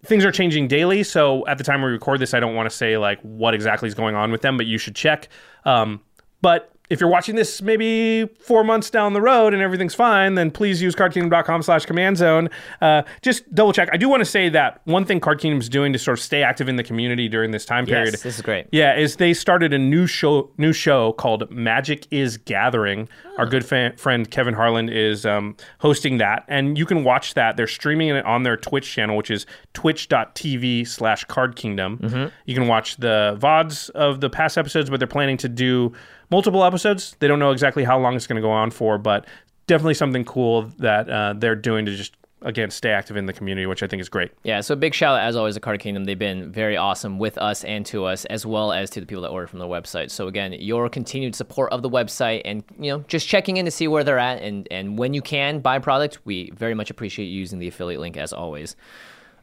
Things 0.03 0.23
are 0.23 0.31
changing 0.31 0.67
daily. 0.67 1.03
So 1.03 1.45
at 1.47 1.57
the 1.57 1.63
time 1.63 1.81
we 1.81 1.91
record 1.91 2.19
this, 2.19 2.33
I 2.33 2.39
don't 2.39 2.55
want 2.55 2.69
to 2.69 2.75
say 2.75 2.97
like 2.97 3.19
what 3.21 3.53
exactly 3.53 3.87
is 3.87 3.95
going 3.95 4.15
on 4.15 4.31
with 4.31 4.41
them, 4.41 4.55
but 4.55 4.65
you 4.65 4.77
should 4.77 4.95
check. 4.95 5.27
Um, 5.65 6.01
but 6.41 6.71
if 6.91 6.99
you're 6.99 7.09
watching 7.09 7.35
this 7.35 7.61
maybe 7.61 8.25
four 8.41 8.65
months 8.65 8.89
down 8.89 9.13
the 9.13 9.21
road 9.21 9.53
and 9.53 9.63
everything's 9.63 9.95
fine, 9.95 10.35
then 10.35 10.51
please 10.51 10.81
use 10.81 10.93
cardkingdom.com 10.93 11.61
slash 11.61 11.85
command 11.85 12.17
zone. 12.17 12.49
Uh, 12.81 13.03
just 13.21 13.49
double 13.55 13.71
check. 13.71 13.87
I 13.93 13.97
do 13.97 14.09
want 14.09 14.19
to 14.19 14.25
say 14.25 14.49
that 14.49 14.81
one 14.83 15.05
thing 15.05 15.21
Card 15.21 15.39
Kingdom 15.39 15.61
is 15.61 15.69
doing 15.69 15.93
to 15.93 15.99
sort 15.99 16.17
of 16.17 16.23
stay 16.23 16.43
active 16.43 16.67
in 16.67 16.75
the 16.75 16.83
community 16.83 17.29
during 17.29 17.51
this 17.51 17.63
time 17.63 17.85
period. 17.85 18.13
Yes, 18.13 18.23
this 18.23 18.35
is 18.35 18.41
great. 18.41 18.67
Yeah, 18.73 18.93
is 18.97 19.15
they 19.15 19.33
started 19.33 19.71
a 19.71 19.77
new 19.77 20.05
show 20.05 20.51
new 20.57 20.73
show 20.73 21.13
called 21.13 21.49
Magic 21.49 22.07
is 22.11 22.35
Gathering. 22.35 23.07
Our 23.37 23.45
good 23.45 23.65
fa- 23.65 23.93
friend 23.95 24.29
Kevin 24.29 24.53
Harland 24.53 24.89
is 24.89 25.25
um, 25.25 25.55
hosting 25.79 26.17
that, 26.17 26.43
and 26.49 26.77
you 26.77 26.85
can 26.85 27.05
watch 27.05 27.35
that. 27.35 27.55
They're 27.55 27.67
streaming 27.67 28.09
it 28.09 28.25
on 28.25 28.43
their 28.43 28.57
Twitch 28.57 28.91
channel, 28.91 29.15
which 29.15 29.31
is 29.31 29.45
twitch.tv 29.73 30.85
slash 30.87 31.23
card 31.25 31.55
kingdom. 31.55 31.99
Mm-hmm. 31.99 32.27
You 32.45 32.53
can 32.53 32.67
watch 32.67 32.97
the 32.97 33.37
VODs 33.39 33.89
of 33.91 34.19
the 34.19 34.29
past 34.29 34.57
episodes, 34.57 34.89
but 34.89 34.99
they're 34.99 35.07
planning 35.07 35.37
to 35.37 35.49
do 35.49 35.93
multiple 36.31 36.63
episodes. 36.63 37.15
They 37.19 37.27
don't 37.27 37.39
know 37.39 37.51
exactly 37.51 37.83
how 37.83 37.99
long 37.99 38.15
it's 38.15 38.25
going 38.25 38.37
to 38.37 38.41
go 38.41 38.51
on 38.51 38.71
for, 38.71 38.97
but 38.97 39.27
definitely 39.67 39.93
something 39.93 40.25
cool 40.25 40.63
that 40.79 41.09
uh, 41.09 41.33
they're 41.37 41.55
doing 41.55 41.85
to 41.85 41.95
just, 41.95 42.15
again, 42.41 42.71
stay 42.71 42.89
active 42.89 43.17
in 43.17 43.25
the 43.25 43.33
community, 43.33 43.67
which 43.67 43.83
I 43.83 43.87
think 43.87 44.01
is 44.01 44.09
great. 44.09 44.31
Yeah, 44.43 44.61
so 44.61 44.75
big 44.75 44.93
shout 44.93 45.19
out 45.19 45.25
as 45.25 45.35
always 45.35 45.55
to 45.55 45.59
Card 45.59 45.79
Kingdom. 45.79 46.05
They've 46.05 46.17
been 46.17 46.51
very 46.51 46.77
awesome 46.77 47.19
with 47.19 47.37
us 47.37 47.63
and 47.63 47.85
to 47.87 48.05
us, 48.05 48.25
as 48.25 48.45
well 48.45 48.71
as 48.71 48.89
to 48.91 49.01
the 49.01 49.05
people 49.05 49.21
that 49.23 49.29
order 49.29 49.45
from 49.45 49.59
the 49.59 49.67
website. 49.67 50.09
So 50.09 50.27
again, 50.27 50.53
your 50.53 50.89
continued 50.89 51.35
support 51.35 51.71
of 51.71 51.81
the 51.83 51.89
website 51.89 52.41
and 52.45 52.63
you 52.79 52.91
know 52.91 53.03
just 53.07 53.27
checking 53.27 53.57
in 53.57 53.65
to 53.65 53.71
see 53.71 53.87
where 53.87 54.03
they're 54.03 54.17
at 54.17 54.41
and 54.41 54.67
and 54.71 54.97
when 54.97 55.13
you 55.13 55.21
can 55.21 55.59
buy 55.59 55.77
product, 55.79 56.19
we 56.25 56.49
very 56.51 56.73
much 56.73 56.89
appreciate 56.89 57.25
you 57.25 57.37
using 57.39 57.59
the 57.59 57.67
affiliate 57.67 58.01
link 58.01 58.17
as 58.17 58.33
always. 58.33 58.75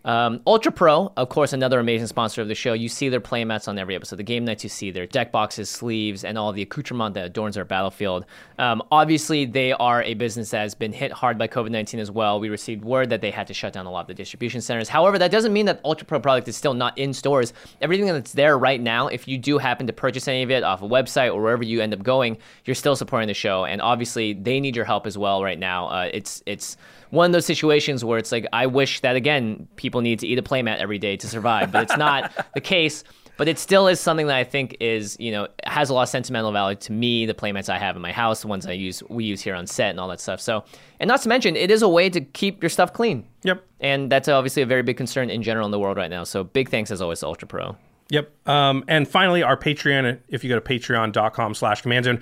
Um, 0.08 0.40
Ultra 0.46 0.72
Pro, 0.72 1.12
of 1.18 1.28
course, 1.28 1.52
another 1.52 1.78
amazing 1.78 2.06
sponsor 2.06 2.40
of 2.40 2.48
the 2.48 2.54
show. 2.54 2.72
You 2.72 2.88
see 2.88 3.10
their 3.10 3.20
playmats 3.20 3.68
on 3.68 3.78
every 3.78 3.94
episode. 3.94 4.16
The 4.16 4.22
Game 4.22 4.42
Knights, 4.46 4.62
you 4.62 4.70
see 4.70 4.90
their 4.90 5.06
deck 5.06 5.30
boxes, 5.30 5.68
sleeves, 5.68 6.24
and 6.24 6.38
all 6.38 6.50
the 6.50 6.62
accoutrement 6.62 7.12
that 7.14 7.26
adorns 7.26 7.58
our 7.58 7.64
battlefield. 7.66 8.24
Um, 8.58 8.82
obviously, 8.90 9.44
they 9.44 9.74
are 9.74 10.02
a 10.02 10.14
business 10.14 10.48
that 10.48 10.60
has 10.60 10.74
been 10.74 10.94
hit 10.94 11.12
hard 11.12 11.36
by 11.36 11.46
COVID 11.46 11.70
19 11.70 12.00
as 12.00 12.10
well. 12.10 12.40
We 12.40 12.48
received 12.48 12.86
word 12.86 13.10
that 13.10 13.20
they 13.20 13.30
had 13.30 13.46
to 13.48 13.54
shut 13.54 13.74
down 13.74 13.84
a 13.84 13.90
lot 13.90 14.00
of 14.00 14.06
the 14.06 14.14
distribution 14.14 14.62
centers. 14.62 14.88
However, 14.88 15.18
that 15.18 15.30
doesn't 15.30 15.52
mean 15.52 15.66
that 15.66 15.78
Ultra 15.84 16.06
Pro 16.06 16.20
product 16.20 16.48
is 16.48 16.56
still 16.56 16.72
not 16.72 16.96
in 16.96 17.12
stores. 17.12 17.52
Everything 17.82 18.06
that's 18.06 18.32
there 18.32 18.56
right 18.56 18.80
now, 18.80 19.08
if 19.08 19.28
you 19.28 19.36
do 19.36 19.58
happen 19.58 19.86
to 19.88 19.92
purchase 19.92 20.26
any 20.26 20.42
of 20.42 20.50
it 20.50 20.62
off 20.62 20.80
a 20.80 20.88
website 20.88 21.34
or 21.34 21.42
wherever 21.42 21.62
you 21.62 21.82
end 21.82 21.92
up 21.92 22.02
going, 22.02 22.38
you're 22.64 22.74
still 22.74 22.96
supporting 22.96 23.28
the 23.28 23.34
show. 23.34 23.66
And 23.66 23.82
obviously, 23.82 24.32
they 24.32 24.58
need 24.58 24.74
your 24.74 24.86
help 24.86 25.06
as 25.06 25.18
well 25.18 25.44
right 25.44 25.58
now. 25.58 25.88
Uh, 25.88 26.08
it's 26.14 26.42
it's 26.46 26.78
one 27.10 27.26
of 27.26 27.32
those 27.32 27.46
situations 27.46 28.04
where 28.04 28.18
it's 28.18 28.32
like 28.32 28.46
I 28.52 28.66
wish 28.66 29.00
that 29.00 29.16
again 29.16 29.68
people 29.76 30.00
need 30.00 30.18
to 30.20 30.26
eat 30.26 30.38
a 30.38 30.42
playmat 30.42 30.78
every 30.78 30.98
day 30.98 31.16
to 31.16 31.28
survive, 31.28 31.72
but 31.72 31.82
it's 31.84 31.96
not 31.96 32.32
the 32.54 32.60
case. 32.60 33.04
But 33.36 33.46
it 33.46 33.56
still 33.56 33.86
is 33.86 34.00
something 34.00 34.26
that 34.26 34.36
I 34.36 34.42
think 34.42 34.76
is 34.80 35.16
you 35.20 35.30
know 35.30 35.46
has 35.64 35.90
a 35.90 35.94
lot 35.94 36.02
of 36.02 36.08
sentimental 36.08 36.50
value 36.50 36.76
to 36.76 36.92
me. 36.92 37.24
The 37.24 37.34
playmats 37.34 37.68
I 37.68 37.78
have 37.78 37.94
in 37.94 38.02
my 38.02 38.10
house, 38.10 38.40
the 38.40 38.48
ones 38.48 38.66
I 38.66 38.72
use 38.72 39.02
we 39.08 39.24
use 39.24 39.40
here 39.40 39.54
on 39.54 39.66
set, 39.68 39.90
and 39.90 40.00
all 40.00 40.08
that 40.08 40.20
stuff. 40.20 40.40
So, 40.40 40.64
and 40.98 41.06
not 41.06 41.22
to 41.22 41.28
mention, 41.28 41.54
it 41.54 41.70
is 41.70 41.82
a 41.82 41.88
way 41.88 42.10
to 42.10 42.20
keep 42.20 42.62
your 42.62 42.70
stuff 42.70 42.92
clean. 42.92 43.24
Yep. 43.44 43.64
And 43.80 44.10
that's 44.10 44.26
obviously 44.26 44.62
a 44.62 44.66
very 44.66 44.82
big 44.82 44.96
concern 44.96 45.30
in 45.30 45.44
general 45.44 45.66
in 45.66 45.70
the 45.70 45.78
world 45.78 45.96
right 45.96 46.10
now. 46.10 46.24
So, 46.24 46.42
big 46.42 46.68
thanks 46.68 46.90
as 46.90 47.00
always 47.00 47.20
to 47.20 47.26
Ultra 47.26 47.46
Pro. 47.46 47.76
Yep. 48.10 48.48
Um, 48.48 48.84
and 48.88 49.06
finally, 49.06 49.42
our 49.42 49.56
Patreon. 49.56 50.18
If 50.28 50.42
you 50.42 50.50
go 50.50 50.58
to 50.58 50.60
patreon.com 50.60 51.54
slash 51.54 51.82
command 51.82 52.06
zone, 52.06 52.20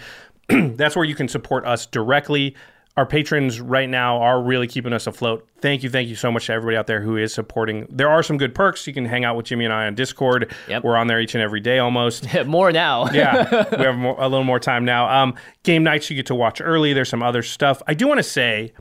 that's 0.77 0.97
where 0.97 1.05
you 1.05 1.15
can 1.15 1.29
support 1.29 1.65
us 1.65 1.87
directly. 1.87 2.55
Our 2.97 3.05
patrons 3.05 3.61
right 3.61 3.89
now 3.89 4.23
are 4.23 4.43
really 4.43 4.67
keeping 4.67 4.95
us 4.95 5.07
afloat. 5.07 5.47
Thank 5.61 5.83
you, 5.83 5.91
thank 5.91 6.09
you 6.09 6.15
so 6.15 6.33
much 6.33 6.47
to 6.47 6.55
everybody 6.55 6.79
out 6.79 6.87
there 6.87 7.03
who 7.03 7.19
is 7.19 7.35
supporting. 7.35 7.87
There 7.91 8.09
are 8.09 8.23
some 8.23 8.39
good 8.39 8.55
perks. 8.55 8.87
You 8.87 8.95
can 8.95 9.05
hang 9.05 9.23
out 9.23 9.37
with 9.37 9.45
Jimmy 9.45 9.67
and 9.67 9.75
I 9.75 9.87
on 9.87 9.95
Discord. 9.95 10.51
Yep. 10.67 10.83
We're 10.83 10.97
on 10.97 11.07
there 11.07 11.21
each 11.21 11.35
and 11.35 11.43
every 11.43 11.61
day 11.61 11.79
almost. 11.79 12.27
More 12.47 12.73
now. 12.73 13.11
yeah, 13.13 13.67
we 13.77 13.85
have 13.85 13.97
more, 13.99 14.17
a 14.19 14.29
little 14.29 14.45
more 14.45 14.59
time 14.59 14.87
now. 14.87 15.11
Um, 15.11 15.35
Game 15.63 15.83
Knights 15.83 16.09
you 16.09 16.17
get 16.17 16.27
to 16.27 16.35
watch 16.35 16.63
early. 16.63 16.95
There's 16.95 17.11
some 17.11 17.23
other 17.23 17.43
stuff. 17.43 17.83
I 17.87 17.93
do 17.93 18.09
want 18.09 18.19
to 18.19 18.25
say 18.25 18.73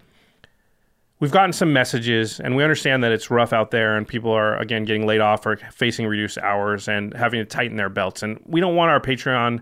we've 1.20 1.32
gotten 1.32 1.52
some 1.52 1.74
messages, 1.74 2.40
and 2.40 2.56
we 2.56 2.64
understand 2.64 3.04
that 3.04 3.12
it's 3.12 3.30
rough 3.30 3.52
out 3.52 3.72
there, 3.72 3.98
and 3.98 4.08
people 4.08 4.32
are 4.32 4.58
again 4.60 4.86
getting 4.86 5.06
laid 5.06 5.20
off 5.20 5.46
or 5.46 5.58
facing 5.58 6.08
reduced 6.08 6.38
hours 6.38 6.88
and 6.88 7.14
having 7.16 7.42
to 7.42 7.46
tighten 7.46 7.76
their 7.76 7.90
belts. 7.90 8.24
And 8.24 8.40
we 8.46 8.62
don't 8.62 8.76
want 8.76 8.92
our 8.92 9.02
Patreon 9.02 9.62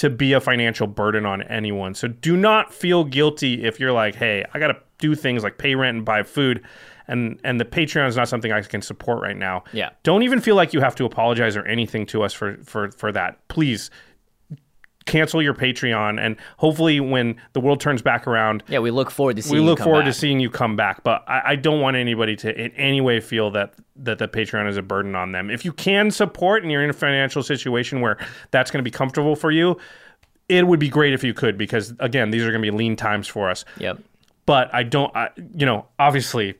to 0.00 0.08
be 0.08 0.32
a 0.32 0.40
financial 0.40 0.86
burden 0.86 1.26
on 1.26 1.42
anyone. 1.42 1.92
So 1.92 2.08
do 2.08 2.34
not 2.34 2.72
feel 2.72 3.04
guilty 3.04 3.64
if 3.64 3.78
you're 3.78 3.92
like, 3.92 4.14
hey, 4.14 4.46
I 4.54 4.58
got 4.58 4.68
to 4.68 4.76
do 4.96 5.14
things 5.14 5.42
like 5.42 5.58
pay 5.58 5.74
rent 5.74 5.94
and 5.94 6.06
buy 6.06 6.22
food. 6.22 6.64
And, 7.06 7.38
and 7.44 7.60
the 7.60 7.66
Patreon 7.66 8.08
is 8.08 8.16
not 8.16 8.26
something 8.26 8.50
I 8.50 8.62
can 8.62 8.80
support 8.80 9.20
right 9.20 9.36
now. 9.36 9.64
Yeah. 9.74 9.90
Don't 10.02 10.22
even 10.22 10.40
feel 10.40 10.54
like 10.54 10.72
you 10.72 10.80
have 10.80 10.94
to 10.94 11.04
apologize 11.04 11.54
or 11.54 11.66
anything 11.66 12.06
to 12.06 12.22
us 12.22 12.32
for 12.32 12.56
for 12.64 12.90
for 12.92 13.12
that. 13.12 13.46
Please 13.48 13.90
cancel 15.10 15.42
your 15.42 15.54
Patreon 15.54 16.20
and 16.20 16.36
hopefully 16.56 17.00
when 17.00 17.36
the 17.52 17.60
world 17.60 17.80
turns 17.80 18.00
back 18.00 18.26
around, 18.26 18.62
Yeah, 18.68 18.78
we 18.78 18.90
look 18.90 19.10
forward 19.10 19.36
to 19.36 19.42
seeing 19.42 19.54
we 19.54 19.60
you 19.60 19.64
look 19.66 19.78
come 19.78 19.84
forward 19.86 20.02
back. 20.04 20.12
to 20.14 20.18
seeing 20.18 20.40
you 20.40 20.48
come 20.50 20.76
back. 20.76 21.02
But 21.02 21.24
I, 21.28 21.42
I 21.44 21.56
don't 21.56 21.80
want 21.80 21.96
anybody 21.96 22.36
to 22.36 22.58
in 22.64 22.70
any 22.72 23.00
way 23.00 23.20
feel 23.20 23.50
that 23.50 23.74
that 23.96 24.18
the 24.18 24.28
Patreon 24.28 24.68
is 24.68 24.76
a 24.76 24.82
burden 24.82 25.14
on 25.14 25.32
them. 25.32 25.50
If 25.50 25.64
you 25.64 25.72
can 25.72 26.10
support 26.10 26.62
and 26.62 26.72
you're 26.72 26.82
in 26.82 26.90
a 26.90 26.94
financial 26.94 27.42
situation 27.42 28.00
where 28.00 28.16
that's 28.50 28.70
going 28.70 28.78
to 28.82 28.88
be 28.88 28.90
comfortable 28.90 29.36
for 29.36 29.50
you, 29.50 29.76
it 30.48 30.66
would 30.66 30.80
be 30.80 30.88
great 30.88 31.12
if 31.12 31.22
you 31.22 31.34
could 31.34 31.58
because 31.58 31.92
again, 32.00 32.30
these 32.30 32.42
are 32.42 32.50
going 32.50 32.62
to 32.62 32.70
be 32.70 32.76
lean 32.76 32.96
times 32.96 33.26
for 33.28 33.50
us. 33.50 33.64
Yep. 33.78 33.98
But 34.46 34.72
I 34.74 34.82
don't, 34.84 35.14
I, 35.14 35.28
you 35.54 35.66
know, 35.66 35.86
obviously 35.98 36.54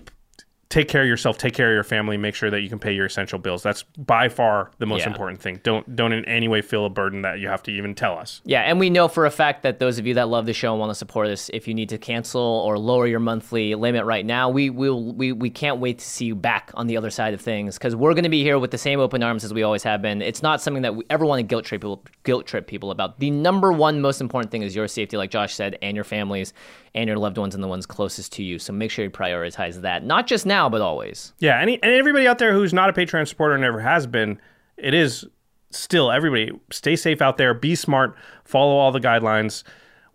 take 0.71 0.87
care 0.87 1.03
of 1.03 1.09
yourself, 1.09 1.37
take 1.37 1.53
care 1.53 1.69
of 1.71 1.75
your 1.75 1.83
family, 1.83 2.17
make 2.17 2.35
sure 2.35 2.49
that 2.49 2.61
you 2.61 2.69
can 2.69 2.79
pay 2.79 2.93
your 2.93 3.05
essential 3.07 3.41
bills. 3.41 3.61
That's 3.63 3.83
by 3.99 4.29
far 4.29 4.71
the 4.79 4.87
most 4.87 5.01
Yeah. 5.01 5.09
important 5.09 5.43
thing. 5.43 5.59
Don't 5.65 5.97
don't 5.97 6.13
in 6.13 6.25
any 6.27 6.47
way 6.47 6.63
feel 6.63 6.87
a 6.87 6.89
burden 6.89 7.23
that 7.23 7.41
you 7.41 7.49
have 7.49 7.63
to 7.65 7.73
even 7.73 7.95
tell 7.95 8.17
us. 8.17 8.41
Yeah, 8.45 8.61
and 8.63 8.79
we 8.79 8.89
know 8.89 9.09
for 9.09 9.27
a 9.27 9.31
fact 9.31 9.65
that 9.65 9.81
those 9.81 9.99
of 9.99 10.07
you 10.07 10.15
that 10.15 10.29
love 10.29 10.47
the 10.47 10.53
show 10.53 10.71
and 10.73 10.79
want 10.81 10.91
to 10.91 10.95
support 10.95 11.27
us, 11.27 11.51
if 11.53 11.67
you 11.67 11.75
need 11.75 11.89
to 11.89 11.99
cancel 11.99 12.41
or 12.41 12.79
lower 12.79 13.09
your 13.09 13.19
monthly 13.19 13.75
limit 13.75 14.05
right 14.05 14.25
now, 14.25 14.49
we 14.49 14.71
will 14.71 15.13
we, 15.13 15.33
we 15.33 15.51
can't 15.51 15.79
wait 15.81 15.99
to 15.99 16.05
see 16.07 16.27
you 16.27 16.37
back 16.37 16.71
on 16.75 16.87
the 16.87 16.97
other 16.97 17.11
side 17.11 17.35
of 17.35 17.41
things 17.41 17.77
because 17.77 17.97
we're 17.97 18.15
going 18.15 18.23
to 18.25 18.31
be 18.31 18.45
here 18.45 18.59
with 18.59 18.71
the 18.71 18.79
same 18.79 19.01
open 19.01 19.25
arms 19.25 19.43
as 19.43 19.53
we 19.53 19.65
always 19.65 19.83
have 19.83 20.01
been. 20.01 20.23
It's 20.23 20.43
not 20.43 20.61
something 20.63 20.83
that 20.83 20.95
we 20.95 21.05
ever 21.11 21.27
want 21.27 21.41
to 21.41 21.43
guilt 21.43 21.65
trip 21.65 21.81
people 21.81 22.05
guilt 22.23 22.47
trip 22.47 22.69
people 22.69 22.93
about. 22.93 23.19
The 23.19 23.33
number 23.33 23.73
one 23.73 24.01
most 24.01 24.21
important 24.21 24.53
thing 24.53 24.63
is 24.63 24.77
your 24.77 24.87
safety, 24.87 25.17
like 25.17 25.31
Josh 25.33 25.53
said, 25.55 25.77
and 25.83 25.97
your 25.97 26.05
families 26.05 26.55
and 26.95 27.07
your 27.09 27.17
loved 27.19 27.39
ones 27.39 27.55
and 27.55 27.63
the 27.63 27.69
ones 27.69 27.87
closest 27.87 28.33
to 28.33 28.43
you. 28.43 28.59
So 28.59 28.73
make 28.73 28.91
sure 28.91 29.05
you 29.05 29.11
prioritize 29.11 29.81
that, 29.83 30.05
not 30.05 30.27
just 30.27 30.45
now 30.47 30.69
but 30.69 30.81
always. 30.81 31.33
Yeah, 31.39 31.61
any 31.61 31.83
and 31.83 31.93
everybody 31.93 32.27
out 32.27 32.39
there 32.39 32.53
who's 32.53 32.73
not 32.73 32.91
a 32.91 32.93
Patreon 32.93 33.29
supporter 33.29 33.55
and 33.55 33.63
never 33.63 33.81
has 33.81 34.07
been, 34.07 34.41
it 34.77 34.95
is 34.95 35.25
still 35.71 36.11
everybody 36.11 36.51
stay 36.71 36.97
safe 36.97 37.23
out 37.23 37.37
there, 37.37 37.55
be 37.55 37.75
smart, 37.75 38.17
follow 38.45 38.75
all 38.77 38.91
the 38.93 39.01
guidelines. 39.01 39.63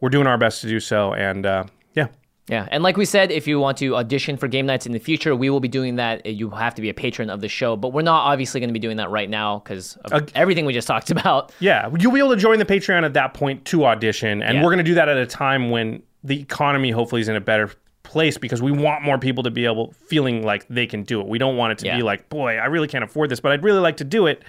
We're 0.01 0.09
doing 0.09 0.28
our 0.28 0.38
best 0.38 0.61
to 0.61 0.67
do 0.67 0.80
so, 0.82 1.13
and 1.13 1.45
uh, 1.45 1.63
yeah, 1.93 2.07
Yeah, 2.49 2.67
and 2.69 2.84
like 2.84 2.97
we 2.97 3.05
said, 3.05 3.32
if 3.32 3.47
you 3.47 3.57
want 3.59 3.78
to 3.78 3.95
audition 3.95 4.36
for 4.36 4.49
Game 4.49 4.65
Knights 4.65 4.86
in 4.86 4.91
the 4.91 4.99
future, 4.99 5.34
we 5.36 5.49
will 5.49 5.61
be 5.61 5.69
doing 5.69 5.95
that. 5.95 6.26
You 6.26 6.49
have 6.49 6.76
to 6.76 6.82
be 6.82 6.89
a 6.89 6.93
patron 6.93 7.30
of 7.30 7.39
the 7.39 7.47
show, 7.47 7.78
but 7.78 7.93
we're 7.93 8.01
not 8.01 8.26
obviously 8.26 8.59
going 8.59 8.67
to 8.69 8.73
be 8.73 8.80
doing 8.80 8.97
that 8.97 9.09
right 9.09 9.30
now 9.30 9.59
because 9.59 9.95
of 10.11 10.30
everything 10.36 10.65
we 10.65 10.73
just 10.73 10.88
talked 10.88 11.09
about. 11.17 11.53
Yeah, 11.61 11.89
you'll 11.97 12.11
be 12.11 12.19
able 12.19 12.32
to 12.32 12.36
join 12.36 12.59
the 12.59 12.65
Patreon 12.65 13.03
at 13.03 13.13
that 13.13 13.34
point 13.34 13.63
to 13.65 13.86
audition, 13.86 14.43
and 14.43 14.57
Yeah. 14.57 14.63
we're 14.63 14.69
going 14.69 14.80
to 14.80 14.84
do 14.84 14.95
that 14.95 15.07
at 15.07 15.17
a 15.17 15.26
time 15.26 15.69
when 15.69 16.03
the 16.26 16.39
economy 16.41 16.91
hopefully 16.91 17.21
is 17.21 17.28
in 17.30 17.36
a 17.36 17.41
better 17.41 17.71
place 18.03 18.38
because 18.38 18.61
we 18.61 18.71
want 18.71 19.03
more 19.03 19.17
people 19.17 19.43
to 19.43 19.51
be 19.51 19.65
able 19.65 19.93
feeling 20.07 20.43
like 20.43 20.67
they 20.69 20.86
can 20.86 21.03
do 21.03 21.21
it. 21.21 21.28
We 21.28 21.38
don't 21.38 21.57
want 21.57 21.71
it 21.73 21.78
to 21.80 21.86
Yeah. 21.88 21.97
be 21.97 22.03
like, 22.03 22.30
boy, 22.30 22.57
I 22.57 22.65
really 22.65 22.88
can't 22.88 23.03
afford 23.03 23.30
this, 23.30 23.39
but 23.39 23.51
I'd 23.51 23.63
really 23.63 23.80
like 23.80 23.97
to 23.97 24.03
do 24.03 24.28
it. 24.28 24.43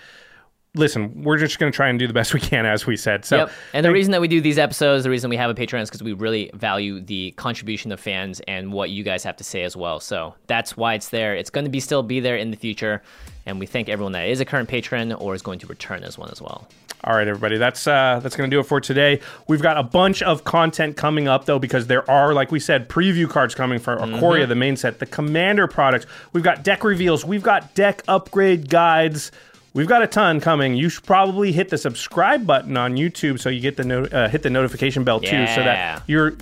listen, 0.75 1.23
we're 1.23 1.39
just 1.39 1.59
going 1.59 1.73
to 1.73 1.75
try 1.75 1.89
and 1.89 1.99
do 1.99 2.07
the 2.07 2.13
best 2.13 2.35
we 2.35 2.41
can, 2.41 2.67
as 2.67 2.85
we 2.87 2.99
said. 2.99 3.25
So, 3.25 3.37
yep. 3.39 3.51
And 3.73 3.83
the 3.83 3.91
reason 3.91 4.13
that 4.13 4.21
we 4.21 4.29
do 4.29 4.43
these 4.43 4.59
episodes, 4.59 5.05
the 5.05 5.09
reason 5.11 5.31
we 5.31 5.37
have 5.39 5.49
a 5.49 5.55
Patreon 5.55 5.81
is 5.81 5.89
because 5.89 6.03
we 6.03 6.13
really 6.13 6.51
value 6.53 7.01
the 7.01 7.31
contribution 7.39 7.93
of 7.93 7.99
fans 7.99 8.41
and 8.47 8.71
what 8.75 8.91
you 8.91 9.03
guys 9.03 9.25
have 9.25 9.37
to 9.37 9.45
say 9.45 9.63
as 9.63 9.75
well. 9.75 10.01
So 10.01 10.35
that's 10.49 10.77
why 10.77 10.93
it's 10.93 11.09
there. 11.09 11.35
It's 11.35 11.49
going 11.49 11.65
to 11.65 11.71
be 11.71 11.81
still 11.81 12.03
be 12.03 12.21
there 12.21 12.37
in 12.37 12.51
the 12.51 12.59
future. 12.59 13.01
And 13.47 13.59
we 13.59 13.65
thank 13.65 13.89
everyone 13.89 14.13
that 14.13 14.29
is 14.29 14.41
a 14.41 14.45
current 14.45 14.69
patron 14.69 15.15
or 15.15 15.35
is 15.35 15.41
going 15.41 15.61
to 15.61 15.67
return 15.67 16.05
as 16.05 16.19
one 16.19 16.29
as 16.31 16.43
well. 16.43 16.69
All 17.07 17.15
right, 17.15 17.29
everybody. 17.29 17.57
That's 17.57 17.87
uh, 17.87 18.19
that's 18.21 18.35
to 18.35 18.47
do 18.49 18.59
it 18.59 18.65
for 18.65 18.81
today. 18.81 19.21
We've 19.47 19.63
got 19.63 19.77
a 19.77 19.83
bunch 19.85 20.23
of 20.23 20.43
content 20.43 20.97
coming 20.97 21.29
up 21.29 21.45
though, 21.45 21.61
because 21.61 21.87
there 21.87 22.09
are, 22.11 22.35
like 22.35 22.51
we 22.51 22.59
said, 22.59 22.89
preview 22.89 23.29
cards 23.31 23.55
coming 23.55 23.79
for 23.79 23.97
Ikoria, 23.97 24.45
Mhm. 24.45 24.49
the 24.49 24.55
main 24.57 24.77
set, 24.77 24.99
the 24.99 25.07
Commander 25.07 25.69
products. 25.69 26.07
We've 26.33 26.43
got 26.43 26.65
deck 26.65 26.83
reveals. 26.83 27.25
We've 27.25 27.45
got 27.45 27.75
deck 27.77 28.03
upgrade 28.09 28.69
guides. 28.69 29.31
We've 29.73 29.87
got 29.87 30.03
a 30.03 30.07
ton 30.09 30.41
coming. 30.41 30.75
You 30.75 30.89
should 30.89 31.05
probably 31.05 31.53
hit 31.53 31.69
the 31.69 31.79
subscribe 31.79 32.45
button 32.45 32.77
on 32.77 32.97
YouTube 32.97 33.39
so 33.39 33.51
you 33.51 33.61
get 33.61 33.77
the 33.77 33.85
no- 33.85 34.05
uh, 34.07 34.29
hit 34.29 34.43
the 34.43 34.51
notification 34.51 35.05
bell 35.05 35.21
too, 35.21 35.47
so 35.47 35.63
that 35.63 36.03
you're 36.09 36.33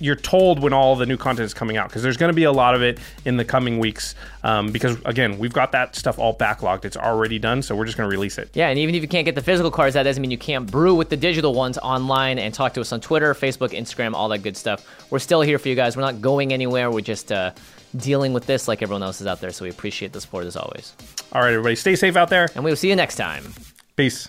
you're 0.00 0.16
told 0.16 0.60
when 0.60 0.72
all 0.72 0.96
the 0.96 1.06
new 1.06 1.16
content 1.16 1.44
is 1.44 1.54
coming 1.54 1.76
out 1.76 1.88
because 1.88 2.02
there's 2.02 2.16
going 2.16 2.30
to 2.30 2.34
be 2.34 2.44
a 2.44 2.52
lot 2.52 2.74
of 2.74 2.82
it 2.82 2.98
in 3.24 3.36
the 3.36 3.44
coming 3.44 3.78
weeks. 3.78 4.14
Um, 4.42 4.72
because 4.72 4.96
again, 5.04 5.38
we've 5.38 5.52
got 5.52 5.72
that 5.72 5.94
stuff 5.94 6.18
all 6.18 6.36
backlogged. 6.36 6.84
It's 6.84 6.96
already 6.96 7.38
done, 7.38 7.62
so 7.62 7.76
we're 7.76 7.84
just 7.84 7.96
going 7.96 8.08
to 8.08 8.14
release 8.14 8.38
it. 8.38 8.50
Yeah, 8.54 8.68
and 8.68 8.78
even 8.78 8.94
if 8.94 9.02
you 9.02 9.08
can't 9.08 9.26
get 9.26 9.34
the 9.34 9.42
physical 9.42 9.70
cards, 9.70 9.94
that 9.94 10.04
doesn't 10.04 10.20
mean 10.20 10.30
you 10.30 10.38
can't 10.38 10.70
brew 10.70 10.94
with 10.94 11.10
the 11.10 11.16
digital 11.16 11.54
ones 11.54 11.78
online 11.78 12.38
and 12.38 12.52
talk 12.52 12.74
to 12.74 12.80
us 12.80 12.92
on 12.92 13.00
Twitter, 13.00 13.34
Facebook, 13.34 13.70
Instagram, 13.70 14.14
all 14.14 14.28
that 14.30 14.38
good 14.38 14.56
stuff. 14.56 14.84
We're 15.10 15.18
still 15.18 15.42
here 15.42 15.58
for 15.58 15.68
you 15.68 15.74
guys. 15.74 15.96
We're 15.96 16.02
not 16.02 16.20
going 16.20 16.52
anywhere. 16.52 16.90
We're 16.90 17.00
just 17.02 17.30
uh, 17.30 17.52
dealing 17.96 18.32
with 18.32 18.46
this 18.46 18.68
like 18.68 18.82
everyone 18.82 19.02
else 19.02 19.20
is 19.20 19.26
out 19.26 19.40
there. 19.40 19.50
So 19.50 19.64
we 19.64 19.70
appreciate 19.70 20.12
the 20.12 20.20
support 20.20 20.46
as 20.46 20.56
always. 20.56 20.94
All 21.32 21.42
right, 21.42 21.52
everybody, 21.52 21.76
stay 21.76 21.96
safe 21.96 22.16
out 22.16 22.30
there. 22.30 22.48
And 22.54 22.64
we 22.64 22.70
will 22.70 22.76
see 22.76 22.88
you 22.88 22.96
next 22.96 23.16
time. 23.16 23.44
Peace. 23.96 24.28